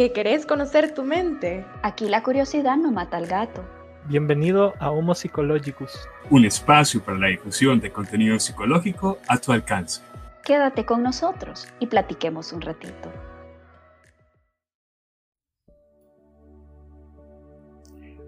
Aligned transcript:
¿Que 0.00 0.12
querés 0.12 0.46
conocer 0.46 0.94
tu 0.94 1.04
mente? 1.04 1.66
Aquí 1.82 2.08
la 2.08 2.22
curiosidad 2.22 2.78
no 2.78 2.90
mata 2.90 3.18
al 3.18 3.26
gato. 3.26 3.62
Bienvenido 4.06 4.72
a 4.78 4.90
Homo 4.90 5.14
Psychologicus, 5.14 6.08
un 6.30 6.46
espacio 6.46 7.04
para 7.04 7.18
la 7.18 7.26
difusión 7.26 7.80
de 7.80 7.92
contenido 7.92 8.38
psicológico 8.38 9.18
a 9.28 9.36
tu 9.36 9.52
alcance. 9.52 10.00
Quédate 10.42 10.86
con 10.86 11.02
nosotros 11.02 11.68
y 11.80 11.86
platiquemos 11.86 12.50
un 12.54 12.62
ratito. 12.62 13.12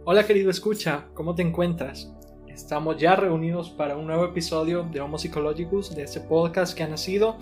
Hola 0.04 0.26
querido 0.26 0.50
escucha, 0.50 1.06
¿cómo 1.14 1.34
te 1.34 1.40
encuentras? 1.40 2.12
Estamos 2.48 2.98
ya 2.98 3.16
reunidos 3.16 3.70
para 3.70 3.96
un 3.96 4.06
nuevo 4.06 4.26
episodio 4.26 4.82
de 4.82 5.00
Homo 5.00 5.16
Psychologicus, 5.16 5.96
de 5.96 6.02
este 6.02 6.20
podcast 6.20 6.76
que 6.76 6.82
ha 6.82 6.88
nacido 6.88 7.38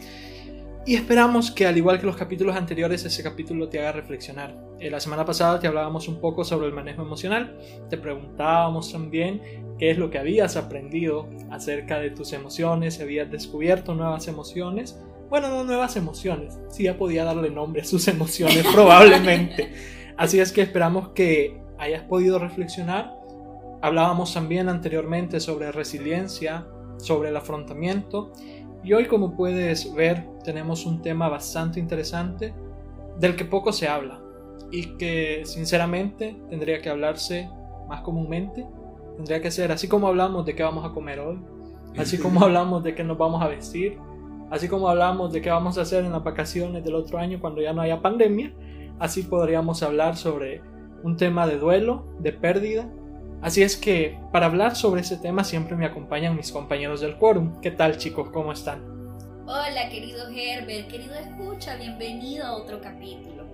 y 0.86 0.94
esperamos 0.94 1.50
que 1.50 1.66
al 1.66 1.76
igual 1.76 2.00
que 2.00 2.06
los 2.06 2.16
capítulos 2.16 2.56
anteriores, 2.56 3.04
ese 3.04 3.22
capítulo 3.22 3.68
te 3.68 3.78
haga 3.78 3.92
reflexionar. 3.92 4.56
Eh, 4.78 4.90
la 4.90 4.98
semana 4.98 5.26
pasada 5.26 5.60
te 5.60 5.66
hablábamos 5.66 6.08
un 6.08 6.20
poco 6.20 6.42
sobre 6.42 6.68
el 6.68 6.72
manejo 6.72 7.02
emocional, 7.02 7.58
te 7.90 7.98
preguntábamos 7.98 8.90
también 8.90 9.42
qué 9.78 9.90
es 9.90 9.98
lo 9.98 10.10
que 10.10 10.18
habías 10.18 10.56
aprendido 10.56 11.28
acerca 11.50 11.98
de 11.98 12.10
tus 12.10 12.32
emociones, 12.32 12.94
si 12.94 13.02
habías 13.02 13.30
descubierto 13.30 13.94
nuevas 13.94 14.26
emociones. 14.26 14.98
Bueno, 15.28 15.48
no 15.48 15.64
nuevas 15.64 15.96
emociones, 15.96 16.58
sí 16.70 16.84
ya 16.84 16.96
podía 16.96 17.24
darle 17.24 17.50
nombre 17.50 17.82
a 17.82 17.84
sus 17.84 18.08
emociones 18.08 18.66
probablemente. 18.72 19.72
Así 20.16 20.40
es 20.40 20.50
que 20.50 20.62
esperamos 20.62 21.10
que 21.10 21.60
hayas 21.78 22.02
podido 22.04 22.38
reflexionar. 22.38 23.14
Hablábamos 23.82 24.32
también 24.32 24.68
anteriormente 24.68 25.40
sobre 25.40 25.72
resiliencia, 25.72 26.66
sobre 26.96 27.28
el 27.28 27.36
afrontamiento 27.36 28.32
y 28.82 28.92
hoy 28.92 29.06
como 29.06 29.36
puedes 29.36 29.92
ver 29.94 30.26
tenemos 30.44 30.86
un 30.86 31.02
tema 31.02 31.28
bastante 31.28 31.78
interesante 31.78 32.54
del 33.18 33.36
que 33.36 33.44
poco 33.44 33.72
se 33.72 33.88
habla 33.88 34.20
y 34.70 34.96
que 34.96 35.42
sinceramente 35.44 36.40
tendría 36.48 36.80
que 36.80 36.88
hablarse 36.88 37.48
más 37.88 38.00
comúnmente. 38.02 38.66
Tendría 39.16 39.42
que 39.42 39.50
ser 39.50 39.72
así 39.72 39.88
como 39.88 40.08
hablamos 40.08 40.46
de 40.46 40.54
qué 40.54 40.62
vamos 40.62 40.84
a 40.84 40.94
comer 40.94 41.20
hoy, 41.20 41.38
así 41.98 42.18
como 42.18 42.40
hablamos 42.44 42.82
de 42.82 42.94
qué 42.94 43.04
nos 43.04 43.18
vamos 43.18 43.42
a 43.42 43.48
vestir, 43.48 43.98
así 44.50 44.68
como 44.68 44.88
hablamos 44.88 45.32
de 45.32 45.42
qué 45.42 45.50
vamos 45.50 45.76
a 45.76 45.82
hacer 45.82 46.04
en 46.04 46.12
las 46.12 46.24
vacaciones 46.24 46.82
del 46.84 46.94
otro 46.94 47.18
año 47.18 47.40
cuando 47.40 47.60
ya 47.60 47.72
no 47.72 47.82
haya 47.82 48.00
pandemia, 48.00 48.54
así 48.98 49.24
podríamos 49.24 49.82
hablar 49.82 50.16
sobre 50.16 50.62
un 51.02 51.16
tema 51.16 51.46
de 51.46 51.58
duelo, 51.58 52.06
de 52.20 52.32
pérdida 52.32 52.88
Así 53.42 53.62
es 53.62 53.78
que 53.78 54.18
para 54.32 54.46
hablar 54.46 54.76
sobre 54.76 55.00
ese 55.00 55.16
tema 55.16 55.44
siempre 55.44 55.74
me 55.74 55.86
acompañan 55.86 56.36
mis 56.36 56.52
compañeros 56.52 57.00
del 57.00 57.16
quórum. 57.16 57.58
¿Qué 57.62 57.70
tal 57.70 57.96
chicos? 57.96 58.28
¿Cómo 58.30 58.52
están? 58.52 58.82
Hola 59.46 59.88
querido 59.88 60.28
Herbert, 60.28 60.88
querido 60.88 61.14
escucha, 61.14 61.76
bienvenido 61.76 62.44
a 62.44 62.56
otro 62.56 62.82
capítulo. 62.82 63.46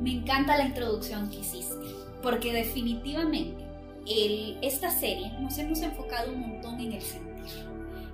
Me 0.00 0.12
encanta 0.12 0.56
la 0.56 0.64
introducción 0.64 1.28
que 1.28 1.40
hiciste, 1.40 1.86
porque 2.22 2.54
definitivamente 2.54 3.62
el, 4.08 4.58
esta 4.62 4.90
serie 4.90 5.30
nos 5.40 5.58
hemos 5.58 5.80
enfocado 5.82 6.32
un 6.32 6.40
montón 6.40 6.80
en 6.80 6.92
el 6.92 7.02
sentir, 7.02 7.66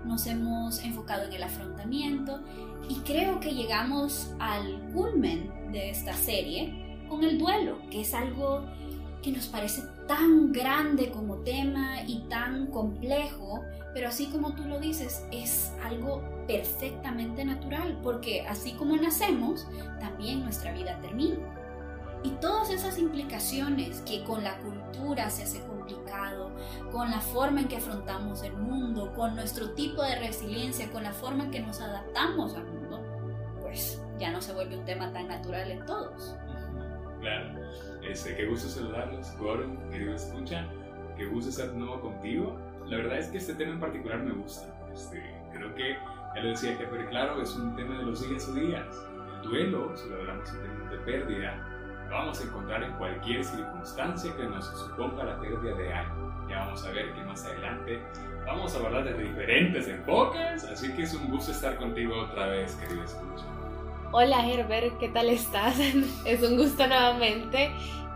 nos 0.05 0.27
hemos 0.27 0.83
enfocado 0.83 1.29
en 1.29 1.33
el 1.33 1.45
afrontamiento 1.45 2.41
y 2.89 2.97
creo 3.07 3.39
que 3.39 3.55
llegamos 3.55 4.33
al 4.41 4.91
culmen 4.93 5.49
de 5.71 5.91
esta 5.91 6.12
serie 6.12 6.75
con 7.09 7.23
el 7.23 7.39
duelo, 7.39 7.79
que 7.89 8.01
es 8.01 8.12
algo 8.12 8.65
que 9.23 9.31
nos 9.31 9.47
parece 9.47 9.83
tan 10.09 10.53
grande 10.53 11.11
como 11.11 11.37
tema 11.42 12.03
y 12.06 12.23
tan 12.28 12.67
complejo, 12.69 13.62
pero 13.95 14.09
así 14.09 14.27
como 14.27 14.55
tú 14.55 14.65
lo 14.65 14.81
dices, 14.81 15.25
es 15.31 15.73
algo 15.84 16.23
perfectamente 16.48 17.45
natural, 17.45 17.97
porque 18.03 18.47
así 18.48 18.73
como 18.73 18.97
nacemos, 18.97 19.69
también 20.00 20.42
nuestra 20.42 20.73
vida 20.73 20.98
termina. 21.00 21.37
Y 22.25 22.31
todas 22.41 22.70
esas 22.70 22.98
implicaciones 22.98 24.00
que 24.00 24.25
con 24.25 24.42
la 24.42 24.59
cultura 24.59 25.31
se 25.31 25.45
hace 25.45 25.61
complicado, 25.61 26.50
con 26.91 27.11
la 27.11 27.20
forma 27.20 27.61
en 27.61 27.69
que 27.69 27.77
afrontamos 27.77 28.43
el 28.43 28.55
mundo, 28.55 29.12
con 29.15 29.37
nuestro 29.37 29.70
tipo 29.75 30.03
de 30.03 30.19
resiliencia, 30.19 30.91
con 30.91 31.04
la 31.04 31.12
forma 31.12 31.44
en 31.44 31.50
que 31.50 31.60
nos 31.60 31.81
adaptamos 31.81 32.56
al 32.56 32.65
mundo, 32.65 33.00
pues 33.60 34.03
ya 34.19 34.33
no 34.33 34.41
se 34.41 34.53
vuelve 34.53 34.78
un 34.78 34.84
tema 34.84 35.12
tan 35.12 35.28
natural 35.28 35.71
en 35.71 35.84
todos. 35.87 36.34
Claro. 37.21 37.60
Este, 38.09 38.35
qué 38.35 38.47
gusto 38.47 38.69
saludarlos, 38.69 39.37
Gordon, 39.39 39.77
querido 39.91 40.15
escucha. 40.15 40.67
Qué 41.17 41.27
gusto 41.27 41.51
estar 41.51 41.71
de 41.71 41.79
nuevo 41.79 42.01
contigo. 42.01 42.59
La 42.87 42.97
verdad 42.97 43.19
es 43.19 43.27
que 43.27 43.37
este 43.37 43.55
tema 43.55 43.73
en 43.73 43.81
particular 43.81 44.21
me 44.21 44.33
gusta. 44.33 44.67
Este, 44.91 45.23
creo 45.53 45.75
que, 45.75 45.99
ya 46.35 46.43
lo 46.43 46.49
decía 46.49 46.75
pero 46.79 47.07
claro, 47.11 47.43
es 47.43 47.55
un 47.55 47.77
tema 47.77 47.99
de 47.99 48.05
los 48.05 48.27
días 48.27 48.49
o 48.49 48.55
días. 48.55 48.87
El 49.37 49.51
duelo, 49.51 49.95
si 49.95 50.09
lo 50.09 50.17
hablamos 50.17 50.49
en 50.51 50.63
términos 50.63 50.91
de 50.91 50.99
pérdida, 50.99 52.07
lo 52.09 52.15
vamos 52.15 52.41
a 52.41 52.45
encontrar 52.45 52.83
en 52.83 52.93
cualquier 52.95 53.45
circunstancia 53.45 54.35
que 54.35 54.45
nos 54.45 54.67
suponga 54.67 55.25
la 55.25 55.39
pérdida 55.39 55.75
de 55.77 55.93
algo. 55.93 56.49
Ya 56.49 56.61
vamos 56.61 56.87
a 56.87 56.91
ver 56.93 57.13
que 57.13 57.23
más 57.25 57.45
adelante 57.45 58.03
vamos 58.47 58.75
a 58.75 58.79
hablar 58.79 59.05
de 59.05 59.23
diferentes 59.23 59.87
enfoques, 59.87 60.65
así 60.65 60.95
que 60.95 61.03
es 61.03 61.13
un 61.13 61.29
gusto 61.31 61.53
estar 61.53 61.77
contigo 61.77 62.19
otra 62.23 62.47
vez, 62.47 62.75
querido 62.77 63.05
escucha. 63.05 63.45
Hola 64.11 64.49
Herbert, 64.49 64.97
¿qué 64.99 65.09
tal 65.09 65.29
estás? 65.29 65.79
es 66.25 66.43
un 66.43 66.57
gusto 66.57 66.87
nuevamente 66.87 67.71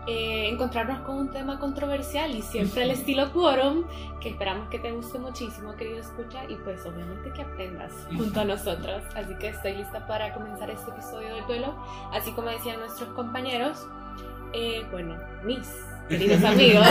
eh, 0.07 0.49
encontrarnos 0.49 1.01
con 1.01 1.17
un 1.17 1.29
tema 1.29 1.59
controversial 1.59 2.35
y 2.35 2.41
siempre 2.41 2.83
el 2.83 2.91
estilo 2.97 3.31
quórum, 3.31 3.83
que 4.19 4.29
esperamos 4.29 4.69
que 4.69 4.79
te 4.79 4.91
guste 4.91 5.19
muchísimo, 5.19 5.75
querido 5.75 5.99
escucha, 5.99 6.45
y 6.49 6.55
pues 6.55 6.83
obviamente 6.87 7.31
que 7.31 7.43
aprendas 7.43 7.91
junto 8.17 8.41
a 8.41 8.45
nosotros. 8.45 9.03
Así 9.15 9.35
que 9.35 9.49
estoy 9.49 9.75
lista 9.75 10.07
para 10.07 10.33
comenzar 10.33 10.71
este 10.71 10.89
episodio 10.89 11.35
del 11.35 11.45
duelo. 11.45 11.75
Así 12.11 12.31
como 12.31 12.49
decían 12.49 12.79
nuestros 12.79 13.09
compañeros, 13.09 13.85
eh, 14.53 14.83
bueno, 14.89 15.15
mis 15.43 15.69
queridos 16.09 16.43
amigos, 16.43 16.87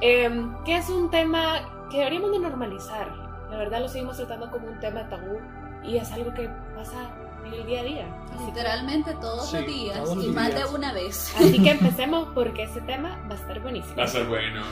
em, 0.00 0.64
que 0.64 0.76
es 0.76 0.88
un 0.88 1.08
tema 1.08 1.88
que 1.88 1.98
deberíamos 1.98 2.32
de 2.32 2.40
normalizar. 2.40 3.14
La 3.48 3.58
verdad 3.58 3.80
lo 3.80 3.88
seguimos 3.88 4.16
tratando 4.16 4.50
como 4.50 4.66
un 4.66 4.80
tema 4.80 5.08
tabú 5.08 5.38
y 5.84 5.96
es 5.96 6.10
algo 6.12 6.32
que 6.34 6.48
pasa 6.74 7.10
en 7.44 7.54
el 7.54 7.66
día 7.66 7.80
a 7.80 7.84
día. 7.84 8.06
Literalmente 8.46 9.14
todos 9.14 9.52
los 9.52 9.66
días 9.66 10.00
y 10.22 10.28
más 10.28 10.54
de 10.54 10.64
una 10.74 10.92
vez. 10.92 11.34
Así 11.36 11.62
que 11.62 11.70
empecemos 11.80 12.28
porque 12.34 12.64
ese 12.64 12.80
tema 12.82 13.18
va 13.28 13.34
a 13.34 13.38
estar 13.38 13.60
buenísimo. 13.60 13.96
Va 13.96 14.04
a 14.04 14.08
ser 14.08 14.26
bueno. 14.26 14.62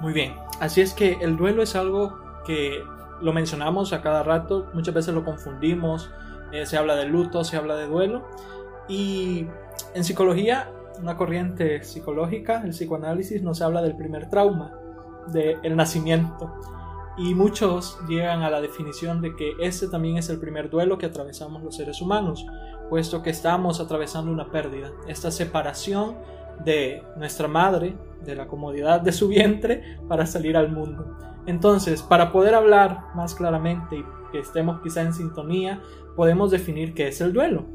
Muy 0.00 0.12
bien, 0.12 0.34
así 0.60 0.80
es 0.80 0.94
que 0.94 1.18
el 1.20 1.36
duelo 1.36 1.62
es 1.62 1.76
algo 1.76 2.18
que 2.46 2.82
lo 3.20 3.32
mencionamos 3.34 3.92
a 3.92 4.00
cada 4.00 4.22
rato, 4.22 4.70
muchas 4.72 4.94
veces 4.94 5.14
lo 5.14 5.24
confundimos, 5.24 6.10
eh, 6.52 6.64
se 6.64 6.78
habla 6.78 6.96
de 6.96 7.04
luto, 7.04 7.44
se 7.44 7.58
habla 7.58 7.76
de 7.76 7.86
duelo 7.86 8.26
y 8.88 9.46
en 9.94 10.04
psicología, 10.04 10.72
una 10.98 11.18
corriente 11.18 11.84
psicológica, 11.84 12.62
el 12.64 12.70
psicoanálisis 12.70 13.42
nos 13.42 13.60
habla 13.60 13.82
del 13.82 13.94
primer 13.94 14.30
trauma, 14.30 14.72
del 15.28 15.76
nacimiento 15.76 16.50
y 17.20 17.34
muchos 17.34 17.98
llegan 18.08 18.42
a 18.42 18.50
la 18.50 18.62
definición 18.62 19.20
de 19.20 19.36
que 19.36 19.52
ese 19.60 19.88
también 19.88 20.16
es 20.16 20.30
el 20.30 20.40
primer 20.40 20.70
duelo 20.70 20.96
que 20.96 21.04
atravesamos 21.04 21.62
los 21.62 21.76
seres 21.76 22.00
humanos, 22.00 22.46
puesto 22.88 23.22
que 23.22 23.28
estamos 23.28 23.78
atravesando 23.78 24.32
una 24.32 24.50
pérdida, 24.50 24.90
esta 25.06 25.30
separación 25.30 26.16
de 26.64 27.02
nuestra 27.16 27.46
madre, 27.46 27.94
de 28.24 28.34
la 28.34 28.46
comodidad 28.46 29.02
de 29.02 29.12
su 29.12 29.28
vientre, 29.28 29.98
para 30.08 30.24
salir 30.24 30.56
al 30.56 30.72
mundo. 30.72 31.14
Entonces, 31.44 32.02
para 32.02 32.32
poder 32.32 32.54
hablar 32.54 33.14
más 33.14 33.34
claramente 33.34 33.96
y 33.96 34.04
que 34.32 34.38
estemos 34.38 34.80
quizá 34.80 35.02
en 35.02 35.12
sintonía, 35.12 35.82
podemos 36.16 36.50
definir 36.50 36.94
qué 36.94 37.08
es 37.08 37.20
el 37.20 37.34
duelo. 37.34 37.66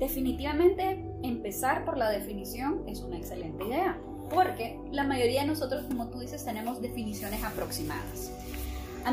Definitivamente, 0.00 1.04
empezar 1.22 1.84
por 1.84 1.96
la 1.96 2.10
definición 2.10 2.82
es 2.88 3.00
una 3.02 3.16
excelente 3.16 3.64
idea, 3.64 3.96
porque 4.34 4.76
la 4.90 5.04
mayoría 5.04 5.42
de 5.42 5.46
nosotros, 5.46 5.84
como 5.84 6.08
tú 6.08 6.18
dices, 6.18 6.44
tenemos 6.44 6.80
definiciones 6.80 7.44
aproximadas. 7.44 8.32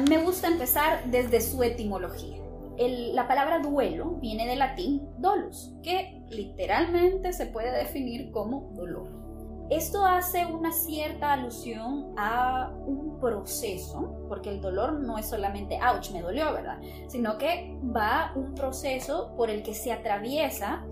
Me 0.08 0.22
gusta 0.24 0.48
empezar 0.48 1.06
desde 1.06 1.42
su 1.42 1.64
etimología. 1.64 2.38
la 2.78 3.28
palabra 3.28 3.60
duelo 3.60 4.18
viene 4.22 4.46
del 4.48 4.60
latín 4.60 5.08
dolus, 5.18 5.74
que 5.82 6.22
literalmente 6.30 7.32
se 7.32 7.46
puede 7.46 7.72
definir 7.72 8.32
como 8.32 8.72
dolor. 8.74 9.26
Esto 9.70 10.06
hace 10.06 10.46
una 10.46 10.72
cierta 10.72 11.34
alusión 11.34 12.14
a 12.18 12.72
un 12.86 13.20
proceso, 13.20 14.14
porque 14.30 14.50
el 14.52 14.62
dolor 14.62 15.00
no 15.00 15.18
es 15.18 15.28
solamente, 15.28 15.80
ouch, 15.82 16.12
me 16.12 16.22
dolió, 16.22 16.54
¿verdad? 16.54 16.80
Sino 17.08 17.40
que 17.40 17.76
va 17.84 18.32
un 18.36 18.54
proceso 18.54 19.34
por 19.36 19.50
el 19.50 19.64
que 19.64 19.74
se 19.74 19.92
atraviesa 19.92 20.86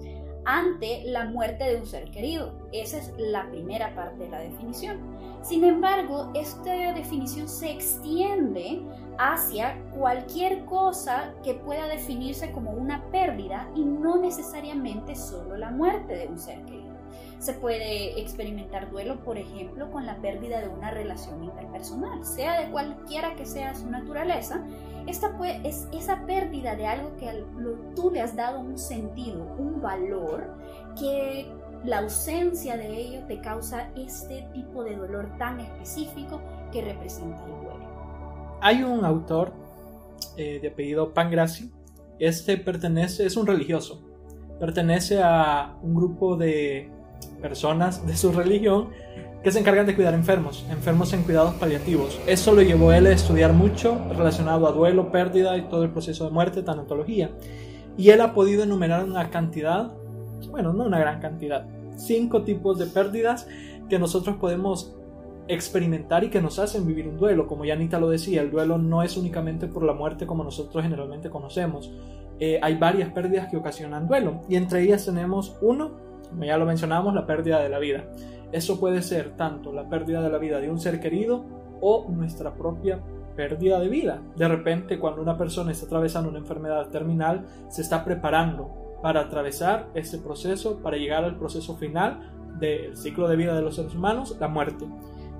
ante 0.45 1.04
la 1.06 1.25
muerte 1.25 1.63
de 1.63 1.78
un 1.78 1.86
ser 1.86 2.10
querido. 2.12 2.54
Esa 2.72 2.98
es 2.98 3.13
la 3.18 3.50
primera 3.50 3.94
parte 3.95 4.24
de 4.24 4.30
la 4.30 4.40
definición. 4.40 5.00
Sin 5.42 5.63
embargo, 5.63 6.31
esta 6.34 6.94
definición 6.94 7.48
se 7.48 7.72
extiende 7.72 8.81
hacia 9.18 9.81
cualquier 9.98 10.66
cosa 10.66 11.34
que 11.44 11.54
pueda 11.54 11.88
definirse 11.88 12.51
como 12.51 12.72
una 12.72 13.04
pérdida 13.12 13.69
y 13.75 13.84
no 13.84 14.18
necesariamente 14.18 15.16
solo 15.16 15.57
la 15.57 15.72
muerte 15.72 16.16
de 16.16 16.28
un 16.28 16.40
ser 16.40 16.63
querido. 16.66 16.93
Se 17.44 17.51
puede 17.51 18.22
experimentar 18.22 18.90
duelo, 18.90 19.22
por 19.25 19.38
ejemplo, 19.38 19.92
con 19.92 20.06
la 20.06 20.16
pérdida 20.22 20.62
de 20.62 20.69
una 20.69 20.92
relación 20.92 21.44
interpersonal, 21.44 22.24
sea 22.24 22.62
de 22.62 22.72
cualquiera 22.72 23.36
que 23.36 23.45
sea 23.45 23.75
su 23.75 23.90
naturaleza. 23.92 24.66
Esta 25.07 25.38
es 25.66 25.86
esa 25.92 26.25
pérdida 26.25 26.78
de 26.78 26.88
algo 26.88 27.18
que 27.18 27.44
tú 27.98 28.12
le 28.12 28.22
has 28.22 28.34
dado 28.38 28.62
un 28.62 28.78
sentido, 28.78 29.44
un 29.57 29.81
valor, 29.81 30.56
que 30.98 31.51
la 31.84 32.00
ausencia 32.00 32.78
de 32.78 32.98
ello 32.98 33.25
te 33.28 33.42
causa 33.42 33.90
este 33.98 34.48
tipo 34.54 34.86
de 34.86 34.95
dolor 34.95 35.38
tan 35.38 35.60
específico 35.60 36.40
que 36.72 36.81
representa 36.81 37.44
el 37.44 37.51
duelo. 37.51 38.57
Hay 38.62 38.84
un 38.84 39.04
autor 39.04 39.51
eh, 40.38 40.60
de 40.62 40.69
apellido 40.69 41.13
Pangraci, 41.13 41.74
este 42.19 42.56
pertenece, 42.56 43.25
es 43.25 43.36
un 43.36 43.45
religioso, 43.45 44.01
pertenece 44.62 45.22
a 45.22 45.75
un 45.81 45.94
grupo 45.94 46.38
de 46.38 46.93
personas 47.25 48.06
de 48.06 48.16
su 48.16 48.31
religión 48.31 48.90
que 49.44 49.52
se 49.52 49.60
encargan 49.60 49.86
de 49.86 49.96
cuidar 49.96 50.14
enfermos, 50.14 50.66
enfermos 50.70 51.12
en 51.14 51.24
cuidados 51.24 51.54
paliativos. 51.56 52.20
Eso 52.28 52.54
lo 52.54 52.62
llevó 52.62 52.94
él 52.94 53.08
a 53.08 53.12
estudiar 53.12 53.52
mucho 53.52 54.00
relacionado 54.16 54.68
a 54.68 54.72
duelo, 54.72 55.12
pérdida 55.12 55.58
y 55.58 55.64
todo 55.64 55.84
el 55.84 55.90
proceso 55.90 56.25
de 56.25 56.31
muerte, 56.31 56.64
tanatología. 56.64 57.31
Y 57.98 58.10
él 58.10 58.22
ha 58.22 58.34
podido 58.34 58.64
enumerar 58.64 59.04
una 59.04 59.30
cantidad, 59.30 59.92
bueno, 60.50 60.72
no 60.72 60.86
una 60.86 60.98
gran 60.98 61.20
cantidad, 61.20 61.66
cinco 61.98 62.44
tipos 62.44 62.80
de 62.80 62.86
pérdidas 62.86 63.48
que 63.90 64.00
nosotros 64.00 64.38
podemos 64.38 64.96
experimentar 65.48 66.24
y 66.24 66.30
que 66.30 66.42
nos 66.42 66.58
hacen 66.60 66.88
vivir 66.88 67.08
un 67.08 67.18
duelo. 67.18 67.48
Como 67.48 67.66
ya 67.66 67.74
Anita 67.74 68.00
lo 68.00 68.10
decía, 68.10 68.42
el 68.42 68.52
duelo 68.52 68.78
no 68.78 69.04
es 69.04 69.18
únicamente 69.18 69.68
por 69.68 69.84
la 69.84 69.94
muerte 69.94 70.26
como 70.26 70.44
nosotros 70.44 70.84
generalmente 70.84 71.30
conocemos. 71.30 71.92
Eh, 72.40 72.60
hay 72.62 72.76
varias 72.76 73.12
pérdidas 73.12 73.50
que 73.50 73.58
ocasionan 73.58 74.08
duelo 74.08 74.42
y 74.50 74.56
entre 74.56 74.81
ellas 74.81 75.06
tenemos 75.06 75.56
uno, 75.62 75.92
ya 76.41 76.57
lo 76.57 76.65
mencionamos, 76.65 77.13
la 77.13 77.25
pérdida 77.25 77.62
de 77.62 77.69
la 77.69 77.80
vida. 77.80 78.06
Eso 78.51 78.80
puede 78.80 79.01
ser 79.01 79.35
tanto 79.35 79.74
la 79.74 79.89
pérdida 79.89 80.21
de 80.21 80.30
la 80.30 80.38
vida 80.38 80.59
de 80.59 80.69
un 80.69 80.80
ser 80.80 81.00
querido 81.00 81.44
o 81.81 82.06
nuestra 82.09 82.53
propia 82.53 83.01
pérdida 83.35 83.80
de 83.80 83.89
vida. 83.89 84.21
De 84.35 84.47
repente, 84.47 85.00
cuando 85.00 85.21
una 85.21 85.38
persona 85.38 85.71
está 85.71 85.88
atravesando 85.88 86.30
una 86.30 86.39
enfermedad 86.39 86.88
terminal, 86.89 87.45
se 87.69 87.81
está 87.81 88.06
preparando 88.06 89.00
para 89.01 89.21
atravesar 89.21 89.89
ese 89.95 90.19
proceso, 90.19 90.77
para 90.81 90.97
llegar 90.97 91.24
al 91.24 91.38
proceso 91.38 91.75
final 91.75 92.31
del 92.59 92.95
ciclo 92.95 93.27
de 93.27 93.35
vida 93.35 93.56
de 93.56 93.62
los 93.62 93.75
seres 93.75 93.95
humanos, 93.95 94.38
la 94.39 94.47
muerte. 94.47 94.85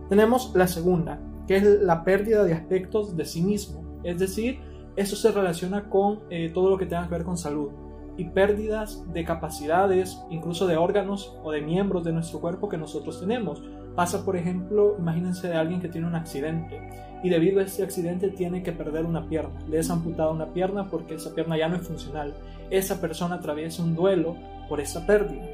Tenemos 0.10 0.54
la 0.56 0.68
segunda, 0.68 1.20
que 1.48 1.58
es 1.58 1.64
la 1.82 2.04
pérdida 2.04 2.44
de 2.44 2.54
aspectos 2.54 3.16
de 3.16 3.26
sí 3.26 3.42
mismo, 3.42 3.84
es 4.04 4.20
decir, 4.20 4.60
eso 4.96 5.16
se 5.16 5.32
relaciona 5.32 5.90
con 5.90 6.22
eh, 6.30 6.52
todo 6.54 6.70
lo 6.70 6.78
que 6.78 6.86
tenga 6.86 7.08
que 7.08 7.16
ver 7.16 7.24
con 7.24 7.38
salud 7.38 7.70
y 8.18 8.26
pérdidas 8.26 9.04
de 9.14 9.26
capacidades, 9.26 10.22
incluso 10.30 10.68
de 10.68 10.78
órganos 10.78 11.36
o 11.44 11.52
de 11.52 11.62
miembros 11.62 12.04
de 12.04 12.14
nuestro 12.14 12.40
cuerpo 12.40 12.70
que 12.70 12.78
nosotros 12.78 13.20
tenemos. 13.20 13.64
Pasa, 13.96 14.26
por 14.26 14.36
ejemplo, 14.36 14.96
imagínense 14.98 15.48
de 15.48 15.56
alguien 15.56 15.80
que 15.80 15.90
tiene 15.90 16.08
un 16.08 16.16
accidente 16.16 16.82
y 17.24 17.30
debido 17.30 17.60
a 17.60 17.64
ese 17.64 17.84
accidente 17.84 18.30
tiene 18.30 18.64
que 18.64 18.74
perder 18.74 19.06
una 19.06 19.28
pierna. 19.28 19.60
Le 19.70 19.80
es 19.80 19.90
amputada 19.90 20.30
una 20.30 20.54
pierna 20.54 20.90
porque 20.90 21.16
esa 21.16 21.34
pierna 21.34 21.58
ya 21.58 21.70
no 21.70 21.78
es 21.78 21.88
funcional. 21.88 22.34
Esa 22.70 23.00
persona 23.00 23.36
atraviesa 23.36 23.82
un 23.82 23.96
duelo 23.96 24.36
por 24.68 24.80
esa 24.82 25.06
pérdida. 25.06 25.46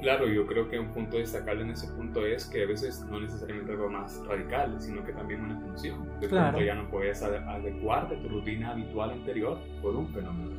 Claro, 0.00 0.28
yo 0.28 0.46
creo 0.46 0.68
que 0.68 0.78
un 0.78 0.88
punto 0.88 1.16
destacable 1.16 1.62
en 1.62 1.70
ese 1.70 1.88
punto 1.88 2.24
es 2.24 2.46
que 2.46 2.62
a 2.62 2.66
veces 2.66 3.04
no 3.10 3.20
necesariamente 3.20 3.72
algo 3.72 3.90
más 3.90 4.24
radical, 4.26 4.80
sino 4.80 5.04
que 5.04 5.12
también 5.12 5.40
una 5.40 5.58
función. 5.60 6.08
De 6.20 6.28
pronto 6.28 6.60
ya 6.60 6.74
no 6.74 6.88
puedes 6.88 7.20
adecuarte 7.22 8.16
tu 8.16 8.28
rutina 8.28 8.70
habitual 8.70 9.10
anterior 9.10 9.58
por 9.82 9.96
un 9.96 10.08
fenómeno. 10.08 10.50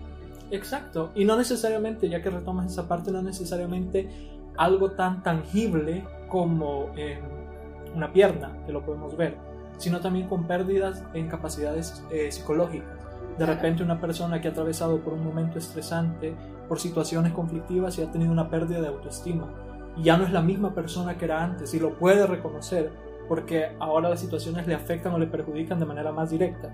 Exacto, 0.51 1.11
y 1.15 1.25
no 1.25 1.37
necesariamente, 1.37 2.09
ya 2.09 2.21
que 2.21 2.29
retomas 2.29 2.71
esa 2.71 2.87
parte, 2.87 3.11
no 3.11 3.21
necesariamente 3.21 4.09
algo 4.57 4.91
tan 4.91 5.23
tangible 5.23 6.03
como 6.27 6.91
una 7.95 8.11
pierna, 8.11 8.57
que 8.65 8.73
lo 8.73 8.83
podemos 8.83 9.15
ver, 9.15 9.37
sino 9.77 9.99
también 9.99 10.27
con 10.27 10.45
pérdidas 10.45 11.03
en 11.13 11.27
capacidades 11.27 12.03
eh, 12.11 12.31
psicológicas. 12.31 12.89
De 13.37 13.45
repente 13.45 13.83
una 13.83 14.01
persona 14.01 14.41
que 14.41 14.49
ha 14.49 14.51
atravesado 14.51 14.99
por 14.99 15.13
un 15.13 15.23
momento 15.23 15.59
estresante 15.59 16.35
por 16.67 16.79
situaciones 16.79 17.33
conflictivas 17.33 17.97
y 17.97 18.01
ha 18.01 18.11
tenido 18.11 18.31
una 18.31 18.49
pérdida 18.49 18.81
de 18.81 18.87
autoestima. 18.87 19.47
Y 19.95 20.03
ya 20.03 20.17
no 20.17 20.25
es 20.25 20.31
la 20.31 20.41
misma 20.41 20.73
persona 20.75 21.17
que 21.17 21.25
era 21.25 21.43
antes 21.43 21.73
y 21.73 21.79
lo 21.79 21.97
puede 21.97 22.27
reconocer 22.27 22.91
porque 23.27 23.75
ahora 23.79 24.09
las 24.09 24.19
situaciones 24.19 24.67
le 24.67 24.75
afectan 24.75 25.13
o 25.13 25.19
le 25.19 25.27
perjudican 25.27 25.79
de 25.79 25.85
manera 25.85 26.11
más 26.11 26.31
directa. 26.31 26.69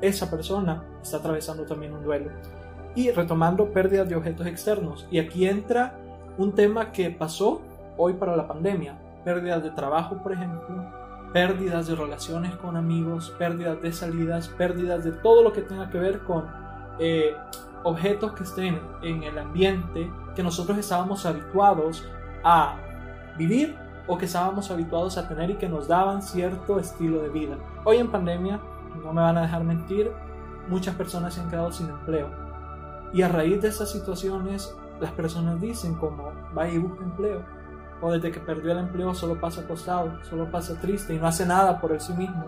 Esa 0.00 0.30
persona 0.30 0.84
está 1.02 1.18
atravesando 1.18 1.64
también 1.64 1.94
un 1.94 2.02
duelo. 2.02 2.30
Y 2.94 3.10
retomando 3.10 3.72
pérdidas 3.72 4.08
de 4.08 4.16
objetos 4.16 4.46
externos. 4.46 5.06
Y 5.10 5.18
aquí 5.18 5.46
entra 5.46 5.94
un 6.38 6.52
tema 6.52 6.92
que 6.92 7.10
pasó 7.10 7.62
hoy 7.96 8.14
para 8.14 8.36
la 8.36 8.46
pandemia. 8.46 8.98
Pérdidas 9.24 9.62
de 9.62 9.70
trabajo, 9.70 10.16
por 10.22 10.32
ejemplo. 10.32 10.84
Pérdidas 11.32 11.86
de 11.86 11.94
relaciones 11.94 12.54
con 12.56 12.76
amigos. 12.76 13.34
Pérdidas 13.38 13.80
de 13.80 13.92
salidas. 13.92 14.48
Pérdidas 14.48 15.04
de 15.04 15.12
todo 15.12 15.42
lo 15.42 15.52
que 15.52 15.62
tenga 15.62 15.88
que 15.90 15.98
ver 15.98 16.20
con 16.24 16.46
eh, 16.98 17.34
objetos 17.84 18.32
que 18.32 18.44
estén 18.44 18.80
en 19.02 19.22
el 19.22 19.38
ambiente 19.38 20.10
que 20.34 20.42
nosotros 20.42 20.78
estábamos 20.78 21.26
habituados 21.26 22.06
a 22.44 22.76
vivir 23.36 23.76
o 24.06 24.18
que 24.18 24.26
estábamos 24.26 24.70
habituados 24.70 25.16
a 25.18 25.28
tener 25.28 25.50
y 25.50 25.54
que 25.54 25.68
nos 25.68 25.88
daban 25.88 26.22
cierto 26.22 26.78
estilo 26.78 27.22
de 27.22 27.28
vida. 27.28 27.56
Hoy 27.84 27.98
en 27.98 28.10
pandemia, 28.10 28.60
no 29.02 29.12
me 29.12 29.22
van 29.22 29.38
a 29.38 29.42
dejar 29.42 29.64
mentir, 29.64 30.10
muchas 30.68 30.94
personas 30.94 31.34
se 31.34 31.40
han 31.40 31.50
quedado 31.50 31.72
sin 31.72 31.88
empleo. 31.88 32.41
Y 33.12 33.22
a 33.22 33.28
raíz 33.28 33.60
de 33.60 33.68
esas 33.68 33.90
situaciones, 33.90 34.74
las 35.00 35.12
personas 35.12 35.60
dicen 35.60 35.94
como, 35.94 36.32
va 36.56 36.68
y 36.68 36.78
busca 36.78 37.04
empleo. 37.04 37.42
O 38.00 38.10
desde 38.10 38.32
que 38.32 38.40
perdió 38.40 38.72
el 38.72 38.78
empleo 38.78 39.14
solo 39.14 39.40
pasa 39.40 39.60
acostado, 39.60 40.22
solo 40.24 40.50
pasa 40.50 40.80
triste 40.80 41.14
y 41.14 41.18
no 41.18 41.26
hace 41.26 41.46
nada 41.46 41.80
por 41.80 41.92
él 41.92 42.00
sí 42.00 42.12
mismo. 42.14 42.44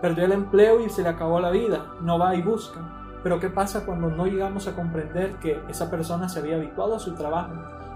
Perdió 0.00 0.24
el 0.24 0.32
empleo 0.32 0.80
y 0.80 0.88
se 0.88 1.02
le 1.02 1.08
acabó 1.08 1.40
la 1.40 1.50
vida, 1.50 1.86
no 2.00 2.18
va 2.18 2.34
y 2.34 2.42
busca 2.42 2.80
pero 3.24 3.40
¿qué 3.40 3.48
pasa 3.48 3.86
cuando 3.86 4.10
no 4.10 4.26
llegamos 4.26 4.68
a 4.68 4.76
comprender 4.76 5.36
que 5.36 5.58
esa 5.70 5.90
persona 5.90 6.28
se 6.28 6.40
había 6.40 6.56
habituado 6.56 6.94
a 6.94 6.98
su 6.98 7.14
trabajo 7.14 7.54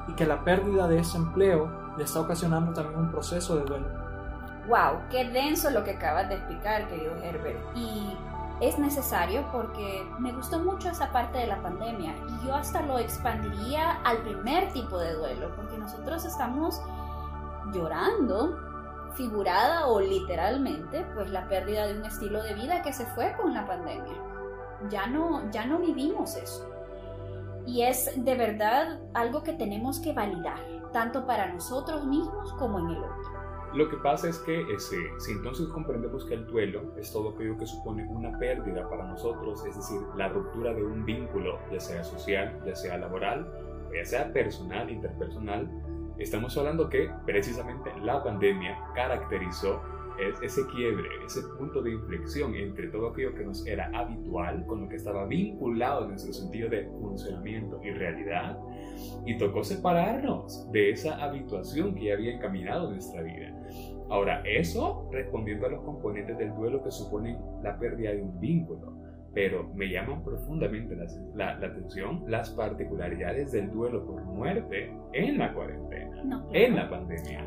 y 0.08 0.14
que 0.14 0.24
la 0.24 0.42
pérdida 0.42 0.88
de 0.88 1.00
ese 1.00 1.18
empleo 1.18 1.70
le 1.98 2.04
está 2.04 2.20
ocasionando 2.20 2.72
también 2.72 2.98
un 2.98 3.10
proceso 3.10 3.56
de 3.56 3.64
duelo? 3.66 3.86
¡Wow! 4.66 5.02
¡Qué 5.10 5.28
denso 5.28 5.68
lo 5.68 5.84
que 5.84 5.92
acabas 5.92 6.30
de 6.30 6.36
explicar, 6.36 6.88
querido 6.88 7.14
Herbert! 7.22 7.58
Y 7.76 8.16
es 8.60 8.78
necesario 8.78 9.46
porque 9.52 10.04
me 10.18 10.32
gustó 10.32 10.58
mucho 10.58 10.88
esa 10.90 11.12
parte 11.12 11.38
de 11.38 11.46
la 11.46 11.62
pandemia 11.62 12.14
y 12.28 12.46
yo 12.46 12.54
hasta 12.54 12.82
lo 12.82 12.98
expandiría 12.98 14.00
al 14.04 14.18
primer 14.18 14.72
tipo 14.72 14.98
de 14.98 15.14
duelo, 15.14 15.54
porque 15.56 15.78
nosotros 15.78 16.24
estamos 16.24 16.80
llorando 17.72 18.58
figurada 19.14 19.86
o 19.86 20.00
literalmente, 20.00 21.06
pues 21.14 21.30
la 21.30 21.48
pérdida 21.48 21.86
de 21.86 21.98
un 21.98 22.04
estilo 22.04 22.42
de 22.42 22.54
vida 22.54 22.82
que 22.82 22.92
se 22.92 23.06
fue 23.06 23.34
con 23.40 23.54
la 23.54 23.66
pandemia 23.66 24.14
ya 24.90 25.06
no, 25.06 25.50
ya 25.50 25.64
no 25.66 25.78
vivimos 25.78 26.36
eso. 26.36 26.68
Y 27.66 27.82
es 27.82 28.10
de 28.16 28.34
verdad 28.34 29.00
algo 29.14 29.42
que 29.42 29.52
tenemos 29.52 30.00
que 30.00 30.12
validar, 30.12 30.58
tanto 30.92 31.26
para 31.26 31.52
nosotros 31.52 32.04
mismos 32.06 32.52
como 32.54 32.78
en 32.78 32.88
el 32.90 32.98
otro. 32.98 33.37
Lo 33.74 33.88
que 33.88 33.96
pasa 33.98 34.28
es 34.28 34.38
que 34.38 34.62
ese, 34.72 34.96
si 35.18 35.32
entonces 35.32 35.68
comprendemos 35.68 36.24
que 36.24 36.34
el 36.34 36.46
duelo 36.46 36.94
es 36.96 37.12
todo 37.12 37.30
aquello 37.30 37.58
que 37.58 37.66
supone 37.66 38.06
una 38.08 38.36
pérdida 38.38 38.88
para 38.88 39.06
nosotros, 39.06 39.64
es 39.66 39.76
decir, 39.76 40.00
la 40.16 40.28
ruptura 40.28 40.72
de 40.72 40.82
un 40.82 41.04
vínculo, 41.04 41.58
ya 41.70 41.78
sea 41.78 42.02
social, 42.02 42.58
ya 42.64 42.74
sea 42.74 42.96
laboral, 42.96 43.46
ya 43.94 44.04
sea 44.04 44.32
personal, 44.32 44.90
interpersonal, 44.90 45.68
estamos 46.18 46.56
hablando 46.56 46.88
que 46.88 47.10
precisamente 47.26 47.92
la 48.00 48.22
pandemia 48.22 48.78
caracterizó 48.94 49.82
ese 50.42 50.66
quiebre, 50.68 51.08
ese 51.24 51.42
punto 51.56 51.82
de 51.82 51.92
inflexión 51.92 52.54
entre 52.54 52.88
todo 52.88 53.08
aquello 53.08 53.34
que 53.34 53.44
nos 53.44 53.66
era 53.66 53.90
habitual, 53.94 54.66
con 54.66 54.82
lo 54.82 54.88
que 54.88 54.96
estaba 54.96 55.26
vinculado 55.26 56.04
en 56.04 56.10
nuestro 56.10 56.32
sentido 56.32 56.68
de 56.68 56.86
funcionamiento 57.00 57.80
y 57.82 57.90
realidad, 57.90 58.58
y 59.26 59.36
tocó 59.38 59.62
separarnos 59.62 60.70
de 60.72 60.90
esa 60.90 61.22
habituación 61.22 61.94
que 61.94 62.06
ya 62.06 62.14
había 62.14 62.34
encaminado 62.34 62.90
nuestra 62.90 63.22
vida. 63.22 63.54
Ahora, 64.10 64.42
eso 64.46 65.08
respondiendo 65.12 65.66
a 65.66 65.70
los 65.70 65.82
componentes 65.82 66.38
del 66.38 66.54
duelo 66.54 66.82
que 66.82 66.90
suponen 66.90 67.38
la 67.62 67.78
pérdida 67.78 68.12
de 68.12 68.22
un 68.22 68.40
vínculo, 68.40 68.97
pero 69.38 69.70
me 69.72 69.88
llaman 69.88 70.24
profundamente 70.24 70.96
la, 70.96 71.06
la, 71.54 71.68
atención 71.68 72.24
las 72.26 72.50
particularidades 72.50 73.52
del 73.52 73.70
duelo 73.70 74.04
por 74.04 74.20
muerte 74.24 74.92
en 75.12 75.38
la 75.38 75.54
cuarentena, 75.54 76.44
en 76.52 76.74
la 76.74 76.90
pandemia. 76.90 77.46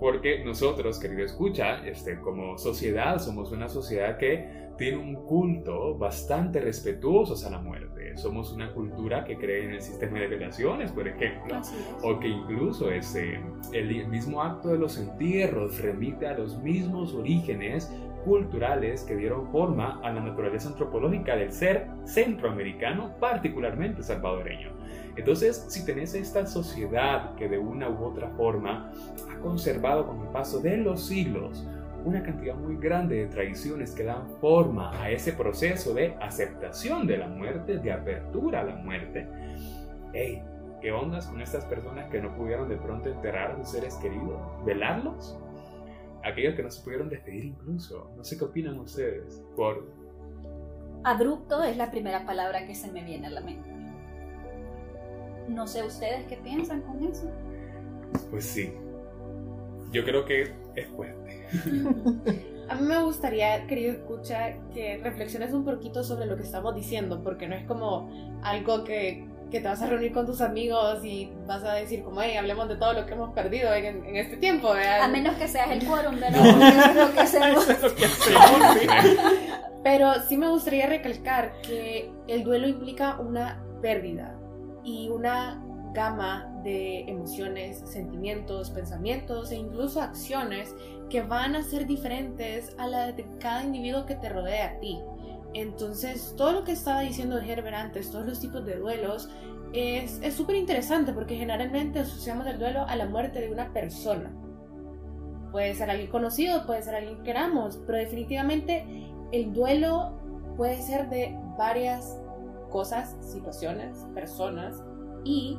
Porque 0.00 0.42
nosotros, 0.42 0.98
querido 0.98 1.26
escucha, 1.26 1.86
este, 1.86 2.18
como 2.20 2.56
sociedad, 2.56 3.18
somos 3.18 3.52
una 3.52 3.68
sociedad 3.68 4.16
que 4.16 4.70
tiene 4.78 4.96
un 4.96 5.26
culto 5.26 5.94
bastante 5.98 6.58
respetuoso 6.58 7.46
a 7.46 7.50
la 7.50 7.58
muerte. 7.58 8.16
Somos 8.16 8.50
una 8.54 8.72
cultura 8.72 9.22
que 9.22 9.36
cree 9.36 9.66
en 9.66 9.72
el 9.72 9.82
sistema 9.82 10.20
de 10.20 10.28
relaciones, 10.28 10.90
por 10.90 11.06
ejemplo, 11.06 11.60
o 12.02 12.18
que 12.18 12.28
incluso 12.28 12.90
ese, 12.90 13.40
el 13.74 14.08
mismo 14.08 14.42
acto 14.42 14.70
de 14.70 14.78
los 14.78 14.96
entierros 14.96 15.82
remite 15.82 16.26
a 16.26 16.32
los 16.32 16.58
mismos 16.62 17.12
orígenes 17.12 17.92
culturales 18.24 19.04
que 19.04 19.16
dieron 19.16 19.50
forma 19.50 20.00
a 20.02 20.12
la 20.12 20.20
naturaleza 20.20 20.68
antropológica 20.68 21.36
del 21.36 21.52
ser 21.52 21.88
centroamericano, 22.04 23.14
particularmente 23.18 24.02
salvadoreño. 24.02 24.70
Entonces, 25.16 25.66
si 25.68 25.84
tenés 25.84 26.14
esta 26.14 26.46
sociedad 26.46 27.34
que 27.34 27.48
de 27.48 27.58
una 27.58 27.88
u 27.88 28.04
otra 28.04 28.30
forma 28.30 28.92
ha 29.30 29.40
conservado 29.40 30.06
con 30.06 30.20
el 30.20 30.28
paso 30.28 30.60
de 30.60 30.76
los 30.76 31.06
siglos 31.06 31.66
una 32.04 32.22
cantidad 32.22 32.54
muy 32.54 32.76
grande 32.76 33.16
de 33.16 33.26
tradiciones 33.26 33.94
que 33.94 34.04
dan 34.04 34.28
forma 34.40 34.90
a 35.00 35.10
ese 35.10 35.32
proceso 35.32 35.92
de 35.94 36.14
aceptación 36.20 37.06
de 37.06 37.18
la 37.18 37.28
muerte, 37.28 37.78
de 37.78 37.92
apertura 37.92 38.60
a 38.60 38.64
la 38.64 38.76
muerte. 38.76 39.28
Hey, 40.12 40.42
¿qué 40.80 40.92
ondas 40.92 41.26
con 41.26 41.40
estas 41.40 41.64
personas 41.66 42.08
que 42.10 42.20
no 42.20 42.34
pudieron 42.34 42.68
de 42.68 42.76
pronto 42.76 43.10
enterrar 43.10 43.52
a 43.52 43.56
sus 43.58 43.68
seres 43.68 43.96
queridos? 43.96 44.40
¿Velarlos? 44.64 45.38
Aquellos 46.24 46.54
que 46.54 46.62
no 46.62 46.70
se 46.70 46.82
pudieron 46.82 47.08
despedir 47.08 47.44
incluso. 47.44 48.10
No 48.16 48.24
sé 48.24 48.36
qué 48.36 48.44
opinan 48.44 48.78
ustedes. 48.78 49.42
Por... 49.56 49.90
Abrupto 51.04 51.62
es 51.62 51.76
la 51.76 51.90
primera 51.90 52.26
palabra 52.26 52.66
que 52.66 52.74
se 52.74 52.90
me 52.90 53.02
viene 53.02 53.28
a 53.28 53.30
la 53.30 53.40
mente. 53.40 53.70
No 55.48 55.66
sé 55.66 55.82
ustedes 55.82 56.26
qué 56.26 56.36
piensan 56.36 56.82
con 56.82 57.02
eso. 57.04 57.30
Pues 58.30 58.44
sí. 58.44 58.72
Yo 59.92 60.04
creo 60.04 60.24
que 60.24 60.52
es 60.76 60.86
fuerte. 60.88 61.46
A 62.68 62.76
mí 62.76 62.86
me 62.86 63.02
gustaría, 63.02 63.66
querido 63.66 63.92
escucha, 63.92 64.54
que 64.72 64.98
reflexiones 65.02 65.52
un 65.52 65.64
poquito 65.64 66.04
sobre 66.04 66.26
lo 66.26 66.36
que 66.36 66.44
estamos 66.44 66.72
diciendo, 66.74 67.24
porque 67.24 67.48
no 67.48 67.56
es 67.56 67.64
como 67.66 68.38
algo 68.44 68.84
que, 68.84 69.26
que 69.50 69.60
te 69.60 69.68
vas 69.68 69.82
a 69.82 69.86
reunir 69.86 70.12
con 70.12 70.26
tus 70.26 70.40
amigos 70.40 71.04
y 71.04 71.30
vas 71.46 71.64
a 71.64 71.74
decir 71.74 72.02
como, 72.02 72.22
hey, 72.22 72.36
hablemos 72.36 72.68
de 72.68 72.76
todo 72.76 72.92
lo 72.92 73.06
que 73.06 73.12
hemos 73.12 73.32
perdido 73.34 73.72
en, 73.74 74.04
en 74.04 74.16
este 74.16 74.36
tiempo. 74.36 74.72
¿verdad? 74.72 75.02
A 75.02 75.08
menos 75.08 75.34
que 75.36 75.48
seas 75.48 75.70
el 75.70 75.84
quórum 75.84 76.16
porque 76.20 76.68
eso 76.68 76.90
es 76.90 76.96
lo 76.96 77.12
que 77.12 77.20
hacemos. 77.20 77.68
Eso 77.68 77.72
es 77.72 77.82
lo 77.82 77.94
que 77.94 78.04
hacemos, 78.06 78.78
sí. 78.78 78.86
Pero 79.82 80.12
sí 80.28 80.36
me 80.36 80.48
gustaría 80.48 80.86
recalcar 80.86 81.60
que 81.62 82.12
el 82.28 82.44
duelo 82.44 82.68
implica 82.68 83.18
una 83.18 83.62
pérdida 83.80 84.36
y 84.84 85.08
una 85.08 85.62
gama 85.92 86.46
de 86.62 87.00
emociones, 87.08 87.82
sentimientos, 87.86 88.70
pensamientos 88.70 89.50
e 89.50 89.56
incluso 89.56 90.00
acciones 90.00 90.74
que 91.08 91.22
van 91.22 91.56
a 91.56 91.62
ser 91.62 91.86
diferentes 91.86 92.74
a 92.78 92.86
la 92.86 93.12
de 93.12 93.26
cada 93.40 93.64
individuo 93.64 94.06
que 94.06 94.14
te 94.14 94.28
rodea 94.28 94.66
a 94.66 94.80
ti. 94.80 95.00
Entonces, 95.54 96.34
todo 96.36 96.52
lo 96.52 96.64
que 96.64 96.72
estaba 96.72 97.00
diciendo 97.00 97.38
Herbert 97.38 97.76
antes, 97.76 98.10
todos 98.10 98.26
los 98.26 98.40
tipos 98.40 98.64
de 98.64 98.76
duelos, 98.76 99.28
es 99.72 100.34
súper 100.34 100.56
interesante 100.56 101.12
porque 101.12 101.36
generalmente 101.36 102.00
asociamos 102.00 102.46
el 102.46 102.58
duelo 102.58 102.84
a 102.86 102.96
la 102.96 103.06
muerte 103.06 103.40
de 103.40 103.50
una 103.52 103.72
persona. 103.72 104.32
Puede 105.52 105.74
ser 105.74 105.90
alguien 105.90 106.10
conocido, 106.10 106.66
puede 106.66 106.82
ser 106.82 106.94
alguien 106.94 107.18
que 107.18 107.22
queramos, 107.24 107.80
pero 107.86 107.98
definitivamente 107.98 108.84
el 109.32 109.52
duelo 109.52 110.12
puede 110.56 110.80
ser 110.82 111.08
de 111.08 111.36
varias 111.56 112.18
cosas, 112.70 113.16
situaciones, 113.20 114.06
personas 114.14 114.82
y 115.24 115.58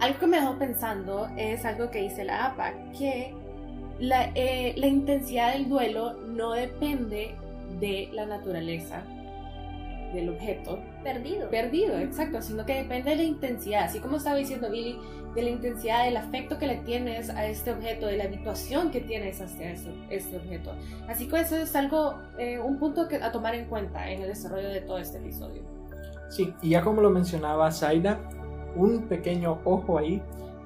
algo 0.00 0.18
que 0.18 0.26
me 0.26 0.40
dejó 0.40 0.58
pensando 0.58 1.28
es 1.36 1.64
algo 1.64 1.90
que 1.90 2.02
dice 2.02 2.24
la 2.24 2.46
APA, 2.46 2.72
que 2.96 3.34
la, 3.98 4.30
eh, 4.34 4.74
la 4.76 4.86
intensidad 4.86 5.52
del 5.52 5.68
duelo 5.68 6.14
no 6.14 6.52
depende 6.52 7.34
de 7.80 8.08
la 8.12 8.26
naturaleza 8.26 9.02
del 10.12 10.30
objeto 10.30 10.78
Perdido. 11.04 11.50
perdido, 11.50 11.98
exacto, 11.98 12.40
sino 12.40 12.64
que 12.64 12.74
depende 12.82 13.10
de 13.10 13.16
la 13.16 13.22
intensidad, 13.24 13.84
así 13.84 14.00
como 14.00 14.16
estaba 14.16 14.36
diciendo 14.36 14.70
Billy, 14.70 14.98
de 15.34 15.42
la 15.42 15.50
intensidad 15.50 16.04
del 16.04 16.16
afecto 16.16 16.58
que 16.58 16.66
le 16.66 16.76
tienes 16.76 17.30
a 17.30 17.46
este 17.46 17.72
objeto, 17.72 18.06
de 18.06 18.16
la 18.16 18.24
habituación 18.24 18.90
que 18.90 19.00
tienes 19.00 19.40
hacia 19.40 19.70
este, 19.70 19.92
este 20.10 20.36
objeto. 20.36 20.74
Así 21.08 21.28
que 21.28 21.40
eso 21.40 21.56
es 21.56 21.76
algo, 21.76 22.16
eh, 22.38 22.58
un 22.58 22.78
punto 22.78 23.06
que, 23.08 23.16
a 23.16 23.30
tomar 23.30 23.54
en 23.54 23.66
cuenta 23.66 24.10
en 24.10 24.22
el 24.22 24.28
desarrollo 24.28 24.68
de 24.70 24.80
todo 24.80 24.98
este 24.98 25.18
episodio. 25.18 25.62
Sí, 26.30 26.54
y 26.62 26.70
ya 26.70 26.82
como 26.82 27.00
lo 27.02 27.10
mencionaba 27.10 27.70
Zaida, 27.70 28.18
un 28.74 29.02
pequeño 29.02 29.60
ojo 29.64 29.98
ahí. 29.98 30.22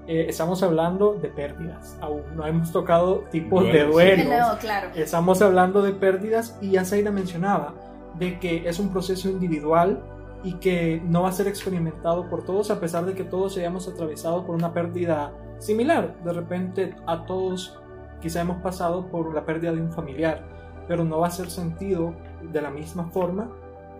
Eh, 0.06 0.26
estamos 0.28 0.62
hablando 0.62 1.14
de 1.14 1.28
pérdidas. 1.28 1.96
Aún 2.00 2.22
no 2.34 2.46
hemos 2.46 2.72
tocado 2.72 3.24
tipos 3.30 3.64
de 3.64 3.84
Duelos. 3.84 4.26
No, 4.26 4.58
claro. 4.58 4.88
Estamos 4.94 5.40
hablando 5.42 5.82
de 5.82 5.92
pérdidas 5.92 6.58
y 6.60 6.72
ya 6.72 6.84
Zaira 6.84 7.10
mencionaba 7.10 7.74
de 8.18 8.38
que 8.38 8.68
es 8.68 8.78
un 8.78 8.90
proceso 8.90 9.28
individual 9.28 10.02
y 10.44 10.54
que 10.54 11.00
no 11.04 11.22
va 11.22 11.28
a 11.28 11.32
ser 11.32 11.46
experimentado 11.46 12.28
por 12.28 12.44
todos 12.44 12.70
a 12.70 12.80
pesar 12.80 13.06
de 13.06 13.14
que 13.14 13.22
todos 13.22 13.56
hayamos 13.56 13.86
atravesado 13.86 14.44
por 14.44 14.56
una 14.56 14.72
pérdida 14.72 15.32
similar. 15.58 16.16
De 16.24 16.32
repente 16.32 16.96
a 17.06 17.24
todos 17.24 17.78
quizá 18.20 18.40
hemos 18.40 18.60
pasado 18.60 19.06
por 19.06 19.32
la 19.32 19.44
pérdida 19.44 19.72
de 19.72 19.80
un 19.80 19.92
familiar, 19.92 20.42
pero 20.88 21.04
no 21.04 21.20
va 21.20 21.28
a 21.28 21.30
ser 21.30 21.48
sentido 21.48 22.14
de 22.42 22.60
la 22.60 22.70
misma 22.70 23.06
forma 23.10 23.50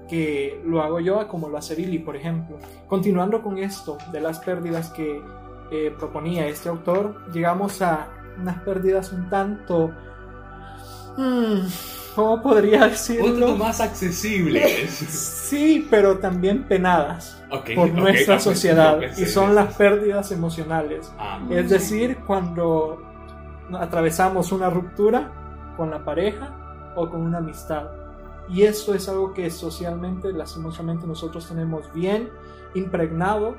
que 0.09 0.61
lo 0.65 0.83
hago 0.83 1.01
yo 1.01 1.27
como 1.29 1.49
lo 1.49 1.59
hace 1.59 1.77
Billy, 1.77 2.01
por 2.01 2.17
ejemplo. 2.17 2.59
Continuando 2.89 3.41
con 3.41 3.59
esto 3.59 3.99
de 4.11 4.21
las 4.21 4.41
pérdidas 4.41 4.91
que 4.91 5.23
eh, 5.73 5.95
proponía 5.99 6.47
este 6.47 6.69
autor, 6.69 7.17
llegamos 7.33 7.81
a 7.83 8.09
unas 8.39 8.61
pérdidas 8.63 9.13
un 9.13 9.29
tanto... 9.31 9.91
mm, 11.17 11.61
¿Cómo 12.15 12.43
podría 12.43 12.85
Un 12.85 12.91
decirlo? 12.91 13.47
poco 13.47 13.59
más 13.59 13.81
accesibles. 13.81 14.91
Sí, 15.53 15.87
pero 15.91 16.19
también 16.19 16.65
penadas 16.67 17.43
por 17.75 17.91
nuestra 17.93 18.39
sociedad 18.39 18.99
y 19.17 19.25
son 19.27 19.55
las 19.55 19.69
eso. 19.71 19.79
pérdidas 19.79 20.33
emocionales. 20.33 21.13
Ah, 21.19 21.41
Es 21.51 21.71
decir, 21.71 22.19
cuando 22.27 23.03
atravesamos 23.79 24.53
una 24.53 24.71
ruptura 24.71 25.31
con 25.77 25.91
la 25.91 26.05
pareja 26.05 26.93
o 26.97 27.09
con 27.09 27.21
una 27.23 27.39
amistad. 27.39 27.91
Y 28.49 28.63
esto 28.63 28.95
es 28.95 29.09
algo 29.09 29.33
que 29.35 29.51
socialmente, 29.51 30.33
lastimosamente, 30.33 31.07
nosotros 31.07 31.47
tenemos 31.49 31.91
bien 31.95 32.31
impregnado 32.75 33.55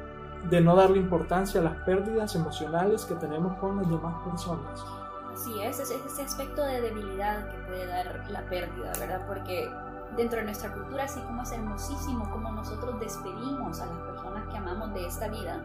de 0.49 0.61
no 0.61 0.75
darle 0.75 0.97
importancia 0.97 1.61
a 1.61 1.63
las 1.63 1.75
pérdidas 1.83 2.35
emocionales 2.35 3.05
que 3.05 3.15
tenemos 3.15 3.57
con 3.59 3.77
las 3.77 3.89
demás 3.89 4.15
personas. 4.25 4.85
Así 5.33 5.61
es, 5.61 5.79
es 5.79 5.91
ese 5.91 6.21
aspecto 6.21 6.61
de 6.63 6.81
debilidad 6.81 7.49
que 7.49 7.57
puede 7.67 7.87
dar 7.87 8.23
la 8.29 8.41
pérdida, 8.43 8.91
¿verdad? 8.99 9.25
Porque 9.27 9.71
dentro 10.15 10.39
de 10.39 10.45
nuestra 10.45 10.71
cultura, 10.71 11.05
así 11.05 11.19
como 11.21 11.41
es 11.41 11.51
hermosísimo 11.51 12.29
como 12.29 12.51
nosotros 12.51 12.99
despedimos 12.99 13.79
a 13.81 13.87
las 13.87 13.97
personas 13.99 14.47
que 14.49 14.57
amamos 14.57 14.93
de 14.93 15.07
esta 15.07 15.27
vida, 15.29 15.59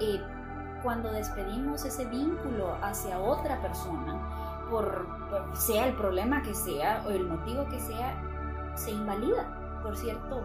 eh, 0.00 0.20
cuando 0.82 1.10
despedimos 1.10 1.84
ese 1.84 2.04
vínculo 2.06 2.76
hacia 2.82 3.18
otra 3.18 3.60
persona, 3.60 4.66
por, 4.70 5.06
por 5.30 5.56
sea 5.56 5.86
el 5.86 5.94
problema 5.94 6.42
que 6.42 6.54
sea 6.54 7.02
o 7.06 7.10
el 7.10 7.26
motivo 7.26 7.66
que 7.68 7.80
sea, 7.80 8.14
se 8.74 8.90
invalida, 8.90 9.46
por 9.82 9.96
cierto. 9.96 10.44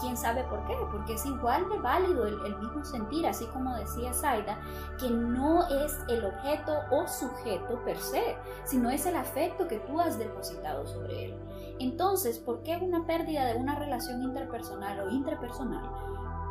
¿Quién 0.00 0.16
sabe 0.16 0.44
por 0.44 0.66
qué? 0.66 0.74
Porque 0.90 1.14
es 1.14 1.24
igual 1.24 1.68
de 1.70 1.78
válido 1.78 2.26
el, 2.26 2.56
mismo 2.58 2.84
sentir, 2.84 3.26
así 3.26 3.46
como 3.46 3.74
decía 3.76 4.12
Zaida, 4.12 4.58
que 4.98 5.08
no 5.10 5.66
es 5.68 5.98
el 6.08 6.24
objeto 6.24 6.72
o 6.90 7.08
sujeto 7.08 7.82
per 7.84 7.96
se, 7.96 8.36
sino 8.64 8.90
es 8.90 9.06
el 9.06 9.16
afecto 9.16 9.66
que 9.68 9.78
tú 9.80 10.00
has 10.00 10.18
depositado 10.18 10.86
sobre 10.86 11.26
él. 11.26 11.38
Entonces, 11.78 12.38
¿por 12.38 12.62
qué 12.62 12.76
una 12.76 13.06
pérdida 13.06 13.46
de 13.46 13.56
una 13.56 13.78
relación 13.78 14.22
interpersonal 14.22 15.00
o 15.00 15.10
interpersonal 15.10 15.90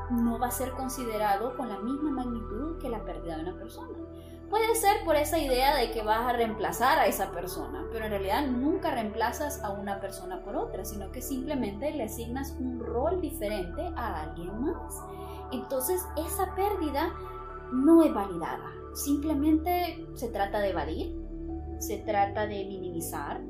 no 0.10 0.40
va 0.40 0.48
a 0.48 0.52
ser 0.52 0.72
considerado 0.72 1.56
con 1.56 1.70
la 1.70 1.80
misma 1.80 2.12
magnitud 2.12 2.80
que 2.80 2.90
la 2.90 3.04
pérdida 3.04 3.38
de 3.38 3.44
una 3.44 3.58
persona? 3.58 3.98
Puede 4.50 4.76
ser 4.76 5.04
por 5.04 5.16
esa 5.16 5.40
idea 5.40 5.76
de 5.76 5.92
que 5.92 6.04
vas 6.04 6.22
a 6.22 6.34
reemplazar 6.34 7.00
a 7.00 7.08
esa 7.08 7.32
persona, 7.32 7.84
pero 7.92 8.06
en 8.06 8.12
realidad 8.12 8.46
nunca 8.46 8.92
reemplazas 8.92 9.64
a 9.64 9.72
una 9.72 10.00
persona 10.00 10.44
por 10.44 10.56
otra, 10.56 10.86
sino 10.86 11.12
que 11.12 11.22
simplemente 11.22 11.92
le 11.92 12.04
asignas 12.04 12.56
un 12.60 12.80
rol 12.80 13.22
diferente 13.22 13.82
a 13.96 14.22
alguien 14.22 14.62
más. 14.62 15.02
Entonces, 15.52 16.02
esa 16.16 16.54
pérdida 16.56 17.12
no 17.72 18.04
es 18.04 18.14
validada, 18.14 18.72
simplemente 18.94 20.06
se 20.14 20.30
trata 20.30 20.60
de 20.60 20.70
evadir, 20.70 21.16
se 21.80 21.98
trata 21.98 22.46
de 22.46 22.66
minimizar, 22.66 23.42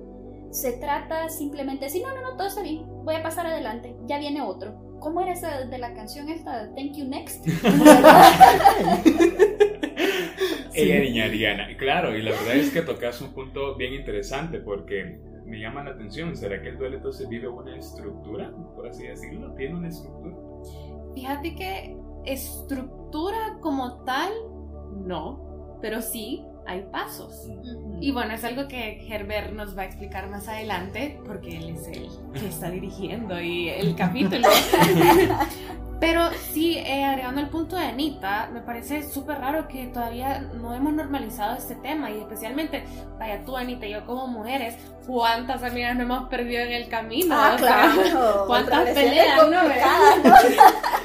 se 0.51 0.73
trata 0.73 1.27
simplemente 1.27 1.81
de 1.81 1.91
decir, 1.91 2.07
no, 2.07 2.15
no, 2.15 2.21
no, 2.21 2.37
todo 2.37 2.47
está 2.47 2.61
bien, 2.61 2.85
voy 3.03 3.15
a 3.15 3.23
pasar 3.23 3.47
adelante, 3.47 3.97
ya 4.05 4.17
viene 4.17 4.41
otro. 4.41 4.81
¿Cómo 4.99 5.19
era 5.19 5.33
esa 5.33 5.65
de 5.65 5.77
la 5.77 5.93
canción 5.93 6.29
esta? 6.29 6.73
Thank 6.73 6.93
you 6.93 7.05
next. 7.05 7.45
Ella 10.75 11.00
niña 11.00 11.25
Ariana. 11.25 11.77
Claro, 11.77 12.15
y 12.15 12.22
la 12.22 12.32
verdad 12.32 12.55
es 12.55 12.72
que 12.72 12.82
tocas 12.82 13.22
un 13.22 13.34
punto 13.34 13.75
bien 13.75 13.94
interesante 13.94 14.60
porque 14.60 15.20
me 15.46 15.60
llama 15.60 15.84
la 15.84 15.91
atención. 15.91 16.36
¿Será 16.36 16.62
que 16.62 16.70
el 16.70 16.77
duelo 16.77 16.98
entonces 16.98 17.27
vive 17.29 17.48
una 17.48 17.77
estructura, 17.77 18.51
por 18.75 18.88
así 18.88 19.08
decirlo? 19.08 19.53
¿Tiene 19.55 19.75
una 19.75 19.89
estructura? 19.89 20.36
Fíjate 21.13 21.55
que 21.55 21.96
estructura 22.25 23.58
como 23.62 24.03
tal, 24.03 24.32
no, 25.05 25.77
pero 25.82 26.01
sí 26.01 26.44
hay 26.67 26.84
pasos. 26.91 27.48
Y 28.01 28.12
bueno, 28.12 28.34
es 28.34 28.44
algo 28.44 28.67
que 28.67 29.08
Herbert 29.08 29.53
nos 29.53 29.77
va 29.77 29.84
a 29.84 29.86
explicar 29.86 30.29
más 30.29 30.48
adelante, 30.48 31.20
porque 31.25 31.58
él 31.58 31.70
es 31.70 31.88
el 31.88 32.10
que 32.34 32.48
está 32.48 32.70
dirigiendo 32.70 33.39
y 33.39 33.70
el 33.70 33.96
capítulo. 33.96 34.48
Pero 35.99 36.29
sí, 36.51 36.77
eh, 36.77 37.05
agregando 37.05 37.39
el 37.41 37.47
punto 37.47 37.75
de 37.77 37.85
Anita, 37.85 38.49
me 38.53 38.59
parece 38.61 39.09
súper 39.09 39.39
raro 39.39 39.67
que 39.67 39.85
todavía 39.87 40.41
no 40.53 40.73
hemos 40.73 40.93
normalizado 40.93 41.55
este 41.57 41.75
tema 41.75 42.11
y 42.11 42.19
especialmente, 42.19 42.83
vaya 43.17 43.43
tú 43.45 43.55
Anita 43.55 43.85
y 43.85 43.91
yo 43.91 44.05
como 44.05 44.27
mujeres, 44.27 44.75
¿cuántas 45.07 45.63
amigas 45.63 45.95
no 45.95 46.03
hemos 46.03 46.27
perdido 46.29 46.63
en 46.63 46.73
el 46.73 46.89
camino? 46.89 47.35
Ah, 47.37 47.53
O 47.55 47.59
sea, 47.59 47.91
claro. 47.93 48.43
¿Cuántas 48.47 48.89
peleas, 48.89 49.49
no? 49.49 49.59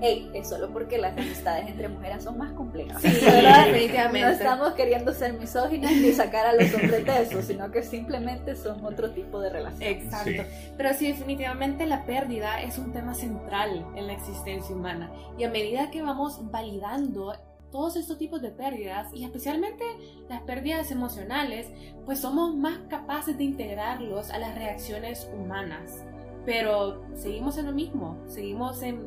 ¿no? 0.00 0.06
Ey, 0.06 0.30
es 0.34 0.48
solo 0.48 0.72
porque 0.72 0.98
las 0.98 1.16
amistades 1.16 1.68
entre 1.68 1.88
mujeres 1.88 2.24
son 2.24 2.38
más 2.38 2.52
complejas. 2.52 3.00
Sí, 3.02 3.08
¿verdad? 3.24 3.66
definitivamente. 3.66 4.20
No 4.20 4.28
estamos 4.28 4.72
queriendo 4.74 5.12
ser 5.12 5.34
misóginas 5.34 5.92
ni 5.92 6.12
sacar 6.12 6.46
a 6.46 6.52
los 6.52 6.72
hombres 6.74 7.04
de 7.04 7.22
eso, 7.22 7.42
sino 7.42 7.70
que 7.70 7.82
simplemente 7.82 8.56
son 8.56 8.84
otro 8.84 9.10
tipo 9.10 9.40
de 9.40 9.50
relaciones. 9.50 10.04
Exacto. 10.04 10.30
Sí. 10.30 10.72
Pero 10.76 10.94
sí, 10.94 11.08
definitivamente 11.08 11.86
la 11.86 12.04
pérdida 12.04 12.62
es 12.62 12.78
un 12.78 12.92
tema 12.92 13.14
central 13.14 13.86
en 13.96 14.06
la 14.06 14.12
existencia 14.12 14.74
humana. 14.74 15.10
Y 15.38 15.44
a 15.44 15.50
medida 15.50 15.90
que 15.90 16.02
vamos 16.02 16.50
validando 16.50 17.34
todos 17.70 17.96
estos 17.96 18.18
tipos 18.18 18.42
de 18.42 18.50
pérdidas, 18.50 19.12
y 19.14 19.24
especialmente 19.24 19.84
las 20.28 20.42
pérdidas 20.42 20.90
emocionales, 20.90 21.68
pues 22.04 22.20
somos 22.20 22.54
más 22.56 22.78
capaces 22.88 23.38
de 23.38 23.44
integrarlos 23.44 24.30
a 24.30 24.38
las 24.38 24.54
reacciones 24.54 25.28
humanas. 25.32 26.04
Pero 26.44 27.02
seguimos 27.14 27.58
en 27.58 27.66
lo 27.66 27.72
mismo, 27.72 28.18
seguimos 28.26 28.82
en, 28.82 29.06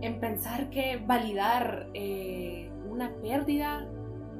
en 0.00 0.20
pensar 0.20 0.70
que 0.70 1.02
validar 1.04 1.88
eh, 1.94 2.70
una 2.88 3.12
pérdida, 3.16 3.88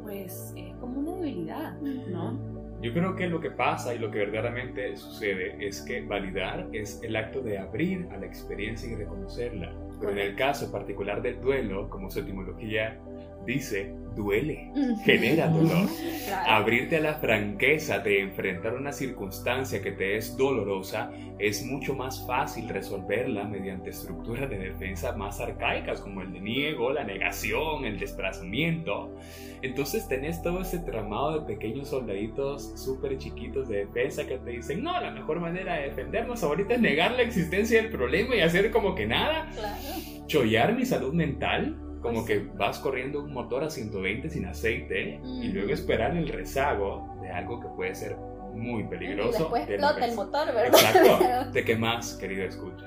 pues 0.03 0.53
es 0.57 0.75
como 0.77 1.01
una 1.01 1.21
debilidad, 1.21 1.81
¿no? 1.81 2.39
Yo 2.83 2.93
creo 2.93 3.17
que 3.17 3.27
lo 3.29 3.41
que 3.41 3.51
pasa 3.51 3.95
y 3.95 3.99
lo 3.99 4.11
que 4.11 4.19
verdaderamente 4.19 4.95
sucede 4.97 5.57
es 5.67 5.81
que 5.81 6.03
validar 6.03 6.69
es 6.73 7.01
el 7.03 7.17
acto 7.17 7.41
de 7.41 7.59
abrir 7.59 8.07
a 8.13 8.19
la 8.19 8.27
experiencia 8.27 8.91
y 8.91 8.95
reconocerla. 8.95 9.73
Pero 9.99 10.13
en 10.13 10.19
el 10.19 10.37
caso 10.37 10.71
particular 10.71 11.23
del 11.23 11.41
duelo, 11.41 11.89
como 11.89 12.11
su 12.11 12.21
etimología 12.21 13.01
dice, 13.45 13.95
duele, 14.15 14.71
genera 15.05 15.49
dolor. 15.49 15.89
Abrirte 16.47 16.97
a 16.97 17.01
la 17.01 17.15
franqueza 17.15 17.99
de 17.99 18.21
enfrentar 18.21 18.75
una 18.75 18.93
circunstancia 18.93 19.83
que 19.83 19.93
te 19.93 20.17
es 20.17 20.37
dolorosa 20.37 21.11
es 21.39 21.65
mucho 21.67 21.95
más 21.95 22.25
fácil 22.27 22.69
resolverla 22.69 23.45
mediante 23.45 23.91
estructuras 23.91 24.49
de 24.49 24.59
defensa 24.59 25.13
más 25.17 25.41
arcaicas 25.41 26.01
como 26.01 26.23
el 26.23 26.33
deniego, 26.33 26.93
la 26.93 27.05
negación, 27.05 27.85
el 27.85 27.99
desplazamiento. 27.99 29.15
Entonces 29.63 30.07
tenés 30.09 30.43
todo 30.43 30.61
ese 30.61 30.79
tramado 30.79 31.41
de 31.41 31.47
pequeños 31.47 31.89
soldaditos 31.89 32.73
súper 32.77 33.19
chiquitos 33.19 33.69
de 33.69 33.87
defensa 33.87 34.27
que 34.27 34.39
te 34.39 34.51
dicen, 34.51 34.83
no, 34.83 34.99
la 35.01 35.11
mejor 35.11 35.41
manera 35.41 35.75
de 35.75 35.89
defendernos 35.89 36.43
ahorita 36.43 36.75
es 36.75 36.81
negar 36.81 37.13
la 37.13 37.23
existencia 37.23 37.83
del 37.83 37.91
problema 37.91 38.37
y 38.37 38.41
hacer 38.41 38.71
como 38.71 38.95
que 38.95 39.07
nada. 39.07 39.51
Claro. 39.55 40.27
Chollar 40.27 40.75
mi 40.75 40.87
salud 40.87 41.13
mental, 41.13 41.77
como 42.05 42.23
Pues 42.23 42.27
que 42.27 42.39
vas 42.59 42.79
corriendo 42.81 43.21
un 43.25 43.33
motor 43.33 43.65
a 43.65 43.71
120 43.71 44.29
sin 44.29 44.45
aceite 44.45 45.21
y 45.25 45.49
Ujú. 45.49 45.55
luego 45.55 45.73
esperar 45.73 46.15
el 46.15 46.29
rezago 46.29 47.17
de 47.23 47.31
algo 47.31 47.61
que 47.61 47.69
puede 47.69 47.95
ser 47.95 48.15
muy 48.53 48.83
Y 48.83 48.87
peligroso. 48.89 49.39
después 49.39 49.67
de 49.67 49.77
explota 49.77 50.05
el 50.05 50.15
motor, 50.15 50.47
¿verdad? 50.49 50.67
Exacto. 50.67 51.51
¿De 51.53 51.65
qué 51.65 51.77
más, 51.77 52.13
querido 52.17 52.45
escucha? 52.45 52.85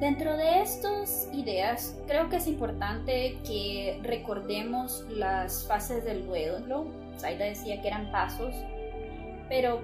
Dentro 0.00 0.34
de 0.38 0.62
estas 0.62 1.28
ideas, 1.34 1.96
creo 2.08 2.30
que 2.30 2.36
es 2.36 2.46
importante 2.48 3.38
que 3.46 4.00
recordemos 4.02 5.06
las 5.10 5.66
fases 5.68 6.02
del 6.04 6.26
duelo. 6.26 6.86
Zaida 7.18 7.44
decía 7.44 7.80
que 7.82 7.88
eran 7.88 8.10
pasos, 8.10 8.54
pero 9.50 9.80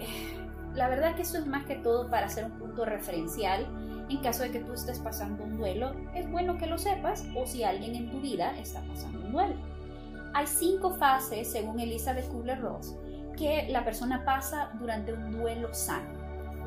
eh, 0.00 0.34
la 0.74 0.88
verdad 0.88 1.14
que 1.14 1.22
eso 1.22 1.38
es 1.38 1.46
más 1.46 1.64
que 1.64 1.76
todo 1.76 2.10
para 2.10 2.26
hacer 2.26 2.44
un 2.46 2.58
punto 2.58 2.84
referencial. 2.84 3.68
En 4.08 4.18
caso 4.18 4.42
de 4.42 4.50
que 4.50 4.58
tú 4.60 4.72
estés 4.72 4.98
pasando 4.98 5.42
un 5.44 5.56
duelo, 5.56 5.92
es 6.14 6.30
bueno 6.30 6.58
que 6.58 6.66
lo 6.66 6.78
sepas 6.78 7.24
o 7.34 7.46
si 7.46 7.62
alguien 7.64 7.94
en 7.94 8.10
tu 8.10 8.20
vida 8.20 8.52
está 8.58 8.80
pasando 8.82 9.20
un 9.20 9.32
duelo. 9.32 9.54
Hay 10.34 10.46
cinco 10.46 10.94
fases, 10.94 11.50
según 11.50 11.78
Elizabeth 11.80 12.28
Kubler-Ross, 12.28 12.94
que 13.36 13.66
la 13.70 13.84
persona 13.84 14.24
pasa 14.24 14.70
durante 14.78 15.12
un 15.12 15.30
duelo 15.32 15.72
sano. 15.72 16.08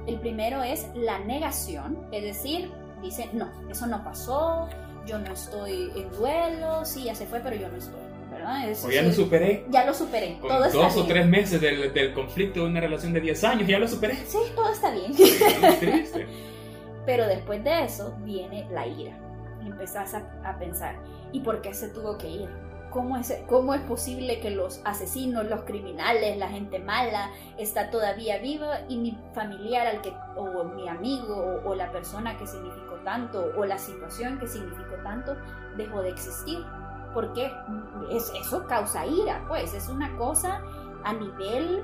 El 0.07 0.19
primero 0.19 0.61
es 0.63 0.87
la 0.95 1.19
negación, 1.19 1.97
es 2.11 2.23
decir, 2.23 2.71
dice, 3.01 3.29
no, 3.33 3.49
eso 3.69 3.87
no 3.87 4.03
pasó, 4.03 4.67
yo 5.07 5.17
no 5.19 5.31
estoy 5.33 5.91
en 5.95 6.11
duelo, 6.11 6.85
sí, 6.85 7.03
ya 7.05 7.15
se 7.15 7.25
fue, 7.25 7.39
pero 7.39 7.55
yo 7.55 7.69
no 7.69 7.77
estoy, 7.77 7.99
¿verdad? 8.31 8.69
Es 8.69 8.83
O 8.85 8.89
ya 8.91 9.01
lo 9.01 9.09
decir, 9.09 9.23
superé. 9.23 9.65
ya 9.69 9.85
lo 9.85 9.93
superé, 9.95 10.37
Con 10.39 10.49
todo 10.49 10.69
dos 10.71 10.97
o 10.97 11.05
tres 11.05 11.25
meses 11.27 11.59
del, 11.61 11.91
del 11.93 12.13
conflicto 12.13 12.61
de 12.61 12.67
una 12.67 12.79
relación 12.81 13.13
de 13.13 13.21
10 13.21 13.43
años, 13.45 13.67
ya 13.67 13.79
lo 13.79 13.87
superé. 13.87 14.15
Sí, 14.27 14.37
todo 14.55 14.71
está 14.71 14.91
bien. 14.91 15.11
Es 15.11 15.79
triste. 15.79 16.27
Pero 17.05 17.27
después 17.27 17.63
de 17.63 17.83
eso 17.83 18.15
viene 18.23 18.67
la 18.71 18.87
ira. 18.87 19.17
Empezás 19.63 20.13
a, 20.13 20.57
pensar, 20.57 20.95
¿y 21.31 21.39
por 21.39 21.61
qué 21.61 21.73
se 21.73 21.89
tuvo 21.89 22.17
que 22.17 22.29
ir? 22.29 22.49
¿Cómo 22.91 23.17
es, 23.17 23.33
¿Cómo 23.49 23.73
es 23.73 23.81
posible 23.81 24.39
que 24.39 24.51
los 24.51 24.79
asesinos, 24.85 25.45
los 25.49 25.63
criminales, 25.63 26.37
la 26.37 26.47
gente 26.47 26.79
mala 26.79 27.31
está 27.57 27.89
todavía 27.89 28.37
viva 28.37 28.81
y 28.87 28.97
mi 28.97 29.17
familiar 29.33 29.87
al 29.87 30.01
que, 30.01 30.13
o 30.37 30.63
mi 30.63 30.87
amigo 30.87 31.35
o, 31.35 31.69
o 31.69 31.75
la 31.75 31.91
persona 31.91 32.37
que 32.37 32.47
significó 32.47 32.95
tanto 33.03 33.51
o 33.57 33.65
la 33.65 33.77
situación 33.77 34.39
que 34.39 34.47
significó 34.47 34.95
tanto 35.03 35.35
dejó 35.75 36.01
de 36.01 36.09
existir? 36.09 36.59
¿Por 37.13 37.33
qué? 37.33 37.51
Es, 38.11 38.31
eso 38.39 38.67
causa 38.67 39.05
ira, 39.05 39.43
pues 39.47 39.73
es 39.73 39.89
una 39.89 40.15
cosa 40.17 40.61
a 41.03 41.13
nivel 41.13 41.83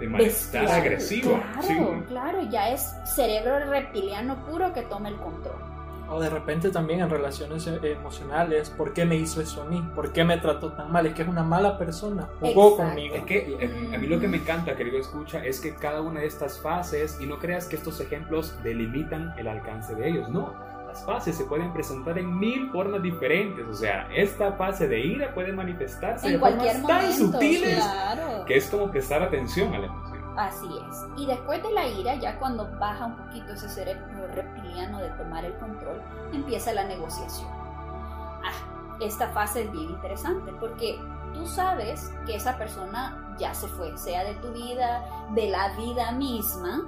De 0.00 0.08
malestar 0.08 0.62
bestial. 0.62 0.80
agresivo. 0.80 1.40
Claro, 1.52 1.62
sí. 1.62 2.04
claro, 2.08 2.42
ya 2.50 2.70
es 2.70 2.92
cerebro 3.04 3.60
reptiliano 3.70 4.44
puro 4.46 4.72
que 4.72 4.82
toma 4.82 5.08
el 5.10 5.16
control. 5.16 5.70
O 6.12 6.18
de 6.20 6.28
repente 6.28 6.70
también 6.70 7.00
en 7.00 7.08
relaciones 7.08 7.64
eh, 7.68 7.78
emocionales, 7.92 8.68
¿por 8.70 8.92
qué 8.92 9.04
me 9.04 9.14
hizo 9.14 9.40
eso 9.40 9.62
a 9.62 9.66
mí? 9.66 9.80
¿Por 9.94 10.12
qué 10.12 10.24
me 10.24 10.38
trató 10.38 10.72
tan 10.72 10.90
mal? 10.90 11.06
Es 11.06 11.14
que 11.14 11.22
es 11.22 11.28
una 11.28 11.44
mala 11.44 11.78
persona, 11.78 12.28
jugó 12.40 12.70
Exacto. 12.72 12.76
conmigo. 12.88 13.14
Es 13.14 13.24
que 13.24 13.56
eh, 13.60 13.90
a 13.94 13.98
mí 13.98 14.08
lo 14.08 14.18
que 14.18 14.26
me 14.26 14.38
encanta, 14.38 14.74
querido 14.74 14.98
escucha, 14.98 15.44
es 15.44 15.60
que 15.60 15.72
cada 15.76 16.00
una 16.00 16.18
de 16.18 16.26
estas 16.26 16.58
fases, 16.58 17.16
y 17.20 17.26
no 17.26 17.38
creas 17.38 17.66
que 17.66 17.76
estos 17.76 18.00
ejemplos 18.00 18.60
delimitan 18.64 19.34
el 19.38 19.46
alcance 19.46 19.94
de 19.94 20.08
ellos, 20.08 20.28
no. 20.28 20.52
Las 20.90 21.04
fases 21.04 21.36
se 21.36 21.44
pueden 21.44 21.72
presentar 21.72 22.18
en 22.18 22.36
mil 22.36 22.68
formas 22.72 23.00
diferentes, 23.00 23.64
o 23.64 23.72
sea, 23.74 24.08
esta 24.12 24.54
fase 24.54 24.88
de 24.88 24.98
ira 24.98 25.32
puede 25.32 25.52
manifestarse 25.52 26.26
En 26.26 26.32
de 26.32 26.40
cualquier 26.40 26.80
formas 26.80 26.88
tan 26.88 27.02
momento. 27.20 27.38
sutiles 27.38 27.76
Claro. 27.84 28.44
que 28.44 28.56
es 28.56 28.68
como 28.68 28.90
prestar 28.90 29.22
atención 29.22 29.72
a 29.72 29.78
la 29.78 29.86
emoción. 29.86 30.34
Así 30.36 30.66
es. 30.88 31.06
Y 31.16 31.26
después 31.26 31.62
de 31.62 31.70
la 31.72 31.86
ira, 31.86 32.16
ya 32.16 32.36
cuando 32.40 32.68
baja 32.80 33.06
un 33.06 33.16
poquito 33.18 33.52
ese 33.52 33.68
cerebro 33.68 34.26
reptiliano 34.34 34.98
de 34.98 35.10
tomar 35.10 35.44
el 35.44 35.54
control, 35.58 36.02
empieza 36.32 36.72
la 36.72 36.82
negociación. 36.82 37.48
Ah, 38.42 38.96
esta 39.00 39.28
fase 39.28 39.62
es 39.62 39.70
bien 39.72 39.90
interesante 39.90 40.52
porque 40.58 40.98
tú 41.34 41.46
sabes 41.46 42.12
que 42.26 42.34
esa 42.34 42.58
persona 42.58 43.36
ya 43.38 43.54
se 43.54 43.68
fue, 43.68 43.96
sea 43.96 44.24
de 44.24 44.34
tu 44.34 44.50
vida, 44.52 45.04
de 45.34 45.50
la 45.50 45.68
vida 45.76 46.10
misma, 46.12 46.82